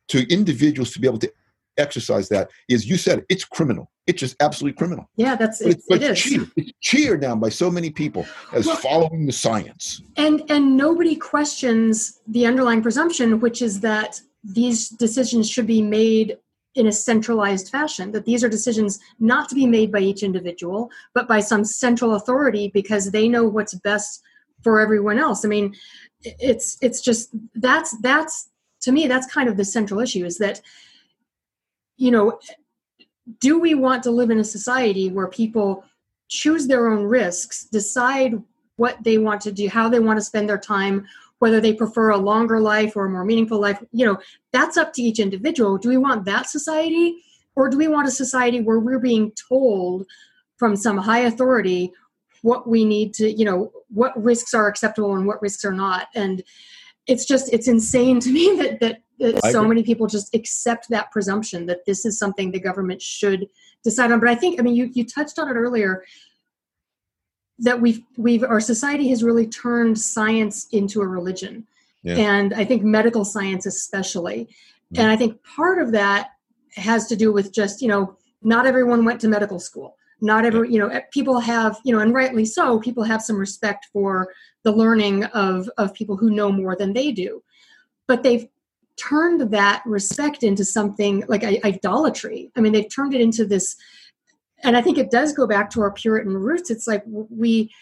to 0.09 0.27
individuals 0.33 0.91
to 0.93 1.01
be 1.01 1.07
able 1.07 1.19
to 1.19 1.33
exercise 1.79 2.29
that 2.31 2.51
is, 2.69 2.87
you 2.87 2.97
said 2.97 3.21
it, 3.21 3.27
it's 3.29 3.45
criminal. 3.45 3.91
It's 4.11 4.21
just 4.21 4.37
absolutely 4.41 4.77
criminal. 4.77 5.09
Yeah, 5.17 5.37
that's 5.37 5.61
it's, 5.61 5.87
but 5.89 6.03
it's, 6.03 6.21
cheered. 6.21 6.51
It's 6.57 6.73
cheered 6.81 7.21
down 7.21 7.39
by 7.39 7.49
so 7.49 7.71
many 7.71 7.91
people 7.91 8.27
as 8.53 8.67
well, 8.67 8.77
following 8.77 9.25
the 9.25 9.33
science. 9.33 10.03
And 10.17 10.43
and 10.51 10.77
nobody 10.77 11.15
questions 11.15 12.21
the 12.27 12.45
underlying 12.45 12.83
presumption, 12.83 13.39
which 13.39 13.63
is 13.63 13.81
that 13.81 14.21
these 14.43 14.89
decisions 14.89 15.49
should 15.49 15.69
be 15.69 15.81
made 15.81 16.37
in 16.75 16.89
a 16.89 16.93
centralized 16.93 17.69
fashion 17.69 18.11
that 18.13 18.25
these 18.25 18.43
are 18.43 18.49
decisions 18.49 18.99
not 19.19 19.49
to 19.49 19.55
be 19.55 19.67
made 19.67 19.91
by 19.91 19.99
each 19.99 20.23
individual 20.23 20.89
but 21.15 21.27
by 21.27 21.41
some 21.41 21.65
central 21.65 22.15
authority 22.15 22.71
because 22.73 23.11
they 23.11 23.29
know 23.29 23.45
what's 23.45 23.75
best 23.75 24.23
for 24.63 24.79
everyone 24.79 25.19
else 25.19 25.45
i 25.45 25.49
mean 25.49 25.75
it's 26.23 26.79
it's 26.81 27.01
just 27.01 27.31
that's 27.57 27.97
that's 28.03 28.51
to 28.81 28.93
me 28.93 29.09
that's 29.09 29.27
kind 29.27 29.49
of 29.49 29.57
the 29.57 29.65
central 29.65 29.99
issue 29.99 30.25
is 30.25 30.39
that 30.39 30.61
you 31.97 32.13
know 32.13 32.39
do 33.39 33.59
we 33.59 33.75
want 33.75 34.03
to 34.05 34.11
live 34.11 34.31
in 34.31 34.39
a 34.39 34.45
society 34.45 35.11
where 35.11 35.29
people 35.29 35.85
choose 36.29 36.67
their 36.67 36.89
own 36.89 37.05
risks, 37.05 37.65
decide 37.65 38.35
what 38.77 39.03
they 39.03 39.19
want 39.19 39.41
to 39.43 39.53
do, 39.53 39.69
how 39.69 39.89
they 39.89 40.01
want 40.01 40.19
to 40.19 40.25
spend 40.25 40.49
their 40.49 40.59
time, 40.59 41.07
whether 41.39 41.61
they 41.61 41.75
prefer 41.75 42.11
a 42.11 42.17
longer 42.17 42.61
life 42.61 42.97
or 42.97 43.07
a 43.07 43.11
more 43.11 43.25
meaningful 43.25 43.61
life? 43.61 43.83
You 43.93 44.07
know, 44.07 44.19
that's 44.53 44.77
up 44.77 44.93
to 44.95 45.03
each 45.03 45.19
individual. 45.19 45.77
Do 45.79 45.89
we 45.89 45.97
want 45.97 46.25
that 46.25 46.49
society? 46.49 47.17
Or 47.57 47.69
do 47.69 47.77
we 47.77 47.89
want 47.89 48.09
a 48.09 48.13
society 48.13 48.61
where 48.61 48.79
we're 48.79 49.01
being 49.01 49.33
told 49.33 50.07
from 50.57 50.77
some 50.77 50.97
high 50.97 51.21
authority 51.21 51.93
what 52.43 52.69
we 52.69 52.85
need 52.85 53.13
to, 53.15 53.31
you 53.31 53.45
know, 53.45 53.73
what 53.89 54.21
risks 54.23 54.55
are 54.55 54.69
acceptable 54.69 55.15
and 55.15 55.27
what 55.27 55.43
risks 55.43 55.65
are 55.65 55.73
not? 55.73 56.09
And 56.15 56.43
it's 57.07 57.27
just 57.27 57.53
it's 57.53 57.69
insane 57.69 58.21
to 58.21 58.31
me 58.31 58.57
that 58.59 58.81
that, 58.81 59.03
so 59.51 59.65
many 59.65 59.83
people 59.83 60.07
just 60.07 60.35
accept 60.35 60.89
that 60.89 61.11
presumption 61.11 61.67
that 61.67 61.85
this 61.87 62.05
is 62.05 62.19
something 62.19 62.51
the 62.51 62.61
government 62.61 63.03
should 63.03 63.49
decide 63.85 64.11
on. 64.13 64.21
But 64.21 64.29
i 64.29 64.35
think 64.35 64.59
i 64.59 64.63
mean 64.63 64.75
you 64.75 64.91
you 64.93 65.05
touched 65.05 65.39
on 65.39 65.49
it 65.49 65.55
earlier 65.55 66.05
that 67.59 67.81
we've 67.81 68.03
we've 68.17 68.43
our 68.43 68.61
society 68.61 69.09
has 69.09 69.23
really 69.23 69.47
turned 69.47 69.99
science 69.99 70.67
into 70.73 71.01
a 71.01 71.07
religion. 71.07 71.67
Yeah. 72.03 72.17
and 72.17 72.55
i 72.55 72.65
think 72.65 72.83
medical 72.83 73.25
science 73.25 73.67
especially. 73.67 74.45
Mm-hmm. 74.45 75.03
and 75.03 75.11
i 75.11 75.17
think 75.17 75.43
part 75.45 75.81
of 75.81 75.93
that 75.93 76.31
has 76.75 77.07
to 77.09 77.17
do 77.17 77.33
with 77.33 77.53
just 77.53 77.83
you 77.83 77.89
know 77.89 78.17
not 78.43 78.67
everyone 78.67 79.05
went 79.05 79.21
to 79.21 79.29
medical 79.29 79.59
school. 79.59 79.97
Not 80.23 80.45
every 80.45 80.71
you 80.71 80.79
know 80.79 81.01
people 81.13 81.41
have 81.41 81.79
you 81.85 81.95
know 81.95 82.01
and 82.01 82.13
rightly 82.13 82.45
so 82.45 82.79
people 82.79 83.05
have 83.05 83.23
some 83.23 83.39
respect 83.39 83.89
for 83.93 84.33
the 84.65 84.73
learning 84.73 85.25
of 85.25 85.71
of 85.79 85.95
people 85.95 86.17
who 86.17 86.31
know 86.31 86.53
more 86.53 86.77
than 86.77 86.93
they 86.93 87.11
do. 87.11 87.43
But 88.07 88.23
they've 88.23 88.47
turned 89.01 89.53
that 89.53 89.83
respect 89.87 90.43
into 90.43 90.65
something 90.65 91.25
like 91.29 91.45
idolatry. 91.45 92.51
I 92.57 92.61
mean 92.61 92.73
they've 92.73 92.93
turned 92.93 93.15
it 93.15 93.21
into 93.21 93.45
this 93.45 93.77
and 94.63 94.77
i 94.77 94.83
think 94.83 94.99
it 94.99 95.11
does 95.11 95.33
go 95.33 95.47
back 95.47 95.71
to 95.71 95.81
our 95.81 95.93
puritan 95.93 96.37
roots. 96.37 96.71
It's 96.71 96.87
like 96.87 97.03
we 97.07 97.73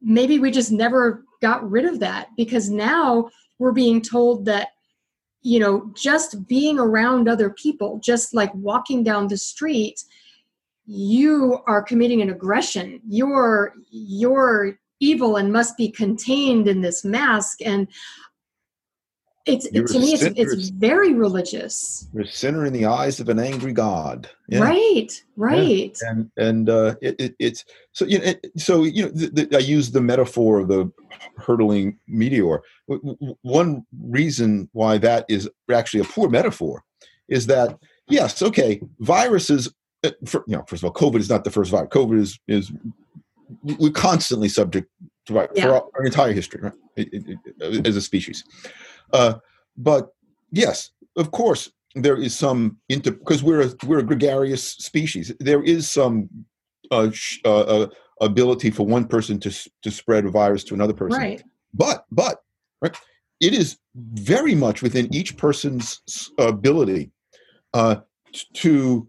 maybe 0.00 0.38
we 0.38 0.50
just 0.50 0.72
never 0.72 1.24
got 1.42 1.68
rid 1.68 1.84
of 1.84 2.00
that 2.00 2.28
because 2.36 2.70
now 2.70 3.28
we're 3.58 3.72
being 3.72 4.00
told 4.00 4.44
that 4.46 4.68
you 5.42 5.58
know 5.58 5.90
just 5.94 6.46
being 6.46 6.78
around 6.78 7.28
other 7.28 7.50
people 7.50 8.00
just 8.02 8.34
like 8.34 8.52
walking 8.54 9.04
down 9.04 9.28
the 9.28 9.36
street 9.36 10.02
you 10.86 11.58
are 11.66 11.82
committing 11.82 12.22
an 12.22 12.30
aggression. 12.30 13.00
You're 13.08 13.74
you're 13.90 14.78
evil 15.00 15.36
and 15.36 15.52
must 15.52 15.76
be 15.76 15.90
contained 15.90 16.68
in 16.68 16.80
this 16.80 17.04
mask. 17.04 17.58
And 17.64 17.88
it's 19.46 19.66
it, 19.66 19.86
to 19.86 19.98
me 19.98 20.12
it's, 20.12 20.22
it's 20.24 20.68
very 20.70 21.14
religious 21.14 22.08
you're 22.12 22.24
a 22.24 22.26
sinner 22.26 22.66
in 22.66 22.72
the 22.72 22.84
eyes 22.84 23.20
of 23.20 23.28
an 23.28 23.38
angry 23.38 23.72
god 23.72 24.28
yeah. 24.48 24.60
right 24.60 25.22
right 25.36 25.96
yeah. 26.02 26.10
and 26.10 26.30
and 26.36 26.68
uh 26.68 26.94
it, 27.00 27.14
it, 27.18 27.36
it's 27.38 27.64
so 27.92 28.04
you 28.04 28.18
know 28.18 28.24
it, 28.24 28.46
so 28.56 28.82
you 28.82 29.04
know 29.04 29.10
the, 29.10 29.46
the, 29.46 29.56
i 29.56 29.60
use 29.60 29.90
the 29.90 30.00
metaphor 30.00 30.60
of 30.60 30.68
the 30.68 30.90
hurtling 31.36 31.96
meteor 32.08 32.62
one 33.42 33.86
reason 34.02 34.68
why 34.72 34.98
that 34.98 35.24
is 35.28 35.48
actually 35.72 36.00
a 36.00 36.04
poor 36.04 36.28
metaphor 36.28 36.82
is 37.28 37.46
that 37.46 37.78
yes 38.08 38.42
okay 38.42 38.80
viruses 38.98 39.72
uh, 40.04 40.10
for, 40.26 40.44
you 40.46 40.56
know 40.56 40.64
first 40.66 40.82
of 40.82 40.86
all 40.86 40.92
covid 40.92 41.20
is 41.20 41.30
not 41.30 41.44
the 41.44 41.50
first 41.50 41.70
virus 41.70 41.88
covid 41.90 42.18
is 42.18 42.38
is 42.48 42.72
we're 43.78 43.92
constantly 43.92 44.48
subject 44.48 44.88
to 45.24 45.32
virus 45.32 45.52
yeah. 45.54 45.66
for 45.66 45.74
our, 45.74 45.84
our, 45.94 46.04
entire 46.04 46.32
history 46.32 46.60
right? 46.60 47.86
as 47.86 47.94
a 47.94 48.02
species 48.02 48.42
uh, 49.12 49.34
but 49.76 50.08
yes, 50.50 50.90
of 51.16 51.30
course, 51.30 51.70
there 51.94 52.16
is 52.16 52.34
some 52.34 52.78
into 52.88 53.12
because 53.12 53.42
we're 53.42 53.62
a, 53.62 53.70
we're 53.86 53.98
a 53.98 54.02
gregarious 54.04 54.62
species. 54.62 55.32
There 55.40 55.62
is 55.62 55.88
some 55.88 56.28
uh, 56.90 57.10
sh- 57.10 57.40
uh, 57.44 57.60
uh, 57.60 57.86
ability 58.20 58.70
for 58.70 58.86
one 58.86 59.06
person 59.06 59.40
to 59.40 59.70
to 59.82 59.90
spread 59.90 60.24
a 60.24 60.30
virus 60.30 60.64
to 60.64 60.74
another 60.74 60.92
person. 60.92 61.18
Right. 61.18 61.42
But 61.72 62.04
but 62.12 62.42
right, 62.82 62.96
it 63.40 63.54
is 63.54 63.78
very 63.94 64.54
much 64.54 64.82
within 64.82 65.12
each 65.14 65.36
person's 65.36 66.00
ability 66.38 67.10
uh, 67.74 67.96
to 68.54 69.08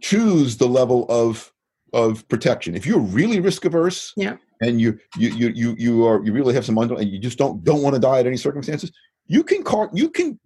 choose 0.00 0.56
the 0.56 0.68
level 0.68 1.06
of 1.08 1.52
of 1.92 2.26
protection. 2.28 2.74
If 2.74 2.86
you're 2.86 3.00
really 3.00 3.40
risk 3.40 3.64
averse, 3.64 4.12
yeah, 4.16 4.36
and 4.60 4.80
you 4.80 4.98
you 5.16 5.28
you 5.30 5.48
you 5.50 5.74
you 5.78 6.06
are 6.06 6.24
you 6.24 6.32
really 6.32 6.54
have 6.54 6.64
some 6.64 6.78
under 6.78 6.94
and 6.94 7.10
you 7.10 7.18
just 7.18 7.38
don't 7.38 7.62
don't 7.64 7.82
want 7.82 7.94
to 7.94 8.00
die 8.00 8.18
at 8.18 8.26
any 8.26 8.36
circumstances, 8.36 8.90
you 9.26 9.42
can 9.42 9.62
car 9.62 9.90
you 9.92 10.10
can 10.10 10.38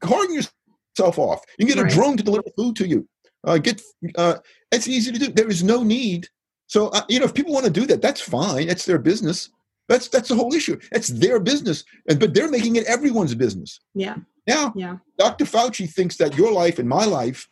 carton 0.00 0.34
yourself 0.34 1.18
off. 1.18 1.42
You 1.58 1.66
can 1.66 1.76
get 1.76 1.82
right. 1.82 1.92
a 1.92 1.94
drone 1.94 2.16
to 2.16 2.22
deliver 2.22 2.48
food 2.56 2.76
to 2.76 2.86
you. 2.86 3.08
Uh, 3.44 3.58
get 3.58 3.80
uh, 4.16 4.36
it's 4.70 4.88
easy 4.88 5.12
to 5.12 5.18
do. 5.18 5.32
There 5.32 5.48
is 5.48 5.62
no 5.62 5.82
need. 5.82 6.28
So 6.66 6.88
uh, 6.88 7.02
you 7.08 7.18
know, 7.18 7.24
if 7.24 7.34
people 7.34 7.52
want 7.52 7.64
to 7.66 7.70
do 7.70 7.86
that, 7.86 8.02
that's 8.02 8.20
fine. 8.20 8.68
It's 8.68 8.84
their 8.84 8.98
business. 8.98 9.50
That's 9.88 10.08
that's 10.08 10.28
the 10.28 10.36
whole 10.36 10.54
issue. 10.54 10.78
It's 10.92 11.08
their 11.08 11.40
business, 11.40 11.84
and 12.08 12.20
but 12.20 12.34
they're 12.34 12.50
making 12.50 12.76
it 12.76 12.86
everyone's 12.86 13.34
business. 13.34 13.80
Yeah. 13.94 14.16
Now, 14.46 14.72
yeah. 14.74 14.96
Dr. 15.18 15.44
Fauci 15.44 15.88
thinks 15.88 16.16
that 16.16 16.36
your 16.36 16.52
life 16.52 16.78
and 16.78 16.88
my 16.88 17.04
life 17.04 17.48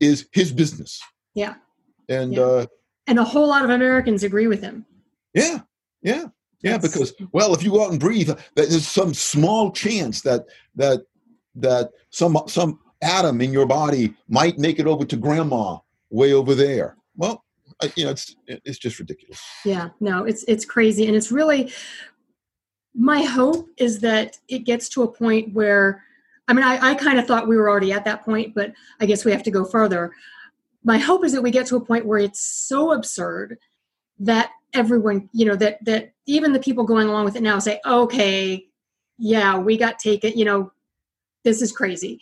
is 0.00 0.28
his 0.32 0.52
business. 0.52 1.00
Yeah. 1.34 1.54
And 2.08 2.34
yeah. 2.34 2.42
uh 2.42 2.66
and 3.06 3.18
a 3.18 3.24
whole 3.24 3.48
lot 3.48 3.64
of 3.64 3.70
Americans 3.70 4.22
agree 4.22 4.46
with 4.46 4.62
him. 4.62 4.84
Yeah. 5.34 5.60
Yeah. 6.02 6.26
Yeah, 6.62 6.78
because 6.78 7.12
well, 7.32 7.54
if 7.54 7.62
you 7.62 7.70
go 7.70 7.84
out 7.84 7.90
and 7.90 8.00
breathe, 8.00 8.30
there's 8.54 8.86
some 8.86 9.14
small 9.14 9.72
chance 9.72 10.20
that 10.22 10.46
that 10.76 11.04
that 11.56 11.90
some 12.10 12.38
some 12.46 12.78
atom 13.02 13.40
in 13.40 13.52
your 13.52 13.66
body 13.66 14.14
might 14.28 14.58
make 14.58 14.78
it 14.78 14.86
over 14.86 15.04
to 15.04 15.16
grandma 15.16 15.78
way 16.10 16.32
over 16.32 16.54
there. 16.54 16.96
Well, 17.16 17.44
you 17.96 18.04
know, 18.04 18.10
it's 18.12 18.36
it's 18.46 18.78
just 18.78 18.98
ridiculous. 18.98 19.40
Yeah, 19.64 19.88
no, 20.00 20.24
it's 20.24 20.44
it's 20.44 20.64
crazy, 20.64 21.06
and 21.06 21.16
it's 21.16 21.32
really 21.32 21.72
my 22.94 23.22
hope 23.22 23.68
is 23.76 24.00
that 24.00 24.38
it 24.48 24.60
gets 24.60 24.88
to 24.90 25.02
a 25.02 25.08
point 25.08 25.52
where, 25.54 26.04
I 26.48 26.52
mean, 26.52 26.64
I, 26.64 26.90
I 26.90 26.94
kind 26.94 27.18
of 27.18 27.26
thought 27.26 27.48
we 27.48 27.56
were 27.56 27.70
already 27.70 27.92
at 27.92 28.04
that 28.04 28.24
point, 28.24 28.54
but 28.54 28.72
I 29.00 29.06
guess 29.06 29.24
we 29.24 29.32
have 29.32 29.42
to 29.44 29.50
go 29.50 29.64
further. 29.64 30.12
My 30.84 30.98
hope 30.98 31.24
is 31.24 31.32
that 31.32 31.42
we 31.42 31.50
get 31.50 31.66
to 31.66 31.76
a 31.76 31.84
point 31.84 32.06
where 32.06 32.18
it's 32.18 32.40
so 32.40 32.92
absurd 32.92 33.58
that 34.18 34.50
everyone 34.74 35.28
you 35.32 35.44
know 35.44 35.56
that 35.56 35.84
that 35.84 36.12
even 36.26 36.52
the 36.52 36.60
people 36.60 36.84
going 36.84 37.08
along 37.08 37.24
with 37.24 37.36
it 37.36 37.42
now 37.42 37.58
say 37.58 37.80
okay 37.84 38.64
yeah 39.18 39.58
we 39.58 39.76
got 39.76 39.98
taken 39.98 40.32
you 40.36 40.44
know 40.44 40.72
this 41.44 41.62
is 41.62 41.72
crazy. 41.72 42.20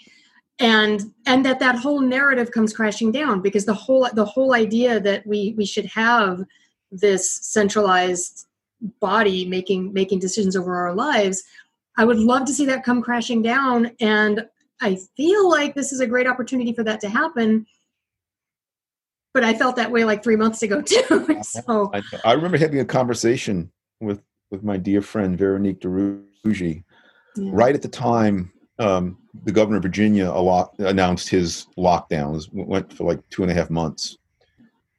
And 0.58 1.12
and 1.26 1.44
that 1.46 1.58
that 1.60 1.76
whole 1.76 2.00
narrative 2.00 2.50
comes 2.50 2.74
crashing 2.74 3.12
down 3.12 3.40
because 3.40 3.64
the 3.64 3.74
whole 3.74 4.08
the 4.12 4.24
whole 4.24 4.54
idea 4.54 5.00
that 5.00 5.26
we 5.26 5.54
we 5.56 5.64
should 5.64 5.86
have 5.86 6.44
this 6.92 7.30
centralized 7.30 8.46
body 9.00 9.46
making 9.46 9.92
making 9.92 10.18
decisions 10.18 10.56
over 10.56 10.74
our 10.74 10.94
lives 10.94 11.44
i 11.98 12.04
would 12.04 12.18
love 12.18 12.46
to 12.46 12.52
see 12.52 12.64
that 12.64 12.82
come 12.82 13.02
crashing 13.02 13.42
down. 13.42 13.90
And 14.00 14.46
i 14.82 14.98
feel 15.16 15.48
like 15.48 15.74
this 15.74 15.92
is 15.92 16.00
a 16.00 16.06
great 16.06 16.26
opportunity 16.26 16.74
for 16.74 16.84
that 16.84 17.00
to 17.00 17.08
happen 17.08 17.66
but 19.32 19.44
I 19.44 19.54
felt 19.54 19.76
that 19.76 19.90
way 19.90 20.04
like 20.04 20.22
three 20.22 20.36
months 20.36 20.62
ago 20.62 20.82
too. 20.86 21.40
so 21.42 21.90
I, 21.92 22.02
I, 22.24 22.32
remember 22.32 22.58
having 22.58 22.80
a 22.80 22.84
conversation 22.84 23.70
with 24.00 24.22
with 24.50 24.62
my 24.62 24.76
dear 24.76 25.02
friend 25.02 25.38
Veronique 25.38 25.80
de 25.80 25.88
Rugy 25.88 26.84
yeah. 27.36 27.50
right 27.52 27.74
at 27.74 27.82
the 27.82 27.88
time 27.88 28.52
um, 28.80 29.18
the 29.44 29.52
governor 29.52 29.76
of 29.76 29.82
Virginia 29.82 30.30
a 30.30 30.40
lot, 30.40 30.74
announced 30.78 31.28
his 31.28 31.66
lockdowns 31.76 32.48
went 32.52 32.92
for 32.92 33.04
like 33.04 33.20
two 33.28 33.42
and 33.42 33.52
a 33.52 33.54
half 33.54 33.70
months, 33.70 34.16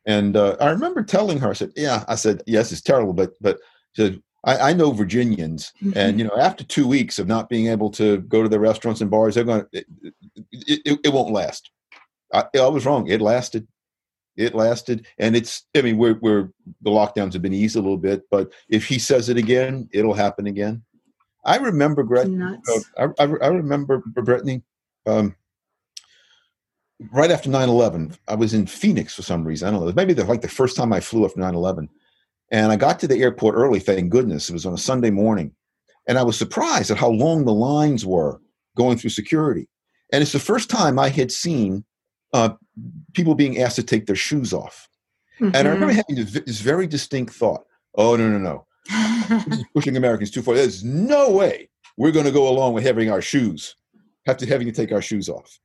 and 0.06 0.38
uh, 0.38 0.56
I 0.62 0.70
remember 0.70 1.04
telling 1.04 1.40
her, 1.40 1.50
I 1.50 1.54
said, 1.54 1.72
"Yeah," 1.76 2.06
I 2.08 2.16
said, 2.16 2.44
"Yes, 2.46 2.72
it's 2.72 2.82
terrible, 2.82 3.14
but 3.14 3.34
but." 3.42 3.58
Said, 3.94 4.24
I, 4.46 4.70
I, 4.70 4.74
know 4.74 4.92
Virginians, 4.92 5.74
mm-hmm. 5.84 5.98
and 5.98 6.18
you 6.18 6.26
know, 6.26 6.38
after 6.38 6.64
two 6.64 6.88
weeks 6.88 7.20
of 7.20 7.28
not 7.28 7.50
being 7.50 7.68
able 7.68 7.90
to 7.92 8.20
go 8.22 8.42
to 8.42 8.48
the 8.48 8.58
restaurants 8.58 9.02
and 9.02 9.12
bars, 9.12 9.36
they're 9.36 9.44
going. 9.44 9.66
It, 9.74 9.86
it, 10.54 10.82
it, 10.86 11.00
it 11.04 11.14
won't 11.14 11.34
last. 11.34 11.70
I, 12.34 12.46
I 12.56 12.68
was 12.68 12.86
wrong. 12.86 13.08
It 13.08 13.20
lasted 13.20 13.68
it 14.42 14.56
lasted. 14.56 15.06
And 15.18 15.36
it's 15.36 15.66
i 15.76 15.82
mean 15.82 15.98
we're, 15.98 16.18
we're 16.22 16.50
the 16.82 16.90
lockdowns 16.90 17.34
have 17.34 17.42
been 17.42 17.54
eased 17.54 17.76
a 17.76 17.82
little 17.82 17.98
bit 17.98 18.24
but 18.30 18.52
if 18.70 18.86
he 18.86 19.00
says 19.00 19.30
it 19.30 19.38
again 19.38 19.88
it'll 19.92 20.14
happen 20.14 20.48
again. 20.48 20.84
I 21.44 21.58
remember 21.58 22.04
Gretchen, 22.04 22.42
uh, 22.42 22.80
I, 22.98 23.04
I, 23.24 23.24
I, 23.24 23.48
remember 23.48 24.04
brittany 24.06 24.62
um, 25.08 25.36
right 27.12 27.32
after 27.32 27.50
9-11 27.50 28.16
i 28.28 28.36
was 28.36 28.54
in 28.54 28.68
phoenix 28.68 29.16
for 29.16 29.24
some 29.24 29.44
reason. 29.44 29.68
I 29.68 29.72
don't 29.72 29.86
know 29.86 29.94
maybe 29.96 30.14
the, 30.14 30.26
like 30.26 30.42
the 30.42 30.48
first 30.48 30.76
time 30.76 30.94
i 30.94 31.00
flew 31.00 31.26
after 31.26 31.40
9-11 31.40 31.88
and 32.52 32.72
i 32.72 32.76
got 32.76 33.00
to 33.00 33.08
the 33.08 33.22
airport 33.22 33.56
early 33.56 33.80
thank 33.80 34.10
goodness. 34.10 34.50
It 34.50 34.54
was 34.54 34.66
on 34.66 34.74
a 34.74 34.78
sunday 34.78 35.12
morning. 35.12 35.54
And 36.08 36.18
i 36.18 36.24
was 36.24 36.38
surprised 36.38 36.92
at 36.92 36.98
how 36.98 37.10
long 37.10 37.46
the 37.46 37.54
lines 37.54 38.06
were 38.06 38.42
going 38.76 38.98
through 38.98 39.10
security. 39.12 39.68
And 40.14 40.22
it's 40.22 40.34
the 40.34 40.40
first 40.40 40.70
time 40.70 41.00
i 41.00 41.10
had 41.10 41.32
seen 41.32 41.86
uh, 42.34 42.50
people 43.14 43.36
being 43.36 43.60
asked 43.60 43.76
to 43.78 43.84
take 43.84 44.06
their 44.06 44.16
shoes 44.16 44.54
off. 44.54 44.88
Mm-hmm. 45.40 45.56
And 45.56 45.68
I 45.68 45.72
remember 45.72 45.94
mm-hmm. 45.94 46.16
having 46.16 46.44
this 46.46 46.62
very 46.62 46.88
distinct 46.88 47.34
thought 47.34 47.66
oh, 47.96 48.16
no, 48.16 48.30
no, 48.30 48.38
no. 48.38 48.66
pushing 49.76 49.98
Americans 49.98 50.32
too 50.32 50.42
far. 50.42 50.56
There's 50.56 50.84
no 50.84 51.30
way 51.32 51.70
we're 51.98 52.12
going 52.12 52.26
to 52.26 52.32
go 52.32 52.50
along 52.50 52.74
with 52.74 52.84
having 52.84 53.12
our 53.12 53.22
shoes, 53.22 53.76
have 54.26 54.38
to 54.38 54.46
having 54.46 54.68
to 54.68 54.74
take 54.74 54.92
our 54.92 55.02
shoes 55.02 55.30
off. 55.30 55.60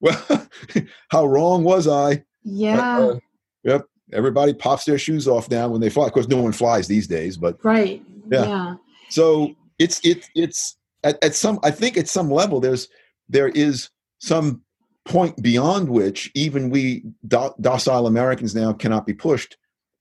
Well, 0.00 0.48
how 1.10 1.26
wrong 1.26 1.64
was 1.64 1.88
I? 1.88 2.24
Yeah. 2.42 2.98
Uh, 2.98 3.18
yep. 3.64 3.86
Everybody 4.12 4.52
pops 4.52 4.84
their 4.84 4.98
shoes 4.98 5.26
off 5.26 5.50
now 5.50 5.68
when 5.68 5.80
they 5.80 5.88
fly. 5.88 6.06
Of 6.06 6.12
course, 6.12 6.28
no 6.28 6.42
one 6.42 6.52
flies 6.52 6.86
these 6.86 7.06
days, 7.06 7.36
but 7.36 7.64
right. 7.64 8.02
Yeah. 8.30 8.46
yeah. 8.46 8.74
So 9.08 9.54
it's 9.78 10.04
it 10.04 10.28
it's 10.34 10.76
at, 11.02 11.22
at 11.24 11.34
some. 11.34 11.58
I 11.62 11.70
think 11.70 11.96
at 11.96 12.08
some 12.08 12.30
level 12.30 12.60
there's 12.60 12.88
there 13.28 13.48
is 13.48 13.88
some 14.18 14.62
point 15.04 15.40
beyond 15.42 15.88
which 15.88 16.30
even 16.34 16.70
we 16.70 17.04
do- 17.26 17.54
docile 17.60 18.06
Americans 18.06 18.54
now 18.54 18.72
cannot 18.72 19.06
be 19.06 19.14
pushed. 19.14 19.56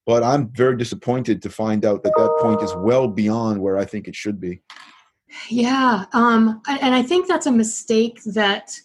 But 0.06 0.24
I'm 0.24 0.50
very 0.50 0.78
disappointed 0.78 1.42
to 1.44 1.50
find 1.50 1.86
out 1.86 2.04
that 2.04 2.14
that 2.18 2.38
point 2.42 2.62
is 2.64 2.74
well 2.78 3.08
beyond 3.08 3.62
where 3.62 3.78
I 3.78 3.86
think 3.86 4.08
it 4.08 4.16
should 4.16 4.40
be. 4.40 4.62
Yeah, 5.50 6.06
um, 6.14 6.62
and 6.68 6.94
I 6.94 7.04
think 7.04 7.28
that's 7.28 7.46
a 7.46 7.52
mistake 7.52 8.20
that 8.26 8.76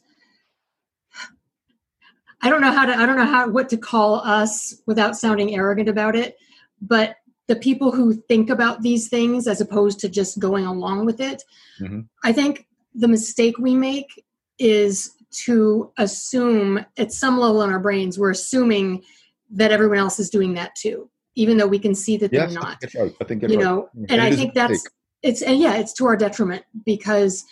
I 2.42 2.50
don't 2.50 2.60
know 2.60 2.70
how 2.70 2.84
to 2.84 2.94
I 2.94 3.06
don't 3.06 3.16
know 3.16 3.26
how 3.26 3.48
what 3.48 3.68
to 3.70 3.76
call 3.76 4.16
us 4.16 4.80
without 4.86 5.16
sounding 5.16 5.56
arrogant 5.56 5.88
about 5.88 6.14
it. 6.14 6.36
But 6.80 7.16
the 7.48 7.56
people 7.56 7.92
who 7.92 8.14
think 8.14 8.50
about 8.50 8.82
these 8.82 9.08
things 9.08 9.46
as 9.46 9.60
opposed 9.60 10.00
to 10.00 10.08
just 10.08 10.38
going 10.38 10.66
along 10.66 11.06
with 11.06 11.20
it. 11.20 11.42
Mm-hmm. 11.80 12.00
I 12.24 12.32
think 12.32 12.66
the 12.94 13.08
mistake 13.08 13.58
we 13.58 13.74
make 13.74 14.24
is 14.58 15.12
to 15.30 15.92
assume 15.98 16.84
at 16.96 17.12
some 17.12 17.38
level 17.38 17.62
in 17.62 17.70
our 17.70 17.80
brains, 17.80 18.18
we're 18.18 18.30
assuming 18.30 19.02
that 19.50 19.72
everyone 19.72 19.98
else 19.98 20.18
is 20.18 20.30
doing 20.30 20.54
that 20.54 20.74
too, 20.74 21.08
even 21.34 21.56
though 21.56 21.66
we 21.66 21.78
can 21.78 21.94
see 21.94 22.16
that 22.16 22.32
yes, 22.32 22.52
they're 22.52 22.60
not. 22.60 22.78
I 22.82 22.86
think, 22.86 23.16
I 23.20 23.24
think 23.24 23.42
you 23.42 23.58
know, 23.58 23.88
and, 23.94 24.12
and 24.12 24.20
I 24.22 24.34
think 24.34 24.54
that's 24.54 24.84
it's 25.22 25.42
and 25.42 25.58
yeah, 25.58 25.76
it's 25.76 25.92
to 25.94 26.06
our 26.06 26.16
detriment 26.16 26.64
because 26.84 27.44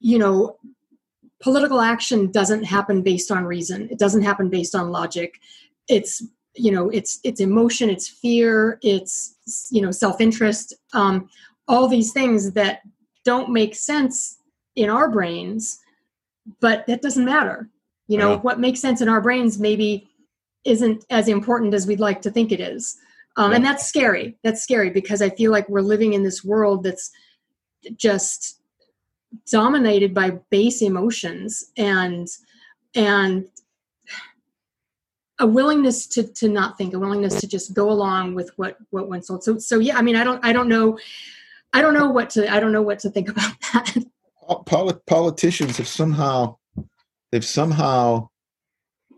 you 0.00 0.18
know 0.18 0.56
political 1.40 1.80
action 1.80 2.30
doesn't 2.30 2.64
happen 2.64 3.02
based 3.02 3.30
on 3.30 3.44
reason. 3.44 3.88
It 3.90 3.98
doesn't 3.98 4.22
happen 4.22 4.48
based 4.48 4.74
on 4.74 4.90
logic. 4.90 5.38
It's 5.88 6.22
you 6.54 6.72
know 6.72 6.88
it's 6.90 7.20
it's 7.24 7.40
emotion, 7.40 7.90
it's 7.90 8.08
fear, 8.08 8.78
it's 8.82 9.68
you 9.70 9.82
know 9.82 9.90
self 9.90 10.20
interest. 10.20 10.74
Um, 10.92 11.28
all 11.66 11.88
these 11.88 12.12
things 12.12 12.52
that 12.52 12.80
don't 13.24 13.50
make 13.50 13.74
sense 13.74 14.38
in 14.74 14.88
our 14.88 15.10
brains, 15.10 15.78
but 16.60 16.86
that 16.86 17.02
doesn't 17.02 17.24
matter. 17.24 17.68
You 18.06 18.16
know, 18.18 18.38
what 18.38 18.58
makes 18.58 18.80
sense 18.80 19.02
in 19.02 19.08
our 19.08 19.20
brains 19.20 19.58
maybe 19.58 20.08
isn't 20.64 21.04
as 21.10 21.28
important 21.28 21.74
as 21.74 21.86
we'd 21.86 22.00
like 22.00 22.22
to 22.22 22.30
think 22.30 22.52
it 22.52 22.60
is. 22.60 22.96
Um, 23.36 23.52
and 23.52 23.64
that's 23.64 23.86
scary. 23.86 24.36
That's 24.42 24.62
scary 24.62 24.90
because 24.90 25.22
I 25.22 25.30
feel 25.30 25.52
like 25.52 25.68
we're 25.68 25.80
living 25.80 26.14
in 26.14 26.24
this 26.24 26.42
world 26.42 26.82
that's 26.82 27.10
just 27.96 28.60
dominated 29.50 30.14
by 30.14 30.30
base 30.50 30.82
emotions 30.82 31.70
and 31.76 32.26
and 32.94 33.46
a 35.38 35.46
willingness 35.46 36.06
to 36.08 36.24
to 36.24 36.48
not 36.48 36.76
think, 36.76 36.94
a 36.94 36.98
willingness 36.98 37.40
to 37.40 37.46
just 37.46 37.74
go 37.74 37.90
along 37.90 38.34
with 38.34 38.50
what 38.56 38.76
what 38.90 39.08
went 39.08 39.26
sold. 39.26 39.44
So 39.44 39.58
so 39.58 39.78
yeah, 39.78 39.96
I 39.96 40.02
mean, 40.02 40.16
I 40.16 40.24
don't 40.24 40.44
I 40.44 40.52
don't 40.52 40.68
know, 40.68 40.98
I 41.72 41.80
don't 41.80 41.94
know 41.94 42.10
what 42.10 42.30
to 42.30 42.52
I 42.52 42.58
don't 42.58 42.72
know 42.72 42.82
what 42.82 42.98
to 43.00 43.10
think 43.10 43.28
about 43.30 43.54
that. 43.72 44.04
Polit- 44.66 45.04
politicians 45.06 45.76
have 45.76 45.88
somehow 45.88 46.56
they've 47.30 47.44
somehow 47.44 48.28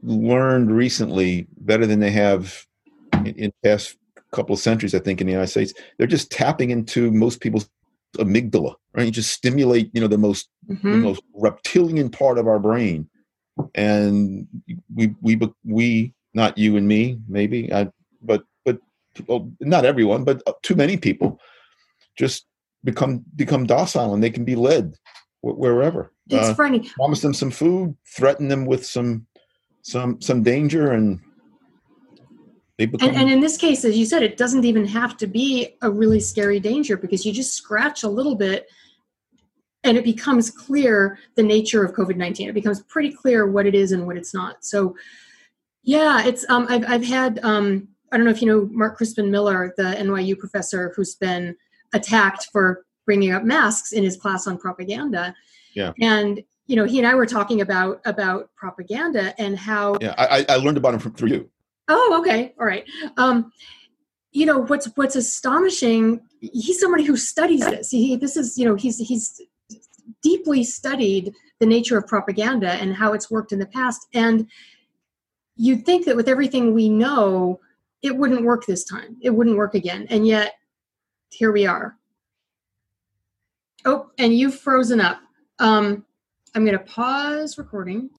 learned 0.02 0.70
recently 0.70 1.46
better 1.58 1.86
than 1.86 2.00
they 2.00 2.10
have 2.10 2.66
in, 3.12 3.34
in 3.36 3.52
past 3.62 3.96
couple 4.32 4.54
of 4.54 4.60
centuries, 4.60 4.94
I 4.94 4.98
think, 4.98 5.20
in 5.20 5.26
the 5.26 5.32
United 5.32 5.50
States. 5.50 5.74
They're 5.98 6.06
just 6.06 6.30
tapping 6.30 6.70
into 6.70 7.10
most 7.10 7.40
people's 7.40 7.68
amygdala, 8.16 8.74
right? 8.94 9.06
You 9.06 9.12
just 9.12 9.32
stimulate, 9.32 9.90
you 9.92 10.00
know, 10.00 10.08
the 10.08 10.18
most 10.18 10.48
mm-hmm. 10.68 10.90
the 10.90 10.98
most 10.98 11.22
reptilian 11.34 12.10
part 12.10 12.38
of 12.38 12.46
our 12.46 12.58
brain, 12.58 13.08
and 13.74 14.46
we 14.94 15.14
we 15.20 15.40
we 15.64 16.14
not 16.34 16.56
you 16.58 16.76
and 16.76 16.86
me 16.86 17.18
maybe, 17.28 17.72
I, 17.72 17.90
but 18.22 18.44
but 18.64 18.78
well, 19.26 19.50
not 19.60 19.84
everyone, 19.84 20.24
but 20.24 20.42
uh, 20.46 20.52
too 20.62 20.74
many 20.74 20.96
people 20.96 21.40
just 22.16 22.46
become 22.84 23.24
become 23.36 23.66
docile 23.66 24.14
and 24.14 24.22
they 24.22 24.30
can 24.30 24.44
be 24.44 24.56
led 24.56 24.94
wherever. 25.42 26.12
It's 26.28 26.48
uh, 26.48 26.54
funny. 26.54 26.90
Promise 26.96 27.22
them 27.22 27.34
some 27.34 27.50
food, 27.50 27.96
threaten 28.06 28.48
them 28.48 28.66
with 28.66 28.86
some 28.86 29.26
some 29.82 30.20
some 30.20 30.42
danger, 30.42 30.92
and 30.92 31.20
they 32.80 32.86
Become- 32.86 33.10
and, 33.10 33.18
and, 33.18 33.30
in 33.30 33.40
this 33.40 33.58
case, 33.58 33.84
as 33.84 33.96
you 33.98 34.06
said, 34.06 34.22
it 34.22 34.38
doesn't 34.38 34.64
even 34.64 34.86
have 34.86 35.16
to 35.18 35.26
be 35.26 35.76
a 35.82 35.90
really 35.90 36.20
scary 36.20 36.58
danger 36.60 36.96
because 36.96 37.26
you 37.26 37.32
just 37.32 37.52
scratch 37.52 38.04
a 38.04 38.08
little 38.08 38.34
bit 38.34 38.68
and 39.84 39.98
it 39.98 40.04
becomes 40.04 40.50
clear 40.50 41.18
the 41.34 41.42
nature 41.42 41.84
of 41.84 41.92
COVID 41.92 42.16
19. 42.16 42.48
It 42.48 42.54
becomes 42.54 42.80
pretty 42.82 43.12
clear 43.12 43.46
what 43.46 43.66
it 43.66 43.74
is 43.74 43.92
and 43.92 44.06
what 44.06 44.16
it's 44.16 44.32
not. 44.32 44.64
So, 44.64 44.96
yeah, 45.82 46.24
it's, 46.24 46.48
um, 46.48 46.66
I've, 46.70 46.84
I've 46.88 47.04
had, 47.04 47.40
um, 47.42 47.88
I 48.12 48.16
don't 48.16 48.24
know 48.24 48.32
if 48.32 48.40
you 48.40 48.48
know 48.48 48.68
Mark 48.72 48.96
Crispin 48.96 49.30
Miller, 49.30 49.74
the 49.76 49.94
NYU 49.98 50.38
professor 50.38 50.92
who's 50.96 51.14
been 51.14 51.56
attacked 51.92 52.48
for 52.52 52.84
bringing 53.06 53.32
up 53.32 53.44
masks 53.44 53.92
in 53.92 54.04
his 54.04 54.16
class 54.16 54.46
on 54.46 54.58
propaganda. 54.58 55.34
Yeah. 55.74 55.92
And 56.00 56.42
you 56.66 56.76
know, 56.76 56.84
he 56.84 56.98
and 56.98 57.06
I 57.06 57.14
were 57.14 57.26
talking 57.26 57.60
about 57.60 58.00
about 58.04 58.50
propaganda 58.54 59.34
and 59.40 59.58
how. 59.58 59.98
Yeah, 60.00 60.14
I, 60.16 60.46
I 60.48 60.56
learned 60.56 60.76
about 60.76 60.94
him 60.94 61.00
from, 61.00 61.14
through 61.14 61.30
you. 61.30 61.50
Oh, 61.88 62.18
okay, 62.20 62.54
all 62.60 62.66
right. 62.66 62.84
Um, 63.16 63.52
you 64.30 64.46
know 64.46 64.58
what's 64.58 64.86
what's 64.94 65.16
astonishing? 65.16 66.20
He's 66.40 66.78
somebody 66.78 67.02
who 67.02 67.16
studies 67.16 67.66
this. 67.66 67.90
He 67.90 68.14
this 68.14 68.36
is 68.36 68.56
you 68.56 68.64
know 68.64 68.76
he's 68.76 68.98
he's 68.98 69.40
deeply 70.22 70.62
studied 70.62 71.34
the 71.58 71.66
nature 71.66 71.98
of 71.98 72.06
propaganda 72.06 72.72
and 72.72 72.94
how 72.94 73.12
it's 73.12 73.30
worked 73.30 73.52
in 73.52 73.58
the 73.58 73.66
past. 73.66 74.06
And 74.14 74.48
you'd 75.56 75.84
think 75.84 76.06
that 76.06 76.16
with 76.16 76.28
everything 76.28 76.74
we 76.74 76.88
know, 76.88 77.60
it 78.02 78.16
wouldn't 78.16 78.44
work 78.44 78.64
this 78.66 78.84
time. 78.84 79.16
It 79.20 79.30
wouldn't 79.30 79.56
work 79.56 79.74
again. 79.74 80.06
And 80.08 80.26
yet, 80.26 80.54
here 81.30 81.52
we 81.52 81.66
are. 81.66 81.96
Oh, 83.84 84.10
and 84.18 84.36
you've 84.36 84.58
frozen 84.58 85.00
up. 85.00 85.20
Um, 85.58 86.04
I'm 86.54 86.64
going 86.64 86.76
to 86.76 86.84
pause 86.84 87.56
recording. 87.56 88.10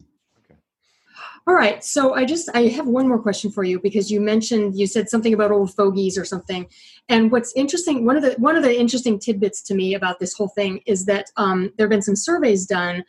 All 1.47 1.55
right. 1.55 1.83
So 1.83 2.13
I 2.13 2.23
just 2.23 2.49
I 2.53 2.67
have 2.67 2.87
one 2.87 3.07
more 3.07 3.19
question 3.19 3.51
for 3.51 3.63
you 3.63 3.79
because 3.79 4.11
you 4.11 4.21
mentioned 4.21 4.77
you 4.79 4.85
said 4.85 5.09
something 5.09 5.33
about 5.33 5.51
old 5.51 5.73
fogies 5.73 6.17
or 6.17 6.23
something. 6.23 6.67
And 7.09 7.31
what's 7.31 7.51
interesting, 7.55 8.05
one 8.05 8.15
of 8.15 8.21
the 8.21 8.33
one 8.33 8.55
of 8.55 8.63
the 8.63 8.79
interesting 8.79 9.17
tidbits 9.17 9.61
to 9.63 9.73
me 9.73 9.95
about 9.95 10.19
this 10.19 10.33
whole 10.33 10.49
thing 10.49 10.81
is 10.85 11.05
that 11.05 11.31
um, 11.37 11.73
there 11.77 11.85
have 11.85 11.89
been 11.91 12.01
some 12.03 12.15
surveys 12.15 12.65
done 12.65 13.03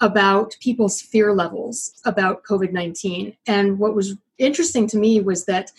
about 0.00 0.56
people's 0.60 1.00
fear 1.00 1.32
levels 1.32 2.00
about 2.04 2.42
COVID 2.42 2.72
nineteen. 2.72 3.36
And 3.46 3.78
what 3.78 3.94
was 3.94 4.16
interesting 4.38 4.88
to 4.88 4.98
me 4.98 5.20
was 5.20 5.46
that 5.46 5.70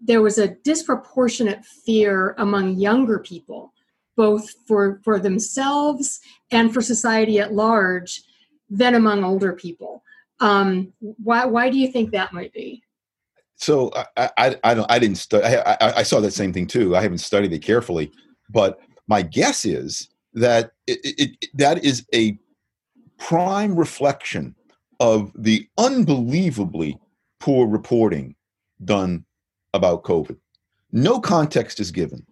there 0.00 0.22
was 0.22 0.38
a 0.38 0.48
disproportionate 0.64 1.64
fear 1.64 2.34
among 2.38 2.76
younger 2.76 3.18
people, 3.18 3.72
both 4.16 4.54
for 4.66 5.00
for 5.04 5.18
themselves 5.18 6.20
and 6.50 6.72
for 6.72 6.80
society 6.80 7.38
at 7.38 7.52
large, 7.52 8.22
than 8.70 8.94
among 8.94 9.24
older 9.24 9.52
people. 9.52 10.02
Um, 10.40 10.92
why 11.00 11.44
why 11.44 11.70
do 11.70 11.78
you 11.78 11.90
think 11.90 12.10
that 12.10 12.32
might 12.32 12.52
be? 12.52 12.82
So 13.56 13.90
I 14.16 14.30
I, 14.36 14.56
I 14.64 14.74
don't 14.74 14.90
I 14.90 14.98
didn't 14.98 15.18
study 15.18 15.44
I, 15.44 15.76
I, 15.80 15.98
I 15.98 16.02
saw 16.02 16.20
that 16.20 16.32
same 16.32 16.52
thing 16.52 16.66
too. 16.66 16.96
I 16.96 17.02
haven't 17.02 17.18
studied 17.18 17.52
it 17.52 17.62
carefully, 17.62 18.10
but 18.50 18.78
my 19.08 19.22
guess 19.22 19.64
is 19.64 20.08
that 20.34 20.72
it, 20.86 21.00
it, 21.02 21.36
it, 21.40 21.48
that 21.54 21.84
is 21.84 22.06
a 22.14 22.38
prime 23.18 23.74
reflection 23.74 24.54
of 25.00 25.32
the 25.36 25.66
unbelievably 25.78 26.98
poor 27.40 27.66
reporting 27.66 28.34
done 28.84 29.24
about 29.74 30.04
COVID. 30.04 30.36
No 30.92 31.20
context 31.20 31.80
is 31.80 31.90
given. 31.90 32.24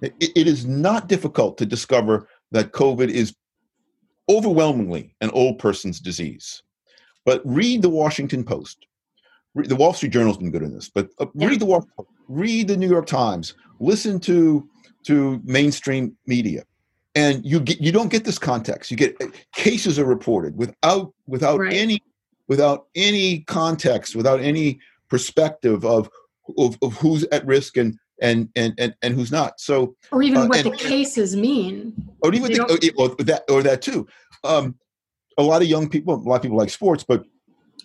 It, 0.00 0.14
it 0.20 0.46
is 0.48 0.66
not 0.66 1.08
difficult 1.08 1.58
to 1.58 1.66
discover 1.66 2.28
that 2.50 2.72
COVID 2.72 3.08
is 3.08 3.34
overwhelmingly 4.28 5.14
an 5.20 5.30
old 5.30 5.58
person's 5.58 6.00
disease. 6.00 6.62
But 7.24 7.40
read 7.44 7.82
the 7.82 7.88
Washington 7.88 8.44
Post. 8.44 8.86
The 9.54 9.76
Wall 9.76 9.92
Street 9.92 10.12
Journal's 10.12 10.38
been 10.38 10.50
good 10.50 10.62
in 10.62 10.74
this, 10.74 10.88
but 10.88 11.10
uh, 11.18 11.26
read 11.34 11.60
the 11.60 11.66
Wall, 11.66 11.86
read 12.28 12.68
the 12.68 12.76
New 12.76 12.88
York 12.88 13.06
Times. 13.06 13.54
Listen 13.80 14.18
to 14.20 14.66
to 15.04 15.40
mainstream 15.44 16.16
media, 16.26 16.64
and 17.14 17.44
you 17.44 17.60
get 17.60 17.78
you 17.78 17.92
don't 17.92 18.10
get 18.10 18.24
this 18.24 18.38
context. 18.38 18.90
You 18.90 18.96
get 18.96 19.14
uh, 19.20 19.26
cases 19.54 19.98
are 19.98 20.06
reported 20.06 20.56
without 20.56 21.12
without 21.26 21.60
right. 21.60 21.72
any 21.74 22.02
without 22.48 22.86
any 22.94 23.40
context, 23.40 24.16
without 24.16 24.40
any 24.40 24.80
perspective 25.10 25.84
of 25.84 26.08
of, 26.58 26.78
of 26.82 26.94
who's 26.94 27.24
at 27.24 27.46
risk 27.46 27.76
and 27.76 27.98
and 28.20 28.48
and 28.56 28.74
and, 28.78 28.94
and 29.02 29.14
who's 29.14 29.32
not. 29.32 29.60
So 29.60 29.96
or 30.10 30.22
even 30.22 30.42
uh, 30.42 30.46
what 30.46 30.64
and, 30.64 30.72
the 30.72 30.76
cases 30.76 31.36
mean. 31.36 31.94
Or 32.22 32.34
even 32.34 32.52
the, 32.52 32.92
or, 32.96 33.08
or 33.08 33.24
that 33.24 33.44
or 33.48 33.62
that 33.62 33.82
too. 33.82 34.06
Um, 34.44 34.76
a 35.38 35.42
lot 35.42 35.62
of 35.62 35.68
young 35.68 35.88
people, 35.88 36.14
a 36.14 36.16
lot 36.16 36.36
of 36.36 36.42
people 36.42 36.58
like 36.58 36.70
sports, 36.70 37.04
but 37.04 37.24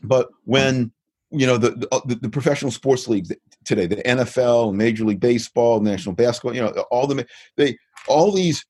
but 0.04 0.30
when 0.46 0.91
you 1.32 1.48
know 1.48 1.58
the 1.58 1.72
the, 1.72 1.88
uh, 1.91 2.02
the 2.06 2.30
professional 2.30 2.72
sports 2.72 3.08
leagues 3.08 3.32
today, 3.65 3.88
the 3.88 3.98
NFL, 3.98 4.74
Major 4.74 5.06
League 5.06 5.20
Baseball, 5.20 5.82
National 5.82 6.15
Basketball, 6.15 6.56
you 6.56 6.62
know, 6.62 6.70
all 6.91 7.08
the 7.08 7.26
they 7.56 7.78
all 8.08 8.32
these 8.32 8.65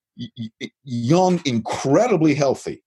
young, 0.83 1.41
incredibly 1.45 2.33
healthy 2.33 2.83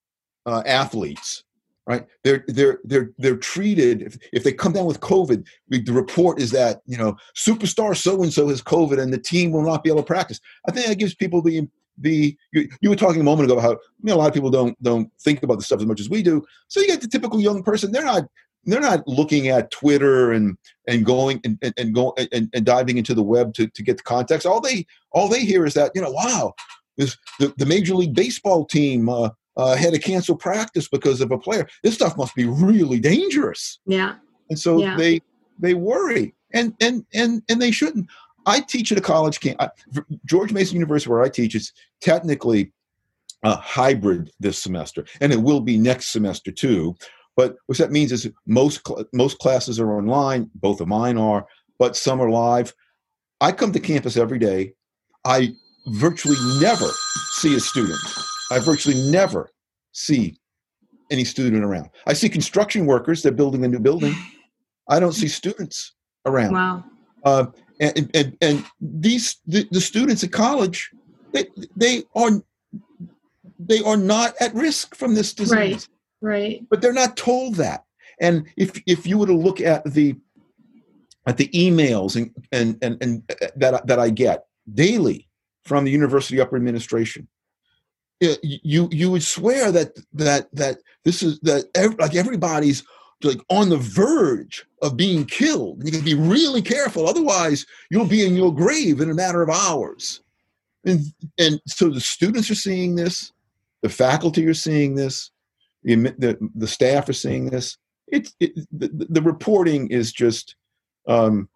uh, 0.47 0.63
athletes, 0.67 1.45
right? 1.91 2.07
They're 2.23 2.45
they're 2.47 2.79
they're 2.85 3.11
they're 3.19 3.37
treated 3.37 4.03
if, 4.03 4.17
if 4.33 4.45
they 4.45 4.53
come 4.53 4.73
down 4.73 4.87
with 4.87 5.01
COVID. 5.01 5.45
The 5.69 5.93
report 5.93 6.41
is 6.41 6.53
that 6.53 6.83
you 6.87 6.97
know 6.97 7.17
superstar 7.37 7.97
so 7.97 8.23
and 8.23 8.33
so 8.33 8.47
has 8.49 8.63
COVID 8.63 9.01
and 9.01 9.13
the 9.13 9.19
team 9.19 9.51
will 9.51 9.65
not 9.65 9.83
be 9.83 9.91
able 9.91 10.03
to 10.03 10.07
practice. 10.07 10.41
I 10.69 10.71
think 10.71 10.87
that 10.87 10.99
gives 10.99 11.17
people 11.17 11.43
the 11.43 11.69
the 11.99 12.37
you, 12.53 12.69
you, 12.81 12.91
were 12.91 12.97
talking 12.97 13.21
a 13.21 13.25
moment 13.25 13.51
ago 13.51 13.59
about 13.59 13.69
how 13.69 13.73
you 13.73 13.79
know, 14.05 14.15
a 14.15 14.19
lot 14.19 14.29
of 14.29 14.35
people 14.35 14.51
don't 14.51 14.81
don't 14.85 15.11
think 15.21 15.43
about 15.43 15.57
the 15.57 15.65
stuff 15.65 15.81
as 15.81 15.87
much 15.87 15.99
as 15.99 16.09
we 16.09 16.23
do. 16.23 16.45
So 16.69 16.81
you 16.81 16.87
get 16.87 17.01
the 17.01 17.09
typical 17.09 17.41
young 17.41 17.65
person; 17.65 17.91
they're 17.91 18.05
not 18.05 18.23
they're 18.65 18.81
not 18.81 19.07
looking 19.09 19.49
at 19.49 19.73
Twitter 19.73 20.31
and 20.31 20.57
and 20.87 21.05
going 21.05 21.41
and 21.45 21.59
and, 21.61 21.75
and 21.77 21.93
go 21.93 22.15
and, 22.33 22.49
and 22.55 22.65
diving 22.65 22.99
into 22.99 23.15
the 23.15 23.25
web 23.25 23.53
to, 23.55 23.67
to 23.67 23.83
get 23.83 23.97
the 23.97 24.05
context. 24.05 24.47
All 24.47 24.61
they 24.61 24.87
all 25.11 25.29
they 25.29 25.45
hear 25.45 25.67
is 25.67 25.75
that 25.75 25.91
you 25.97 26.01
know, 26.01 26.13
wow, 26.13 26.55
this 26.97 27.17
the, 27.41 27.53
the 27.57 27.67
Major 27.67 27.97
League 27.97 28.15
Baseball 28.15 28.65
team 28.65 29.09
uh, 29.09 29.31
uh, 29.61 29.77
had 29.77 29.93
to 29.93 29.99
cancel 29.99 30.35
practice 30.35 30.89
because 30.89 31.21
of 31.21 31.31
a 31.31 31.39
player. 31.39 31.69
This 31.83 31.95
stuff 31.95 32.17
must 32.17 32.35
be 32.35 32.47
really 32.47 32.99
dangerous. 32.99 33.79
Yeah, 33.85 34.15
and 34.49 34.59
so 34.59 34.79
yeah. 34.79 34.97
they 34.97 35.21
they 35.59 35.75
worry, 35.75 36.35
and 36.55 36.75
and 36.81 37.05
and 37.13 37.43
and 37.49 37.61
they 37.61 37.71
shouldn't. 37.71 38.09
I 38.47 38.61
teach 38.61 38.91
at 38.91 38.99
a 38.99 39.03
college 39.03 39.41
camp. 39.41 39.61
George 40.25 40.53
Mason 40.53 40.77
University, 40.77 41.11
where 41.11 41.23
I 41.23 41.29
teach, 41.29 41.55
is 41.55 41.73
technically 42.01 42.73
a 43.45 43.55
hybrid 43.55 44.31
this 44.41 44.59
semester, 44.59 45.05
and 45.21 45.31
it 45.31 45.43
will 45.43 45.61
be 45.61 45.77
next 45.77 46.09
semester 46.09 46.51
too. 46.51 46.97
But 47.37 47.57
what 47.67 47.79
that 47.79 47.93
means 47.93 48.13
is 48.13 48.31
most 48.47 48.81
most 49.13 49.39
classes 49.41 49.79
are 49.79 49.93
online. 49.93 50.51
Both 50.55 50.81
of 50.81 50.89
mine 50.89 51.19
are, 51.19 51.47
but 51.79 51.97
some 51.97 52.21
are 52.21 52.31
live. 52.31 52.75
I 53.43 53.53
come 53.53 53.73
to 53.73 53.81
campus 53.81 54.17
every 54.17 54.39
day. 54.39 54.73
I 55.27 55.53
virtually 55.87 56.37
never 56.61 56.89
see 57.41 57.55
a 57.57 57.61
student. 57.61 58.01
I 58.51 58.59
virtually 58.59 59.11
never 59.11 59.51
see 59.93 60.39
any 61.11 61.25
student 61.25 61.65
around. 61.65 61.91
I 62.07 62.13
see 62.13 62.29
construction 62.29 62.87
workers, 62.87 63.23
they're 63.23 63.33
building 63.33 63.65
a 63.65 63.69
new 63.69 63.81
building. 63.81 64.15
I 64.89 65.01
don't 65.01 65.13
see 65.13 65.29
students 65.29 65.95
around. 66.27 66.53
Wow. 66.53 66.85
Uh, 67.25 67.47
and, 67.81 68.11
and, 68.15 68.37
and 68.41 68.65
these 68.81 69.37
the, 69.47 69.67
the 69.71 69.81
students 69.81 70.23
at 70.23 70.33
college, 70.33 70.91
they, 71.33 71.47
they 71.77 72.03
are 72.15 72.43
they 73.59 73.83
are 73.83 73.97
not 73.97 74.35
at 74.41 74.55
risk 74.55 74.95
from 74.95 75.15
this 75.15 75.33
disease. 75.33 75.55
Right. 75.57 75.89
Right. 76.23 76.67
But 76.69 76.83
they're 76.83 76.93
not 76.93 77.17
told 77.17 77.55
that. 77.57 77.85
And 78.21 78.47
if 78.57 78.81
if 78.87 79.07
you 79.07 79.19
were 79.19 79.27
to 79.27 79.37
look 79.37 79.61
at 79.61 79.85
the 79.85 80.17
at 81.27 81.37
the 81.37 81.49
emails 81.49 82.17
and 82.17 82.31
and 82.53 82.79
and, 82.83 83.03
and 83.03 83.23
uh, 83.31 83.47
that 83.57 83.87
that 83.87 83.99
I 83.99 84.11
get 84.11 84.45
daily 84.73 85.29
from 85.65 85.85
the 85.85 85.91
university 85.91 86.41
upper 86.41 86.57
administration, 86.57 87.29
you 88.21 88.89
you 88.93 89.11
would 89.11 89.23
swear 89.23 89.73
that 89.73 89.99
that 90.13 90.49
that 90.53 90.79
this 91.05 91.23
is 91.23 91.41
that 91.41 91.65
every, 91.75 91.97
like 91.97 92.15
everybody's 92.15 92.83
like 93.23 93.41
on 93.49 93.69
the 93.69 93.77
verge 93.77 94.65
of 94.83 94.97
being 94.97 95.25
killed. 95.25 95.85
You 95.85 95.93
can 95.93 96.05
be 96.05 96.15
really 96.15 96.63
careful, 96.63 97.07
otherwise 97.07 97.67
you'll 97.91 98.07
be 98.07 98.25
in 98.25 98.35
your 98.35 98.55
grave 98.55 99.01
in 99.01 99.11
a 99.11 99.15
matter 99.15 99.43
of 99.43 99.51
hours. 99.51 100.21
And 100.85 101.01
and 101.39 101.61
so 101.67 101.91
the 101.91 102.01
students 102.01 102.51
are 102.51 102.55
seeing 102.55 102.95
this, 102.95 103.33
the 103.83 103.89
faculty 103.89 104.47
are 104.47 104.55
seeing 104.55 104.95
this, 104.95 105.31
the 105.83 105.97
the, 105.97 106.51
the 106.55 106.69
staff 106.69 107.09
are 107.09 107.15
seeing 107.15 107.47
this. 107.47 107.77
It's 108.07 108.35
it, 108.41 108.55
the, 108.73 109.07
the 109.09 109.23
reporting 109.23 109.89
is 109.91 110.13
just 110.13 110.57
um, 111.07 111.49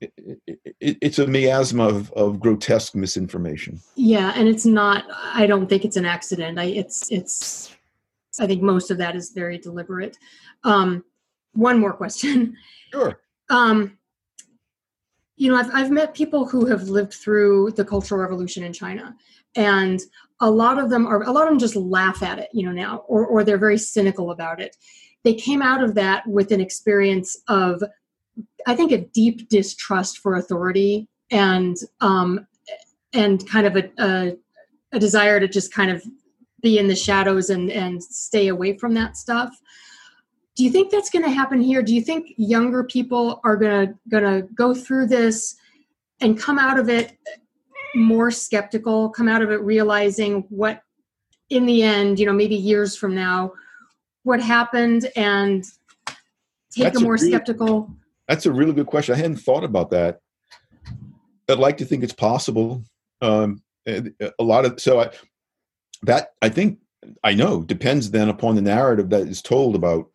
it, 0.00 0.12
it, 0.46 0.98
it's 1.00 1.18
a 1.18 1.26
miasma 1.26 1.88
of, 1.88 2.12
of 2.12 2.40
grotesque 2.40 2.94
misinformation. 2.94 3.80
Yeah, 3.96 4.32
and 4.34 4.48
it's 4.48 4.64
not. 4.66 5.04
I 5.10 5.46
don't 5.46 5.68
think 5.68 5.84
it's 5.84 5.96
an 5.96 6.06
accident. 6.06 6.58
I 6.58 6.64
it's 6.64 7.10
it's. 7.10 7.74
I 8.40 8.46
think 8.46 8.62
most 8.62 8.90
of 8.90 8.98
that 8.98 9.16
is 9.16 9.32
very 9.32 9.58
deliberate. 9.58 10.16
Um, 10.64 11.04
one 11.52 11.78
more 11.78 11.92
question. 11.92 12.56
Sure. 12.92 13.20
Um, 13.50 13.98
you 15.36 15.50
know, 15.50 15.56
I've 15.56 15.70
I've 15.74 15.90
met 15.90 16.14
people 16.14 16.46
who 16.46 16.66
have 16.66 16.88
lived 16.88 17.14
through 17.14 17.72
the 17.72 17.84
Cultural 17.84 18.20
Revolution 18.20 18.64
in 18.64 18.72
China, 18.72 19.16
and 19.56 20.00
a 20.40 20.50
lot 20.50 20.78
of 20.78 20.90
them 20.90 21.06
are 21.06 21.22
a 21.22 21.32
lot 21.32 21.44
of 21.44 21.50
them 21.50 21.58
just 21.58 21.76
laugh 21.76 22.22
at 22.22 22.38
it, 22.38 22.48
you 22.52 22.64
know, 22.64 22.72
now, 22.72 22.98
or 23.08 23.26
or 23.26 23.44
they're 23.44 23.58
very 23.58 23.78
cynical 23.78 24.30
about 24.30 24.60
it. 24.60 24.76
They 25.24 25.34
came 25.34 25.62
out 25.62 25.82
of 25.82 25.94
that 25.94 26.26
with 26.26 26.52
an 26.52 26.60
experience 26.60 27.36
of 27.48 27.82
I 28.68 28.76
think 28.76 28.92
a 28.92 28.98
deep 28.98 29.48
distrust 29.48 30.18
for 30.18 30.36
authority 30.36 31.08
and 31.30 31.74
um, 32.02 32.46
and 33.14 33.48
kind 33.48 33.66
of 33.66 33.76
a, 33.76 33.90
a, 33.98 34.36
a 34.92 34.98
desire 34.98 35.40
to 35.40 35.48
just 35.48 35.72
kind 35.72 35.90
of 35.90 36.04
be 36.60 36.78
in 36.78 36.86
the 36.86 36.94
shadows 36.94 37.48
and 37.48 37.70
and 37.70 38.04
stay 38.04 38.48
away 38.48 38.76
from 38.76 38.92
that 38.92 39.16
stuff. 39.16 39.58
Do 40.54 40.64
you 40.64 40.70
think 40.70 40.90
that's 40.90 41.08
going 41.08 41.24
to 41.24 41.30
happen 41.30 41.62
here? 41.62 41.82
Do 41.82 41.94
you 41.94 42.02
think 42.02 42.34
younger 42.36 42.84
people 42.84 43.40
are 43.42 43.56
going 43.56 43.88
to 43.88 43.94
going 44.10 44.24
to 44.24 44.46
go 44.52 44.74
through 44.74 45.06
this 45.06 45.56
and 46.20 46.38
come 46.38 46.58
out 46.58 46.78
of 46.78 46.90
it 46.90 47.16
more 47.94 48.30
skeptical, 48.30 49.08
come 49.08 49.28
out 49.28 49.40
of 49.40 49.50
it 49.50 49.62
realizing 49.62 50.44
what 50.50 50.82
in 51.48 51.64
the 51.64 51.82
end, 51.82 52.18
you 52.18 52.26
know, 52.26 52.34
maybe 52.34 52.54
years 52.54 52.94
from 52.94 53.14
now, 53.14 53.52
what 54.24 54.42
happened 54.42 55.10
and 55.16 55.64
take 56.70 56.84
that's 56.84 56.98
a 56.98 57.00
more 57.00 57.14
a 57.14 57.18
really, 57.18 57.30
skeptical 57.30 57.96
that's 58.28 58.46
a 58.46 58.52
really 58.52 58.72
good 58.72 58.86
question. 58.86 59.14
I 59.14 59.18
hadn't 59.18 59.36
thought 59.36 59.64
about 59.64 59.90
that. 59.90 60.20
I'd 61.48 61.58
like 61.58 61.78
to 61.78 61.84
think 61.84 62.04
it's 62.04 62.12
possible. 62.12 62.84
Um, 63.22 63.62
a 63.86 64.42
lot 64.42 64.66
of 64.66 64.78
so 64.78 65.00
I, 65.00 65.10
that 66.02 66.32
I 66.42 66.50
think 66.50 66.78
I 67.24 67.34
know 67.34 67.62
depends 67.62 68.10
then 68.10 68.28
upon 68.28 68.54
the 68.54 68.62
narrative 68.62 69.08
that 69.10 69.22
is 69.22 69.40
told 69.40 69.74
about 69.74 70.10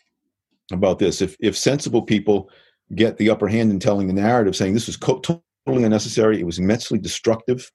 about 0.71 0.99
this. 0.99 1.21
If 1.21 1.36
if 1.39 1.58
sensible 1.58 2.04
people 2.04 2.49
get 2.95 3.17
the 3.17 3.30
upper 3.32 3.47
hand 3.47 3.71
in 3.71 3.80
telling 3.80 4.08
the 4.08 4.13
narrative, 4.13 4.56
saying 4.56 4.73
this 4.73 4.88
was 4.88 4.97
co- 4.97 5.19
totally 5.19 5.84
unnecessary, 5.84 6.39
it 6.39 6.45
was 6.45 6.60
immensely 6.60 6.99
destructive. 6.99 7.69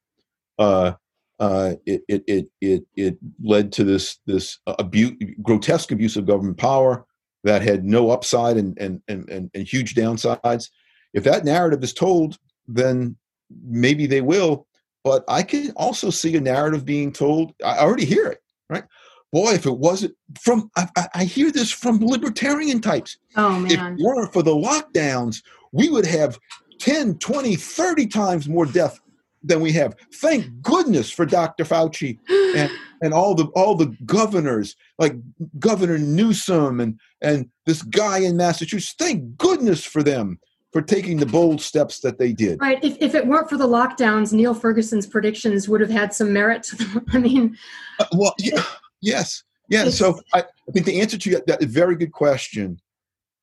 Uh, 0.58 0.92
uh, 1.40 1.74
it, 1.84 2.02
it 2.08 2.22
it 2.26 2.46
it 2.60 2.84
it 2.94 3.18
led 3.42 3.72
to 3.72 3.84
this 3.84 4.18
this 4.26 4.58
abuse, 4.66 5.12
grotesque 5.42 5.90
abuse 5.90 6.16
of 6.16 6.26
government 6.26 6.58
power 6.58 7.04
that 7.44 7.62
had 7.62 7.84
no 7.84 8.10
upside 8.10 8.56
and, 8.56 8.76
and, 8.78 9.00
and, 9.08 9.28
and, 9.28 9.50
and 9.54 9.66
huge 9.66 9.94
downsides. 9.94 10.70
If 11.14 11.24
that 11.24 11.44
narrative 11.44 11.82
is 11.82 11.92
told, 11.92 12.38
then 12.66 13.16
maybe 13.64 14.06
they 14.06 14.20
will. 14.20 14.66
But 15.04 15.24
I 15.28 15.42
can 15.42 15.70
also 15.76 16.10
see 16.10 16.36
a 16.36 16.40
narrative 16.40 16.84
being 16.84 17.12
told. 17.12 17.54
I 17.64 17.78
already 17.78 18.04
hear 18.04 18.26
it, 18.26 18.42
right? 18.68 18.84
Boy, 19.32 19.52
if 19.52 19.66
it 19.66 19.78
wasn't 19.78 20.14
from, 20.40 20.70
I, 20.76 21.08
I 21.14 21.24
hear 21.24 21.50
this 21.50 21.70
from 21.70 22.04
libertarian 22.04 22.80
types. 22.80 23.18
Oh, 23.36 23.58
man. 23.58 23.70
If 23.70 23.80
it 23.80 24.02
weren't 24.02 24.32
for 24.32 24.42
the 24.42 24.54
lockdowns, 24.54 25.42
we 25.72 25.88
would 25.90 26.06
have 26.06 26.38
10, 26.78 27.18
20, 27.18 27.56
30 27.56 28.06
times 28.06 28.48
more 28.48 28.66
death 28.66 28.98
than 29.42 29.60
we 29.60 29.72
have. 29.72 29.94
Thank 30.14 30.62
goodness 30.62 31.10
for 31.10 31.24
Dr. 31.26 31.64
Fauci 31.64 32.18
and, 32.56 32.70
and 33.02 33.14
all 33.14 33.34
the 33.34 33.46
all 33.54 33.74
the 33.74 33.96
governors, 34.04 34.76
like 34.98 35.14
Governor 35.58 35.98
Newsom 35.98 36.80
and 36.80 36.98
and 37.22 37.48
this 37.66 37.82
guy 37.82 38.18
in 38.18 38.36
Massachusetts. 38.36 38.94
Thank 38.98 39.36
goodness 39.36 39.84
for 39.84 40.02
them 40.02 40.38
for 40.72 40.82
taking 40.82 41.16
the 41.16 41.26
bold 41.26 41.60
steps 41.60 42.00
that 42.00 42.18
they 42.18 42.32
did. 42.32 42.60
Right. 42.60 42.82
If, 42.84 42.98
if 43.00 43.14
it 43.14 43.26
weren't 43.26 43.48
for 43.48 43.56
the 43.56 43.66
lockdowns, 43.66 44.32
Neil 44.32 44.54
Ferguson's 44.54 45.06
predictions 45.06 45.68
would 45.68 45.80
have 45.80 45.90
had 45.90 46.12
some 46.12 46.32
merit 46.32 46.62
to 46.64 46.76
them. 46.76 47.06
I 47.12 47.18
mean, 47.18 47.56
uh, 47.98 48.06
well, 48.12 48.34
yeah, 48.38 48.62
yes, 49.00 49.44
yeah. 49.68 49.88
So 49.88 50.20
I, 50.34 50.40
I 50.40 50.72
think 50.72 50.86
the 50.86 51.00
answer 51.00 51.16
to 51.18 51.42
that 51.46 51.62
very 51.62 51.96
good 51.96 52.12
question 52.12 52.80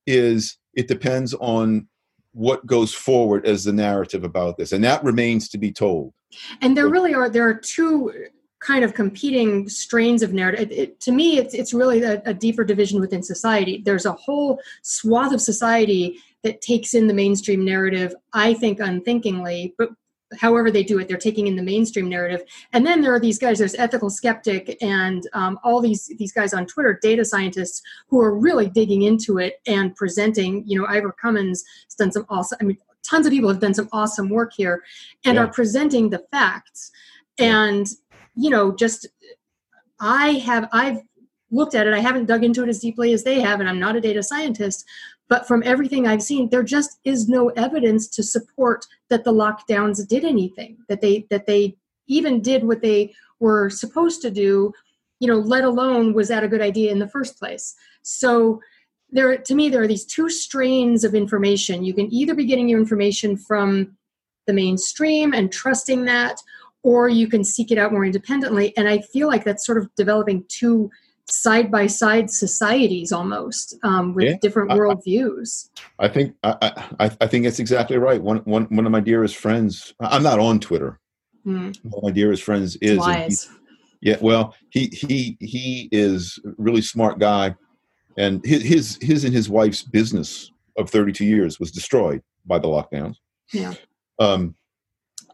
is 0.05 0.57
it 0.75 0.87
depends 0.87 1.33
on 1.35 1.87
what 2.35 2.65
goes 2.65 2.93
forward 2.93 3.45
as 3.45 3.63
the 3.63 3.73
narrative 3.73 4.23
about 4.23 4.57
this 4.57 4.71
and 4.71 4.83
that 4.83 5.03
remains 5.03 5.49
to 5.49 5.57
be 5.57 5.71
told. 5.71 6.13
And 6.61 6.75
there 6.75 6.89
really 6.89 7.13
are 7.13 7.29
there 7.29 7.47
are 7.47 7.53
two 7.53 8.11
kind 8.61 8.83
of 8.83 8.93
competing 8.93 9.69
strains 9.69 10.21
of 10.21 10.33
narrative. 10.33 10.71
It, 10.71 10.77
it, 10.77 10.99
to 11.01 11.11
me 11.11 11.37
it's 11.37 11.53
it's 11.53 11.73
really 11.73 12.03
a, 12.03 12.21
a, 12.25 12.33
deeper 12.33 12.63
division 12.63 12.99
within 12.99 13.23
society. 13.23 13.81
There's 13.85 14.05
a 14.05 14.13
whole 14.13 14.59
swath 14.81 15.31
of 15.31 15.41
society 15.41 16.19
that 16.45 16.61
takes 16.61 16.93
in 16.93 17.07
the 17.07 17.13
mainstream 17.13 17.65
narrative 17.65 18.15
i 18.33 18.53
think 18.53 18.79
unthinkingly 18.79 19.73
but 19.77 19.89
however 20.39 20.71
they 20.71 20.83
do 20.83 20.99
it 20.99 21.07
they're 21.07 21.17
taking 21.17 21.47
in 21.47 21.55
the 21.55 21.63
mainstream 21.63 22.09
narrative. 22.09 22.43
And 22.73 22.85
then 22.85 23.01
there 23.01 23.13
are 23.13 23.19
these 23.19 23.39
guys 23.39 23.59
there's 23.59 23.75
ethical 23.75 24.09
skeptic 24.09 24.77
and 24.81 25.27
um, 25.33 25.59
all 25.63 25.81
these 25.81 26.11
these 26.17 26.31
guys 26.31 26.53
on 26.53 26.65
twitter 26.65 26.97
data 27.01 27.25
scientists 27.25 27.81
who 28.07 28.19
are 28.19 28.37
really 28.37 28.69
digging 28.69 29.03
into 29.03 29.37
it 29.37 29.61
and 29.67 29.95
presenting. 29.95 30.63
You 30.65 30.79
know 30.79 30.87
ivor 30.87 31.11
cummins 31.11 31.63
has 31.85 31.95
done 31.95 32.11
some 32.11 32.25
awesome 32.29 32.57
i 32.61 32.63
mean 32.63 32.77
tons 33.03 33.25
of 33.25 33.31
people 33.31 33.49
have 33.49 33.59
done 33.59 33.73
some 33.73 33.89
awesome 33.91 34.29
work 34.29 34.51
here 34.53 34.83
and 35.25 35.35
yeah. 35.35 35.43
are 35.43 35.47
presenting 35.47 36.09
the 36.09 36.23
facts. 36.31 36.91
And 37.37 37.87
you 38.35 38.49
know 38.49 38.73
just 38.73 39.07
i 39.99 40.33
have 40.33 40.67
i've 40.71 40.99
looked 41.51 41.75
at 41.75 41.87
it. 41.87 41.93
I 41.93 41.99
haven't 41.99 42.25
dug 42.25 42.43
into 42.43 42.63
it 42.63 42.69
as 42.69 42.79
deeply 42.79 43.13
as 43.13 43.23
they 43.23 43.39
have 43.39 43.59
and 43.59 43.69
i'm 43.69 43.79
not 43.79 43.95
a 43.95 44.01
data 44.01 44.21
scientist 44.21 44.85
but 45.27 45.47
from 45.47 45.63
everything 45.65 46.07
I've 46.07 46.21
seen, 46.21 46.49
there 46.49 46.63
just 46.63 46.99
is 47.03 47.27
no 47.27 47.49
evidence 47.49 48.07
to 48.09 48.23
support 48.23 48.85
that 49.09 49.23
the 49.23 49.33
lockdowns 49.33 50.05
did 50.07 50.23
anything, 50.23 50.77
that 50.87 51.01
they 51.01 51.25
that 51.29 51.47
they 51.47 51.75
even 52.07 52.41
did 52.41 52.63
what 52.63 52.81
they 52.81 53.13
were 53.39 53.69
supposed 53.69 54.21
to 54.21 54.31
do, 54.31 54.71
you 55.19 55.27
know, 55.27 55.39
let 55.39 55.63
alone 55.63 56.13
was 56.13 56.27
that 56.27 56.43
a 56.43 56.47
good 56.47 56.61
idea 56.61 56.91
in 56.91 56.99
the 56.99 57.07
first 57.07 57.39
place. 57.39 57.75
So 58.03 58.61
there 59.09 59.37
to 59.37 59.55
me 59.55 59.69
there 59.69 59.81
are 59.81 59.87
these 59.87 60.05
two 60.05 60.29
strains 60.29 61.03
of 61.03 61.15
information. 61.15 61.83
You 61.83 61.93
can 61.93 62.11
either 62.13 62.35
be 62.35 62.45
getting 62.45 62.69
your 62.69 62.79
information 62.79 63.37
from 63.37 63.97
the 64.45 64.53
mainstream 64.53 65.33
and 65.33 65.51
trusting 65.51 66.05
that, 66.05 66.39
or 66.83 67.09
you 67.09 67.27
can 67.27 67.43
seek 67.43 67.71
it 67.71 67.79
out 67.79 67.91
more 67.91 68.05
independently. 68.05 68.77
And 68.77 68.87
I 68.87 68.99
feel 68.99 69.27
like 69.27 69.43
that's 69.43 69.65
sort 69.65 69.79
of 69.79 69.89
developing 69.95 70.45
two 70.49 70.91
side 71.27 71.71
by 71.71 71.87
side 71.87 72.29
societies 72.29 73.11
almost 73.11 73.75
um, 73.83 74.13
with 74.13 74.25
yeah, 74.25 74.35
different 74.41 74.71
worldviews. 74.71 75.69
I, 75.99 76.05
I 76.05 76.07
think 76.09 76.35
I, 76.43 76.87
I, 76.99 77.11
I 77.21 77.27
think 77.27 77.45
it's 77.45 77.59
exactly 77.59 77.97
right. 77.97 78.21
One 78.21 78.37
one 78.39 78.65
one 78.65 78.85
of 78.85 78.91
my 78.91 78.99
dearest 78.99 79.35
friends. 79.37 79.93
I'm 79.99 80.23
not 80.23 80.39
on 80.39 80.59
Twitter. 80.59 80.99
Mm. 81.45 81.77
One 81.83 81.97
of 81.97 82.03
my 82.03 82.11
dearest 82.11 82.43
friends 82.43 82.77
is. 82.81 83.49
Yeah, 84.01 84.17
well, 84.21 84.53
he 84.69 84.87
he 84.87 85.35
he 85.39 85.89
is 85.91 86.39
a 86.45 86.49
really 86.57 86.81
smart 86.81 87.17
guy, 87.17 87.55
and 88.17 88.45
his 88.45 88.61
his 88.61 88.99
his 89.01 89.23
and 89.25 89.33
his 89.33 89.49
wife's 89.49 89.81
business 89.81 90.51
of 90.77 90.89
32 90.89 91.25
years 91.25 91.59
was 91.59 91.71
destroyed 91.71 92.21
by 92.45 92.59
the 92.59 92.67
lockdowns. 92.67 93.15
Yeah. 93.51 93.73
Um, 94.19 94.55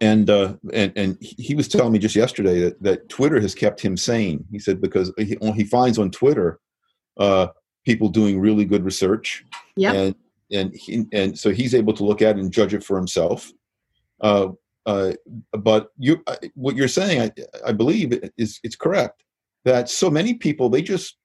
and 0.02 0.30
uh, 0.30 0.56
and 0.74 0.92
and 0.96 1.18
he 1.22 1.56
was 1.56 1.68
telling 1.68 1.94
me 1.94 2.00
just 2.00 2.16
yesterday 2.16 2.60
that, 2.60 2.82
that 2.82 3.08
Twitter 3.08 3.40
has 3.40 3.56
kept 3.56 3.80
him 3.80 3.96
sane. 3.96 4.44
He 4.52 4.60
said 4.60 4.82
because 4.82 5.14
he, 5.18 5.38
he 5.56 5.64
finds 5.64 6.00
on 6.00 6.10
Twitter 6.12 6.60
uh, 7.18 7.48
people 7.86 8.10
doing 8.10 8.40
really 8.40 8.66
good 8.66 8.84
research, 8.84 9.46
yeah, 9.76 9.94
and 9.94 10.16
and 10.52 10.76
he, 10.76 11.06
and 11.14 11.38
so 11.38 11.52
he's 11.52 11.76
able 11.76 11.94
to 11.94 12.04
look 12.04 12.22
at 12.22 12.38
it 12.38 12.42
and 12.42 12.52
judge 12.52 12.74
it 12.74 12.84
for 12.84 12.98
himself. 12.98 13.52
Uh, 14.20 14.50
uh, 14.88 15.14
but 15.52 15.90
you, 15.98 16.22
uh, 16.26 16.36
what 16.56 16.76
you're 16.76 16.88
saying, 16.88 17.22
I, 17.22 17.70
I 17.70 17.72
believe, 17.72 18.20
is 18.38 18.60
it's 18.64 18.76
correct 18.76 19.24
that 19.66 19.88
so 19.88 20.10
many 20.10 20.34
people 20.34 20.70
they 20.70 20.82
just 20.82 21.18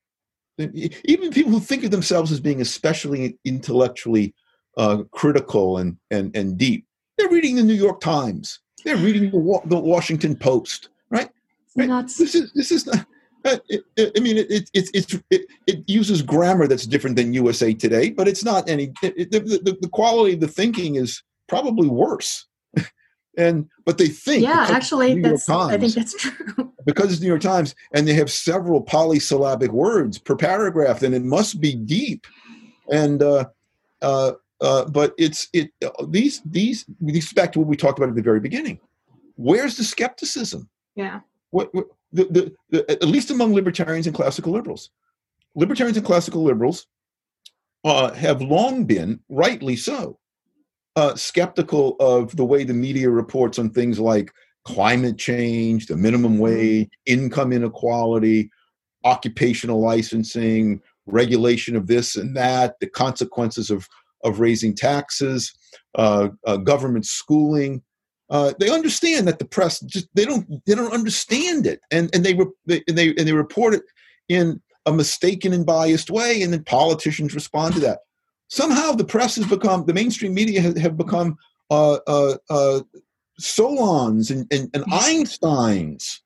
even 0.59 1.31
people 1.31 1.53
who 1.53 1.61
think 1.61 1.85
of 1.85 1.91
themselves 1.91 2.31
as 2.31 2.41
being 2.41 2.61
especially 2.61 3.39
intellectually 3.45 4.35
uh, 4.77 5.03
critical 5.11 5.79
and, 5.79 5.97
and 6.11 6.37
and 6.37 6.59
deep, 6.59 6.87
they're 7.17 7.31
reading 7.31 7.57
the 7.57 7.63
New 7.63 7.75
York 7.75 8.01
Times, 8.01 8.61
they're 8.87 8.97
reading 8.97 9.31
the, 9.31 9.61
the 9.67 9.77
Washington 9.77 10.37
Post, 10.37 10.91
right? 11.11 11.29
right? 11.77 11.89
Nuts. 11.89 12.17
This 12.17 12.35
is 12.37 12.53
this 12.55 12.71
is 12.71 12.87
not. 12.87 13.05
Uh, 13.45 13.59
I 13.99 14.21
mean, 14.21 14.39
it, 14.39 14.51
it, 14.51 14.91
it, 14.93 15.23
it, 15.31 15.47
it 15.67 15.85
uses 15.89 16.21
grammar 16.23 16.67
that's 16.67 16.87
different 16.87 17.15
than 17.15 17.33
USA 17.33 17.75
Today, 17.75 18.11
but 18.11 18.27
it's 18.27 18.45
not 18.45 18.69
any. 18.69 18.93
It, 19.03 19.31
the, 19.33 19.41
the, 19.41 19.77
the 19.81 19.89
quality 19.89 20.35
of 20.35 20.41
the 20.41 20.49
thinking 20.49 20.95
is 20.95 21.23
probably 21.49 21.89
worse. 21.89 22.47
and 23.37 23.69
but 23.85 23.99
they 23.99 24.09
think 24.09 24.43
yeah 24.43 24.67
actually 24.71 25.21
that's 25.21 25.45
Times, 25.45 25.73
i 25.73 25.77
think 25.77 25.93
that's 25.93 26.17
true 26.17 26.73
because 26.87 27.13
it's 27.13 27.21
new 27.21 27.29
york 27.29 27.43
times 27.43 27.75
and 27.93 28.09
they 28.09 28.15
have 28.15 28.31
several 28.31 28.81
polysyllabic 28.81 29.71
words 29.73 30.19
per 30.19 30.35
paragraph 30.35 31.03
and 31.03 31.15
it 31.15 31.23
must 31.23 31.61
be 31.61 31.75
deep 31.75 32.27
and 32.91 33.23
uh, 33.23 33.45
uh, 34.01 34.33
uh, 34.61 34.85
but 34.87 35.15
it's 35.19 35.49
it 35.53 35.71
these 36.09 36.41
these 36.45 36.85
these 37.01 37.33
back 37.33 37.53
to 37.53 37.59
what 37.59 37.69
we 37.69 37.77
talked 37.77 37.99
about 37.99 38.09
at 38.09 38.15
the 38.15 38.23
very 38.23 38.41
beginning. 38.41 38.81
Where's 39.37 39.77
the 39.77 39.85
skepticism? 39.85 40.69
Yeah. 40.95 41.21
What, 41.51 41.75
what 41.75 41.87
the, 42.13 42.25
the, 42.25 42.55
the, 42.71 42.91
at 42.91 43.05
least 43.05 43.31
among 43.31 43.55
libertarians 43.55 44.07
and 44.07 44.17
classical 44.17 44.53
liberals. 44.53 44.91
Libertarians 45.55 45.97
and 45.97 46.07
classical 46.07 46.43
liberals 46.43 46.87
uh, 47.85 48.13
have 48.13 48.41
long 48.41 48.85
been 48.85 49.21
rightly 49.29 49.77
so 49.77 50.19
uh, 50.97 51.15
skeptical 51.15 51.97
of 52.01 52.35
the 52.37 52.45
way 52.45 52.65
the 52.65 52.75
media 52.75 53.11
reports 53.11 53.59
on 53.59 53.71
things 53.71 54.01
like 54.01 54.33
climate 54.65 55.19
change, 55.19 55.87
the 55.87 55.97
minimum 55.97 56.33
mm-hmm. 56.33 56.41
wage, 56.43 56.89
income 57.05 57.53
inequality, 57.53 58.51
occupational 59.05 59.81
licensing, 59.81 60.81
regulation 61.07 61.77
of 61.77 61.87
this 61.87 62.17
and 62.17 62.37
that, 62.37 62.75
the 62.81 62.87
consequences 62.89 63.71
of, 63.71 63.87
of 64.25 64.41
raising 64.41 64.75
taxes, 64.75 65.53
uh, 65.97 66.29
uh, 66.47 66.57
government 66.57 67.07
schooling. 67.07 67.83
Uh, 68.29 68.53
they 68.59 68.71
understand 68.71 69.29
that 69.29 69.39
the 69.39 69.45
press 69.45 69.81
just 69.81 70.09
they 70.15 70.25
don't 70.25 70.47
they 70.67 70.75
don't 70.75 70.93
understand 70.93 71.67
it, 71.67 71.81
and 71.91 72.13
and 72.15 72.25
they, 72.25 72.35
re- 72.35 72.47
they 72.67 72.83
and 72.89 72.99
they 72.99 73.09
and 73.11 73.27
they 73.27 73.33
report 73.33 73.75
it 73.75 73.83
in 74.29 74.61
a 74.87 74.93
mistaken 74.93 75.53
and 75.53 75.65
biased 75.65 76.11
way, 76.11 76.43
and 76.43 76.53
then 76.53 76.65
politicians 76.65 77.35
respond 77.35 77.75
to 77.75 77.81
that 77.81 78.01
somehow 78.49 78.93
the 78.93 79.05
press 79.05 79.37
has 79.37 79.47
become 79.47 79.85
the 79.87 79.95
mainstream 79.95 80.35
media 80.35 80.61
have, 80.61 80.77
have 80.77 80.97
become 80.97 81.37
uh, 81.71 81.99
uh, 82.07 82.37
uh, 82.49 82.81
Solons 83.39 84.31
and, 84.31 84.47
and, 84.53 84.71
and 84.73 84.85
Einsteins 84.87 86.21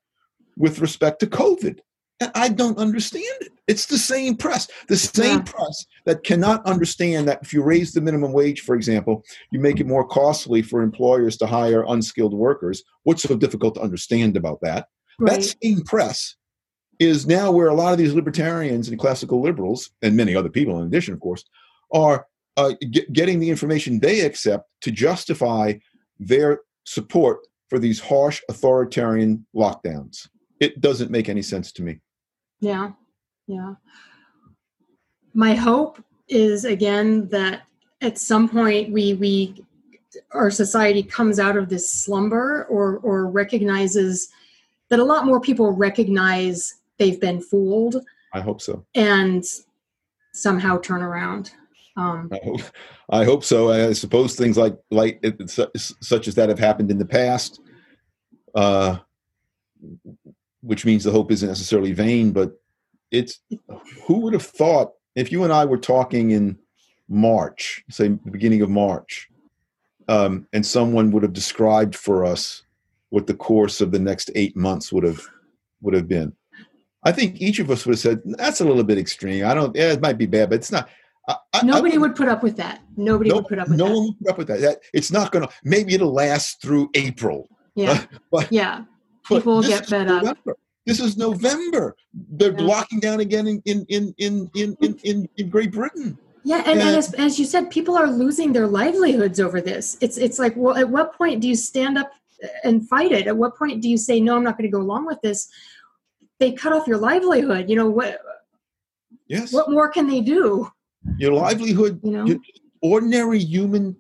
with 0.57 0.81
respect 0.81 1.21
to 1.21 1.27
COVID. 1.27 1.81
And 2.21 2.31
I 2.35 2.51
don't 2.51 2.79
understand 2.79 3.25
it. 3.41 3.53
It's 3.67 3.87
the 3.87 3.99
same 3.99 4.37
press, 4.37 4.69
the 4.89 4.97
same 4.97 5.39
yeah. 5.39 5.45
press 5.45 5.87
that 6.05 6.23
cannot 6.23 6.65
understand 6.67 7.27
that 7.29 7.41
if 7.43 7.53
you 7.53 7.63
raise 7.63 7.93
the 7.93 8.01
minimum 8.01 8.33
wage, 8.33 8.61
for 8.61 8.75
example, 8.75 9.25
you 9.51 9.59
make 9.59 9.81
it 9.81 9.87
more 9.87 10.07
costly 10.07 10.61
for 10.61 10.83
employers 10.83 11.37
to 11.39 11.47
hire 11.47 11.85
unskilled 11.89 12.35
workers. 12.35 12.83
What's 13.05 13.23
so 13.23 13.37
difficult 13.37 13.75
to 13.77 13.81
understand 13.81 14.37
about 14.37 14.61
that? 14.61 14.89
Right. 15.19 15.41
That 15.41 15.57
same 15.63 15.83
press 15.83 16.37
is 16.99 17.27
now 17.27 17.51
where 17.51 17.69
a 17.69 17.75
lot 17.75 17.93
of 17.93 17.99
these 17.99 18.13
libertarians 18.13 18.89
and 18.89 18.99
classical 18.99 19.41
liberals, 19.41 19.91
and 20.03 20.17
many 20.17 20.37
other 20.37 20.51
people 20.51 20.79
in 20.79 20.87
addition, 20.87 21.15
of 21.15 21.21
course, 21.21 21.45
are 21.93 22.27
uh, 22.57 22.75
get, 22.91 23.11
getting 23.13 23.41
the 23.41 23.49
information 23.49 23.99
they 23.99 24.21
accept 24.21 24.69
to 24.83 24.91
justify 24.91 25.73
their 26.19 26.61
support 26.85 27.47
for 27.71 27.79
these 27.79 28.01
harsh 28.01 28.43
authoritarian 28.51 29.47
lockdowns. 29.57 30.29
It 30.61 30.81
doesn't 30.81 31.11
make 31.11 31.31
any 31.31 31.41
sense 31.41 31.73
to 31.73 31.83
me. 31.83 32.01
Yeah, 32.61 32.93
yeah. 33.47 33.75
My 35.35 35.55
hope 35.55 36.03
is 36.29 36.65
again 36.65 37.29
that 37.29 37.63
at 38.01 38.19
some 38.19 38.49
point 38.49 38.93
we 38.93 39.15
we 39.15 39.65
our 40.33 40.51
society 40.51 41.03
comes 41.03 41.39
out 41.39 41.57
of 41.57 41.69
this 41.69 41.91
slumber 41.91 42.67
or 42.69 42.99
or 42.99 43.27
recognizes 43.27 44.29
that 44.89 44.99
a 44.99 45.05
lot 45.05 45.25
more 45.25 45.41
people 45.41 45.73
recognize 45.73 46.81
they've 46.99 47.21
been 47.21 47.41
fooled. 47.41 47.97
I 48.33 48.41
hope 48.41 48.61
so. 48.61 48.85
And 48.95 49.45
somehow 50.33 50.79
turn 50.79 51.03
around. 51.03 51.53
Um, 51.97 52.31
I, 52.33 52.41
hope, 52.45 52.61
I 53.11 53.25
hope 53.25 53.45
so. 53.45 53.71
I 53.71 53.93
suppose 53.93 54.37
things 54.37 54.57
like 54.57 54.77
like 54.91 55.25
such 55.47 56.29
as 56.29 56.35
that 56.35 56.49
have 56.49 56.59
happened 56.59 56.91
in 56.91 56.99
the 56.99 57.07
past, 57.07 57.61
uh, 58.55 58.99
which 60.63 60.85
means 60.85 61.05
the 61.05 61.11
hope 61.11 61.31
isn't 61.31 61.49
necessarily 61.49 61.93
vain. 61.93 62.33
But 62.33 62.53
it's 63.11 63.41
who 64.07 64.21
would 64.21 64.33
have 64.33 64.43
thought 64.43 64.93
if 65.15 65.33
you 65.33 65.45
and 65.45 65.53
I 65.53 65.65
were 65.65 65.79
talking 65.79 66.31
in 66.31 66.59
March, 67.09 67.85
say 67.91 68.09
the 68.09 68.31
beginning 68.31 68.63
of 68.63 68.71
March, 68.71 69.29
um, 70.09 70.47
and 70.53 70.65
someone 70.65 71.11
would 71.11 71.23
have 71.23 71.33
described 71.33 71.95
for 71.95 72.25
us 72.25 72.63
what 73.11 73.27
the 73.27 73.35
course 73.35 73.81
of 73.81 73.91
the 73.91 73.99
next 73.99 74.31
eight 74.35 74.57
months 74.57 74.93
would 74.93 75.05
have 75.05 75.21
would 75.83 75.95
have 75.95 76.09
been. 76.09 76.33
I 77.03 77.13
think 77.13 77.41
each 77.41 77.59
of 77.59 77.71
us 77.71 77.87
would 77.87 77.93
have 77.93 78.01
said 78.01 78.23
that's 78.25 78.61
a 78.61 78.65
little 78.65 78.85
bit 78.85 78.99
extreme. 78.99 79.45
I 79.45 79.55
don't. 79.55 79.75
Yeah, 79.75 79.93
it 79.93 80.01
might 80.01 80.19
be 80.19 80.27
bad, 80.27 80.51
but 80.51 80.57
it's 80.57 80.73
not. 80.73 80.89
I, 81.29 81.63
Nobody 81.63 81.95
I 81.95 81.99
would, 81.99 82.11
would, 82.11 82.17
put 82.17 82.29
up 82.29 82.43
with 82.43 82.57
that. 82.57 82.83
Nobody 82.97 83.31
no, 83.31 83.37
would 83.37 83.47
put 83.47 83.59
up 83.59 83.69
with 83.69 83.79
no 83.79 83.85
that. 83.85 83.93
No 83.93 83.99
one 83.99 84.07
would 84.07 84.19
put 84.19 84.31
up 84.31 84.39
with 84.39 84.49
that. 84.49 84.61
that 84.61 84.81
it's 84.93 85.13
not 85.13 85.33
going 85.33 85.47
to. 85.47 85.55
Maybe 85.65 85.95
it'll 85.95 86.13
last 86.13 86.61
through 86.61 86.91
April. 86.95 87.49
Yeah. 87.75 88.05
but, 88.31 88.51
yeah. 88.51 88.85
People 89.39 89.57
will 89.57 89.63
get 89.63 89.87
fed 89.87 90.09
up. 90.09 90.39
This 90.87 91.01
is 91.01 91.17
November. 91.17 91.97
They're 92.13 92.59
yeah. 92.59 92.67
locking 92.67 93.01
down 93.01 93.21
again 93.21 93.47
in 93.47 93.63
in 93.65 93.87
in 93.89 94.15
in 94.19 94.51
in, 94.55 94.99
in, 95.05 95.29
in 95.37 95.49
Great 95.49 95.73
Britain. 95.73 96.19
Yeah, 96.43 96.59
and, 96.59 96.69
and, 96.69 96.81
and 96.81 96.97
as, 96.97 97.13
as 97.15 97.39
you 97.39 97.45
said, 97.45 97.71
people 97.71 97.97
are 97.97 98.11
losing 98.11 98.53
their 98.53 98.67
livelihoods 98.67 99.41
over 99.41 99.61
this. 99.61 99.99
It's 100.01 100.17
it's 100.17 100.39
like, 100.39 100.55
well, 100.57 100.77
at 100.77 100.89
what 100.89 101.15
point 101.15 101.41
do 101.41 101.49
you 101.49 101.55
stand 101.55 101.99
up 101.99 102.11
and 102.65 102.89
fight 102.89 103.13
it? 103.13 103.27
At 103.27 103.37
what 103.37 103.57
point 103.57 103.83
do 103.83 103.91
you 103.91 103.99
say, 103.99 104.21
no, 104.21 104.37
I'm 104.37 104.45
not 104.45 104.57
going 104.57 104.71
to 104.71 104.77
go 104.77 104.81
along 104.81 105.07
with 105.07 105.21
this? 105.21 105.49
They 106.39 106.53
cut 106.53 106.73
off 106.73 106.87
your 106.87 106.97
livelihood. 106.97 107.69
You 107.69 107.77
know 107.77 107.91
what? 107.91 108.19
Yes. 109.29 109.53
What 109.53 109.71
more 109.71 109.89
can 109.91 110.09
they 110.09 110.23
do? 110.23 110.71
your 111.17 111.33
livelihood, 111.33 112.01
you 112.03 112.11
know? 112.11 112.27
your 112.27 112.39
ordinary 112.83 113.39
human 113.39 113.97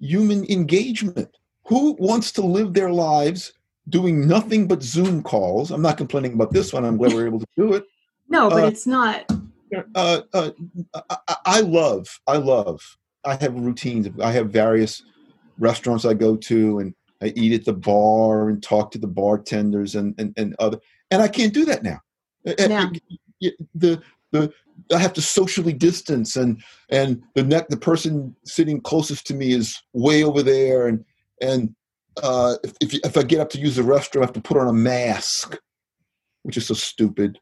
human 0.00 0.44
engagement. 0.50 1.28
Who 1.66 1.96
wants 1.98 2.32
to 2.32 2.42
live 2.42 2.72
their 2.72 2.90
lives 2.90 3.52
doing 3.88 4.26
nothing 4.26 4.68
but 4.68 4.82
Zoom 4.82 5.22
calls? 5.22 5.70
I'm 5.70 5.82
not 5.82 5.96
complaining 5.96 6.34
about 6.34 6.52
this 6.52 6.72
one. 6.72 6.84
I'm 6.84 6.96
glad 6.96 7.12
we're 7.12 7.26
able 7.26 7.40
to 7.40 7.46
do 7.56 7.74
it. 7.74 7.84
No, 8.28 8.48
but 8.50 8.64
uh, 8.64 8.66
it's 8.66 8.86
not. 8.86 9.30
Uh, 9.94 10.22
uh, 10.32 10.50
I, 11.10 11.36
I 11.44 11.60
love, 11.60 12.20
I 12.26 12.36
love. 12.36 12.96
I 13.24 13.34
have 13.36 13.54
routines. 13.54 14.08
I 14.22 14.32
have 14.32 14.50
various 14.50 15.02
restaurants 15.58 16.04
I 16.04 16.14
go 16.14 16.36
to, 16.36 16.78
and 16.78 16.94
I 17.22 17.32
eat 17.36 17.52
at 17.52 17.64
the 17.64 17.72
bar 17.72 18.48
and 18.48 18.62
talk 18.62 18.90
to 18.92 18.98
the 18.98 19.06
bartenders 19.06 19.94
and 19.94 20.14
and, 20.18 20.32
and 20.36 20.54
other. 20.58 20.78
And 21.10 21.22
I 21.22 21.28
can't 21.28 21.54
do 21.54 21.64
that 21.66 21.82
now. 21.82 22.00
Yeah. 22.44 22.86
The 23.74 24.00
the 24.30 24.52
I 24.94 24.98
have 24.98 25.12
to 25.14 25.22
socially 25.22 25.72
distance, 25.72 26.36
and 26.36 26.62
and 26.90 27.22
the 27.34 27.42
neck 27.42 27.68
the 27.68 27.76
person 27.76 28.34
sitting 28.44 28.80
closest 28.80 29.26
to 29.28 29.34
me 29.34 29.52
is 29.52 29.80
way 29.92 30.22
over 30.22 30.42
there, 30.42 30.86
and 30.86 31.04
and 31.42 31.74
uh, 32.22 32.56
if 32.62 32.74
if, 32.80 32.94
if 32.94 33.16
I 33.16 33.22
get 33.22 33.40
up 33.40 33.50
to 33.50 33.60
use 33.60 33.76
the 33.76 33.82
restroom, 33.82 34.22
I 34.22 34.26
have 34.26 34.32
to 34.34 34.40
put 34.40 34.56
on 34.56 34.68
a 34.68 34.72
mask, 34.72 35.58
which 36.42 36.56
is 36.56 36.66
so 36.66 36.74
stupid. 36.74 37.38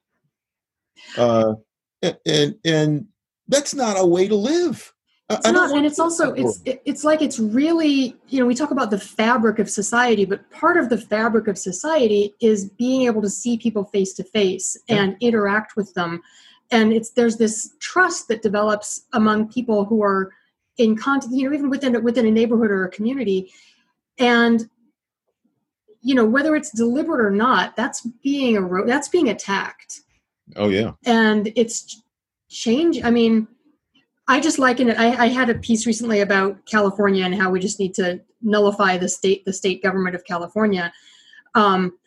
Uh, 1.17 1.55
and 2.03 2.57
and 2.65 3.07
that's 3.49 3.75
not 3.75 3.99
a 3.99 4.07
way 4.07 4.29
to 4.29 4.37
live. 4.37 4.93
It's 5.29 5.51
not, 5.51 5.77
and 5.77 5.85
it's 5.85 5.99
also 5.99 6.33
it's 6.35 6.63
it's 6.65 7.03
like 7.03 7.21
it's 7.21 7.41
really 7.41 8.17
you 8.29 8.39
know 8.39 8.47
we 8.47 8.55
talk 8.55 8.71
about 8.71 8.91
the 8.91 8.99
fabric 8.99 9.59
of 9.59 9.69
society, 9.69 10.25
but 10.25 10.49
part 10.51 10.77
of 10.77 10.89
the 10.89 10.99
fabric 10.99 11.49
of 11.49 11.59
society 11.59 12.35
is 12.41 12.71
being 12.71 13.03
able 13.03 13.23
to 13.23 13.31
see 13.31 13.59
people 13.59 13.85
face 13.85 14.13
to 14.15 14.25
face 14.25 14.77
and 14.89 15.17
interact 15.21 15.77
with 15.77 15.93
them 15.95 16.23
and 16.71 16.93
it's 16.93 17.11
there's 17.11 17.37
this 17.37 17.75
trust 17.81 18.29
that 18.29 18.43
develops 18.43 19.07
among 19.13 19.49
people 19.49 19.85
who 19.85 20.03
are 20.03 20.33
in 20.79 20.97
contact 20.97 21.33
you 21.33 21.49
know 21.49 21.55
even 21.55 21.71
within 21.71 22.03
within 22.03 22.27
a 22.27 22.31
neighborhood 22.31 22.71
or 22.71 22.85
a 22.85 22.91
community 22.91 23.53
and 24.19 24.69
you 26.01 26.15
know 26.15 26.25
whether 26.25 26.55
it's 26.55 26.71
deliberate 26.71 27.25
or 27.25 27.31
not 27.31 27.75
that's 27.77 28.07
being 28.23 28.57
a 28.57 28.85
that's 28.87 29.09
being 29.09 29.29
attacked 29.29 30.01
oh 30.57 30.69
yeah 30.69 30.93
and 31.05 31.53
it's 31.57 32.03
change 32.49 33.03
i 33.03 33.11
mean 33.11 33.49
i 34.29 34.39
just 34.39 34.59
liken 34.59 34.89
it 34.89 34.99
I, 34.99 35.25
I 35.25 35.29
had 35.29 35.51
a 35.51 35.55
piece 35.55 35.87
recently 35.87 36.21
about 36.21 36.65
california 36.67 37.25
and 37.25 37.35
how 37.35 37.51
we 37.51 37.59
just 37.59 37.81
need 37.81 37.95
to 37.95 38.21
nullify 38.47 38.97
the 38.97 39.09
state 39.09 39.45
the 39.45 39.53
state 39.53 39.83
government 39.83 40.15
of 40.15 40.25
California. 40.25 40.93
Um, 41.55 41.99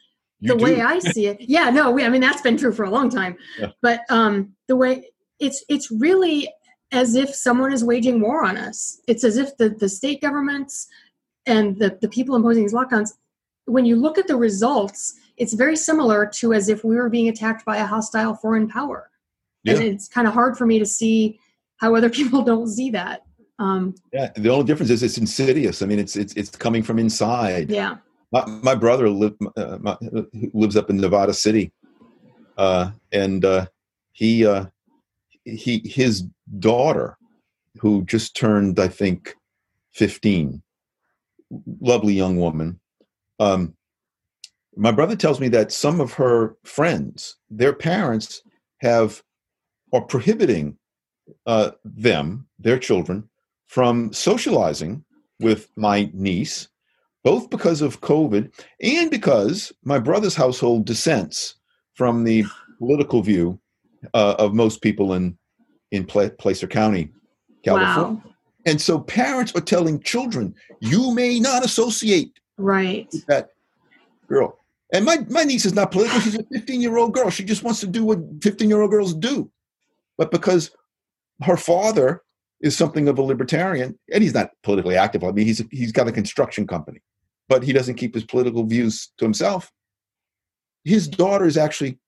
the 0.41 0.55
You 0.55 0.63
way. 0.63 0.81
I 0.81 0.99
see 0.99 1.27
it, 1.27 1.41
yeah, 1.41 1.69
no, 1.69 1.91
we, 1.91 2.03
I 2.03 2.09
mean 2.09 2.21
that's 2.21 2.41
been 2.41 2.57
true 2.57 2.71
for 2.71 2.85
a 2.85 2.89
long 2.89 3.09
time. 3.09 3.37
Yeah. 3.59 3.67
But 3.81 4.01
um, 4.09 4.53
the 4.67 4.75
way 4.75 5.09
it's 5.39 5.63
it's 5.69 5.91
really 5.91 6.49
as 6.91 7.15
if 7.15 7.35
someone 7.35 7.73
is 7.73 7.83
waging 7.83 8.21
war 8.21 8.45
on 8.45 8.57
us. 8.57 9.01
It's 9.07 9.23
as 9.23 9.37
if 9.37 9.55
the 9.57 9.69
the 9.69 9.89
state 9.89 10.21
governments 10.21 10.87
and 11.49 11.77
the 11.77 11.97
the 12.01 12.07
people 12.07 12.35
imposing 12.35 12.63
these 12.63 12.73
lockdowns. 12.73 13.13
When 13.65 13.85
you 13.85 13.95
look 13.95 14.17
at 14.17 14.27
the 14.27 14.35
results, 14.35 15.15
it's 15.37 15.53
very 15.53 15.75
similar 15.75 16.25
to 16.35 16.53
as 16.53 16.69
if 16.69 16.83
we 16.83 16.95
were 16.95 17.09
being 17.09 17.29
attacked 17.29 17.65
by 17.65 17.77
a 17.77 17.85
hostile 17.85 18.35
foreign 18.35 18.67
power. 18.67 19.09
Yeah. 19.63 19.75
And 19.75 19.83
it's 19.83 20.07
kind 20.07 20.27
of 20.27 20.33
hard 20.33 20.57
for 20.57 20.65
me 20.65 20.79
to 20.79 20.85
see 20.85 21.39
how 21.77 21.95
other 21.95 22.09
people 22.19 22.41
don't 22.43 22.67
see 22.67 22.91
that. 22.91 23.23
Um, 23.57 23.95
Yeah, 24.13 24.31
the 24.35 24.49
only 24.49 24.65
difference 24.65 24.89
is 24.89 25.03
it's 25.03 25.17
insidious. 25.17 25.81
I 25.81 25.85
mean, 25.85 25.99
it's 25.99 26.15
it's 26.15 26.33
it's 26.33 26.49
coming 26.49 26.83
from 26.83 26.99
inside. 26.99 27.69
yeah, 27.69 27.97
My, 28.31 28.45
my 28.45 28.75
brother 28.75 29.09
live, 29.09 29.35
uh, 29.57 29.77
my, 29.81 29.97
lives 30.53 30.77
up 30.77 30.89
in 30.89 30.97
Nevada 30.97 31.33
City, 31.33 31.73
uh, 32.57 32.91
and 33.11 33.43
uh, 33.43 33.65
he 34.13 34.45
uh, 34.45 34.65
he 35.43 35.81
his 35.83 36.25
daughter, 36.59 37.17
who 37.79 38.05
just 38.05 38.35
turned 38.35 38.79
I 38.79 38.87
think 38.87 39.35
fifteen, 39.91 40.63
lovely 41.81 42.13
young 42.13 42.37
woman. 42.37 42.79
Um, 43.39 43.75
my 44.75 44.91
brother 44.91 45.15
tells 45.15 45.39
me 45.39 45.47
that 45.49 45.71
some 45.71 45.99
of 45.99 46.13
her 46.13 46.55
friends, 46.63 47.37
their 47.49 47.73
parents, 47.73 48.41
have 48.81 49.23
are 49.91 50.01
prohibiting 50.01 50.77
uh, 51.45 51.71
them, 51.83 52.47
their 52.59 52.77
children, 52.77 53.27
from 53.67 54.13
socializing 54.13 55.03
with 55.39 55.69
my 55.75 56.09
niece 56.13 56.67
both 57.23 57.49
because 57.49 57.81
of 57.81 58.01
COVID 58.01 58.51
and 58.81 59.11
because 59.11 59.73
my 59.83 59.99
brother's 59.99 60.35
household 60.35 60.85
dissents 60.85 61.55
from 61.93 62.23
the 62.23 62.45
political 62.77 63.21
view 63.21 63.59
uh, 64.13 64.35
of 64.39 64.53
most 64.53 64.81
people 64.81 65.13
in 65.13 65.37
in 65.91 66.05
Pla- 66.05 66.29
Placer 66.29 66.67
County, 66.67 67.09
California. 67.63 68.21
wow, 68.23 68.33
And 68.65 68.79
so 68.79 68.99
parents 68.99 69.55
are 69.55 69.61
telling 69.61 70.01
children, 70.01 70.53
"You 70.81 71.13
may 71.13 71.39
not 71.39 71.63
associate 71.63 72.39
right, 72.57 73.07
with 73.11 73.25
that 73.27 73.51
girl." 74.27 74.59
And 74.93 75.05
my 75.05 75.25
my 75.29 75.43
niece 75.43 75.65
is 75.65 75.73
not 75.73 75.91
political; 75.91 76.19
she's 76.19 76.35
a 76.35 76.43
15 76.43 76.81
year 76.81 76.97
old 76.97 77.13
girl. 77.13 77.29
She 77.29 77.43
just 77.43 77.63
wants 77.63 77.79
to 77.81 77.87
do 77.87 78.03
what 78.03 78.19
15 78.41 78.69
year 78.69 78.81
old 78.81 78.91
girls 78.91 79.13
do. 79.13 79.49
But 80.17 80.31
because 80.31 80.71
her 81.43 81.57
father 81.57 82.21
is 82.61 82.75
something 82.75 83.07
of 83.07 83.17
a 83.17 83.21
libertarian, 83.21 83.97
and 84.13 84.21
he's 84.21 84.33
not 84.33 84.51
politically 84.63 84.97
active. 84.97 85.23
I 85.23 85.31
mean, 85.31 85.45
he's 85.45 85.63
he's 85.71 85.91
got 85.91 86.07
a 86.07 86.11
construction 86.11 86.67
company, 86.67 87.01
but 87.47 87.63
he 87.63 87.71
doesn't 87.71 87.95
keep 87.95 88.13
his 88.13 88.25
political 88.25 88.65
views 88.65 89.11
to 89.17 89.25
himself. 89.25 89.71
His 90.83 91.07
daughter 91.07 91.45
is 91.45 91.57
actually 91.57 91.99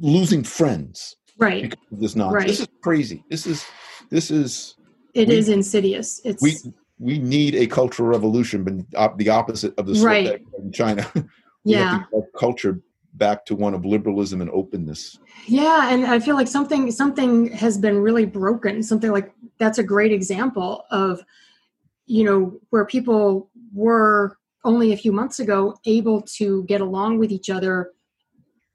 losing 0.00 0.44
friends 0.44 1.16
right. 1.38 1.62
because 1.62 1.92
of 1.92 2.00
this 2.00 2.16
nonsense. 2.16 2.40
Right. 2.40 2.48
This 2.48 2.60
is 2.60 2.68
crazy. 2.82 3.24
This 3.30 3.46
is 3.46 3.64
this 4.10 4.30
is 4.30 4.76
It 5.14 5.28
we- 5.28 5.36
is 5.36 5.48
insidious. 5.48 6.20
It's 6.24 6.42
we 6.42 6.56
we 6.98 7.18
need 7.18 7.54
a 7.56 7.66
cultural 7.66 8.08
revolution, 8.08 8.62
but 8.64 8.74
op- 8.96 9.18
the 9.18 9.28
opposite 9.28 9.74
of 9.78 9.86
the 9.86 9.94
Right. 9.94 10.40
in 10.58 10.72
China. 10.72 11.10
we 11.14 11.72
yeah. 11.72 12.04
culture 12.38 12.80
back 13.14 13.44
to 13.46 13.54
one 13.54 13.74
of 13.74 13.84
liberalism 13.84 14.40
and 14.40 14.50
openness. 14.50 15.18
Yeah, 15.46 15.92
and 15.92 16.04
I 16.06 16.18
feel 16.20 16.34
like 16.36 16.48
something 16.48 16.90
something 16.90 17.50
has 17.52 17.78
been 17.78 17.98
really 17.98 18.26
broken. 18.26 18.82
Something 18.82 19.10
like 19.12 19.32
that's 19.58 19.78
a 19.78 19.82
great 19.84 20.12
example 20.12 20.84
of 20.90 21.22
you 22.06 22.24
know 22.24 22.58
where 22.70 22.84
people 22.84 23.50
were 23.72 24.36
only 24.64 24.92
a 24.92 24.96
few 24.96 25.12
months 25.12 25.40
ago 25.40 25.76
able 25.84 26.22
to 26.22 26.64
get 26.64 26.80
along 26.80 27.18
with 27.18 27.30
each 27.30 27.50
other 27.50 27.90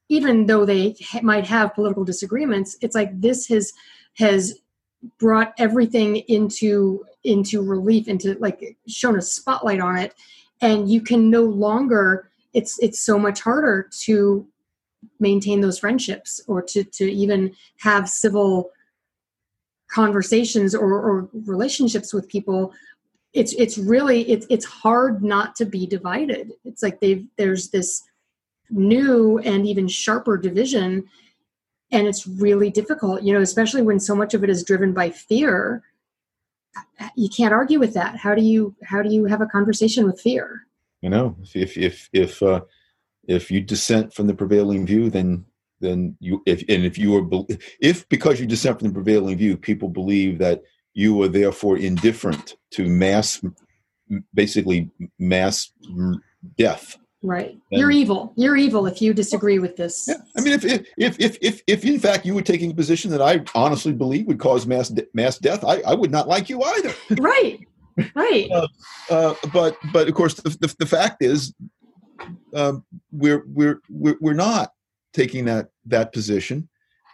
even 0.09 0.45
though 0.47 0.65
they 0.65 0.95
ha- 1.01 1.21
might 1.23 1.45
have 1.45 1.73
political 1.73 2.03
disagreements 2.03 2.77
it's 2.81 2.95
like 2.95 3.09
this 3.21 3.47
has 3.47 3.71
has 4.17 4.59
brought 5.19 5.53
everything 5.57 6.17
into 6.27 7.05
into 7.23 7.61
relief 7.61 8.07
into 8.07 8.35
like 8.39 8.77
shone 8.87 9.17
a 9.17 9.21
spotlight 9.21 9.79
on 9.79 9.97
it. 9.97 10.13
And 10.61 10.89
you 10.89 11.01
can 11.01 11.29
no 11.29 11.43
longer 11.43 12.29
it's 12.53 12.79
it's 12.79 12.99
so 12.99 13.17
much 13.19 13.41
harder 13.41 13.89
to 14.01 14.47
maintain 15.19 15.61
those 15.61 15.79
friendships 15.79 16.41
or 16.47 16.61
to 16.61 16.83
to 16.83 17.11
even 17.11 17.55
have 17.79 18.09
civil 18.09 18.71
conversations 19.89 20.75
or, 20.75 20.93
or 20.93 21.29
relationships 21.45 22.13
with 22.13 22.27
people. 22.27 22.73
It's 23.33 23.53
it's 23.53 23.77
really 23.77 24.29
it's 24.29 24.45
it's 24.49 24.65
hard 24.65 25.23
not 25.23 25.55
to 25.57 25.65
be 25.65 25.85
divided. 25.85 26.51
It's 26.65 26.83
like 26.83 26.99
they've 26.99 27.25
there's 27.37 27.69
this 27.69 28.03
new 28.69 29.39
and 29.39 29.65
even 29.65 29.87
sharper 29.87 30.37
division 30.37 31.05
and 31.91 32.07
it's 32.07 32.27
really 32.27 32.69
difficult 32.69 33.23
you 33.23 33.33
know 33.33 33.41
especially 33.41 33.81
when 33.81 33.99
so 33.99 34.15
much 34.15 34.33
of 34.33 34.43
it 34.43 34.49
is 34.49 34.63
driven 34.63 34.93
by 34.93 35.09
fear. 35.09 35.83
You 37.15 37.29
can't 37.29 37.53
argue 37.53 37.79
with 37.79 37.93
that. 37.95 38.15
How 38.17 38.35
do 38.35 38.41
you 38.41 38.75
how 38.83 39.01
do 39.01 39.09
you 39.09 39.25
have 39.25 39.41
a 39.41 39.47
conversation 39.47 40.05
with 40.05 40.21
fear? 40.21 40.67
You 41.01 41.09
know, 41.09 41.35
if 41.55 41.77
if 41.77 42.09
if 42.13 42.43
uh, 42.43 42.61
if 43.27 43.49
you 43.49 43.61
dissent 43.61 44.13
from 44.13 44.27
the 44.27 44.33
prevailing 44.33 44.85
view, 44.85 45.09
then 45.09 45.45
then 45.79 46.15
you 46.19 46.41
if 46.45 46.63
and 46.69 46.85
if 46.85 46.97
you 46.97 47.15
are 47.15 47.45
if 47.79 48.07
because 48.09 48.39
you 48.39 48.45
dissent 48.45 48.79
from 48.79 48.89
the 48.89 48.93
prevailing 48.93 49.37
view, 49.37 49.57
people 49.57 49.89
believe 49.89 50.39
that 50.39 50.63
you 50.93 51.21
are 51.23 51.27
therefore 51.27 51.77
indifferent 51.77 52.55
to 52.71 52.87
mass, 52.87 53.41
basically 54.33 54.89
mass 55.17 55.71
death. 56.57 56.97
Right 57.21 57.51
And- 57.71 57.79
you're 57.79 57.91
evil 57.91 58.33
you're 58.37 58.55
evil 58.55 58.85
if 58.85 59.01
you 59.01 59.13
disagree 59.13 59.59
with 59.59 59.75
this 59.75 60.05
Yeah, 60.07 60.15
I 60.37 60.41
mean, 60.41 60.53
if 60.53 60.63
if 60.65 60.85
if 60.97 61.19
if 61.19 61.37
if, 61.41 61.61
if 61.67 61.85
in 61.85 61.99
fact 61.99 62.25
you 62.25 62.33
were 62.33 62.41
taking 62.41 62.71
a 62.71 62.73
position 62.73 63.11
that 63.11 63.21
I 63.21 63.41
honestly 63.53 63.91
believe 63.91 64.25
would 64.27 64.39
cause 64.39 64.65
mass 64.65 64.89
de- 64.89 65.07
mass 65.13 65.37
death, 65.37 65.63
I, 65.65 65.81
I 65.81 65.93
would 65.93 66.11
not 66.11 66.27
like 66.27 66.49
you 66.49 66.61
either. 66.63 66.93
right 67.21 67.59
right 68.15 68.49
Uh, 69.09 69.33
but 69.51 69.75
but 69.91 70.07
of 70.07 70.13
course 70.13 70.35
the, 70.35 70.49
the, 70.61 70.73
the 70.79 70.85
fact 70.85 71.21
is 71.21 71.53
um, 72.53 72.83
we're 73.11 73.43
we're 73.47 73.81
we're 73.89 74.15
we're 74.21 74.33
not 74.33 74.71
taking 75.13 75.45
that 75.45 75.69
that 75.87 76.13
position. 76.13 76.67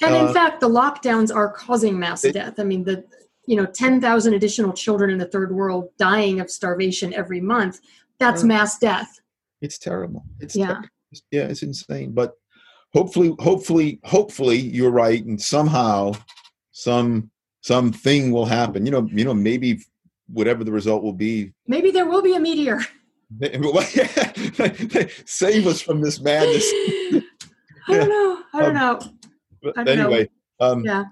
And 0.04 0.14
in 0.16 0.26
Uh, 0.28 0.34
fact, 0.34 0.60
the 0.60 0.68
lockdowns 0.70 1.34
are 1.34 1.50
causing 1.52 1.98
mass 1.98 2.24
It- 2.26 2.34
death. 2.34 2.60
I 2.60 2.64
mean, 2.64 2.84
the 2.84 3.04
you 3.48 3.56
know, 3.56 3.66
ten 3.66 4.02
thousand 4.02 4.34
additional 4.34 4.74
children 4.74 5.10
in 5.10 5.18
the 5.18 5.26
third 5.28 5.54
world 5.56 5.90
dying 5.98 6.40
of 6.40 6.50
starvation 6.50 7.14
every 7.14 7.40
month. 7.40 7.80
That's 8.20 8.42
Yeah. 8.42 8.48
mass 8.48 8.78
death. 8.80 9.20
It's 9.66 9.80
terrible. 9.80 10.24
It's 10.40 10.56
Yeah. 10.56 10.82
yeah, 11.32 11.48
it's 11.48 11.64
insane. 11.64 12.12
But 12.14 12.34
hopefully, 12.94 13.34
hopefully, 13.40 14.00
hopefully, 14.04 14.58
you're 14.60 14.92
right, 14.92 15.26
and 15.26 15.42
somehow, 15.42 16.14
some 16.72 17.32
something 17.62 18.32
will 18.32 18.46
happen. 18.46 18.86
You 18.86 18.92
know, 18.92 19.10
you 19.12 19.26
know, 19.26 19.34
maybe 19.34 19.80
whatever 20.28 20.64
the 20.64 20.72
result 20.72 21.02
will 21.04 21.14
be, 21.14 21.52
Maybe 21.68 21.90
there 21.90 22.06
will 22.06 22.22
be 22.22 22.36
a 22.36 22.40
meteor. 22.40 22.80
save 25.26 25.66
us 25.68 25.82
from 25.82 26.00
this 26.02 26.20
madness. 26.22 26.64
I 27.88 27.94
don't 27.98 28.10
know. 28.10 28.40
I 28.54 28.60
don't 28.62 28.70
Um, 28.70 28.74
know. 28.76 29.00
But 29.64 29.78
I 29.80 29.84
don't 29.84 29.98
know. 29.98 30.08
anyway, 30.08 30.30
um, 30.60 30.86
Yeah. 30.86 31.06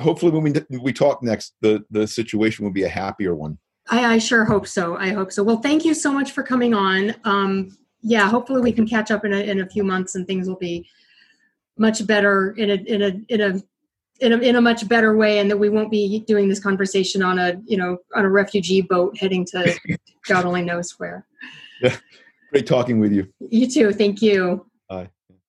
hopefully, 0.00 0.32
when 0.32 0.42
we 0.42 0.78
we 0.78 0.92
talk 0.92 1.22
next, 1.22 1.54
the 1.60 1.84
the 1.90 2.06
situation 2.06 2.64
will 2.64 2.72
be 2.72 2.84
a 2.84 2.88
happier 2.88 3.34
one. 3.34 3.58
I, 3.90 4.14
I 4.14 4.18
sure 4.18 4.44
hope 4.44 4.66
so. 4.66 4.96
I 4.96 5.10
hope 5.10 5.32
so. 5.32 5.42
Well, 5.42 5.58
thank 5.58 5.84
you 5.84 5.94
so 5.94 6.12
much 6.12 6.32
for 6.32 6.42
coming 6.42 6.74
on. 6.74 7.14
Um, 7.24 7.76
yeah, 8.02 8.28
hopefully 8.28 8.60
we 8.60 8.72
can 8.72 8.86
catch 8.86 9.10
up 9.10 9.24
in 9.24 9.32
a, 9.32 9.38
in 9.38 9.60
a 9.60 9.68
few 9.68 9.84
months 9.84 10.14
and 10.14 10.26
things 10.26 10.48
will 10.48 10.56
be 10.56 10.86
much 11.76 12.06
better 12.06 12.52
in 12.52 12.70
a 12.70 12.74
in 12.74 13.02
a 13.02 13.20
in 13.28 13.40
a 13.40 13.62
in 14.20 14.32
a, 14.32 14.38
in 14.38 14.56
a 14.56 14.60
much 14.60 14.86
better 14.88 15.16
way 15.16 15.38
and 15.38 15.50
that 15.50 15.56
we 15.56 15.68
won't 15.68 15.90
be 15.90 16.20
doing 16.20 16.48
this 16.48 16.60
conversation 16.60 17.22
on 17.22 17.38
a 17.38 17.54
you 17.64 17.76
know 17.76 17.98
on 18.14 18.24
a 18.24 18.30
refugee 18.30 18.80
boat 18.80 19.16
heading 19.18 19.44
to 19.44 19.76
god 20.28 20.44
only 20.44 20.62
knows 20.62 20.92
where 20.98 21.26
yeah. 21.82 21.96
Great 22.52 22.66
talking 22.66 23.00
with 23.00 23.12
you. 23.12 23.26
you 23.40 23.68
too 23.68 23.92
thank 23.92 24.22
you 24.22 24.64
Bye. 24.88 25.08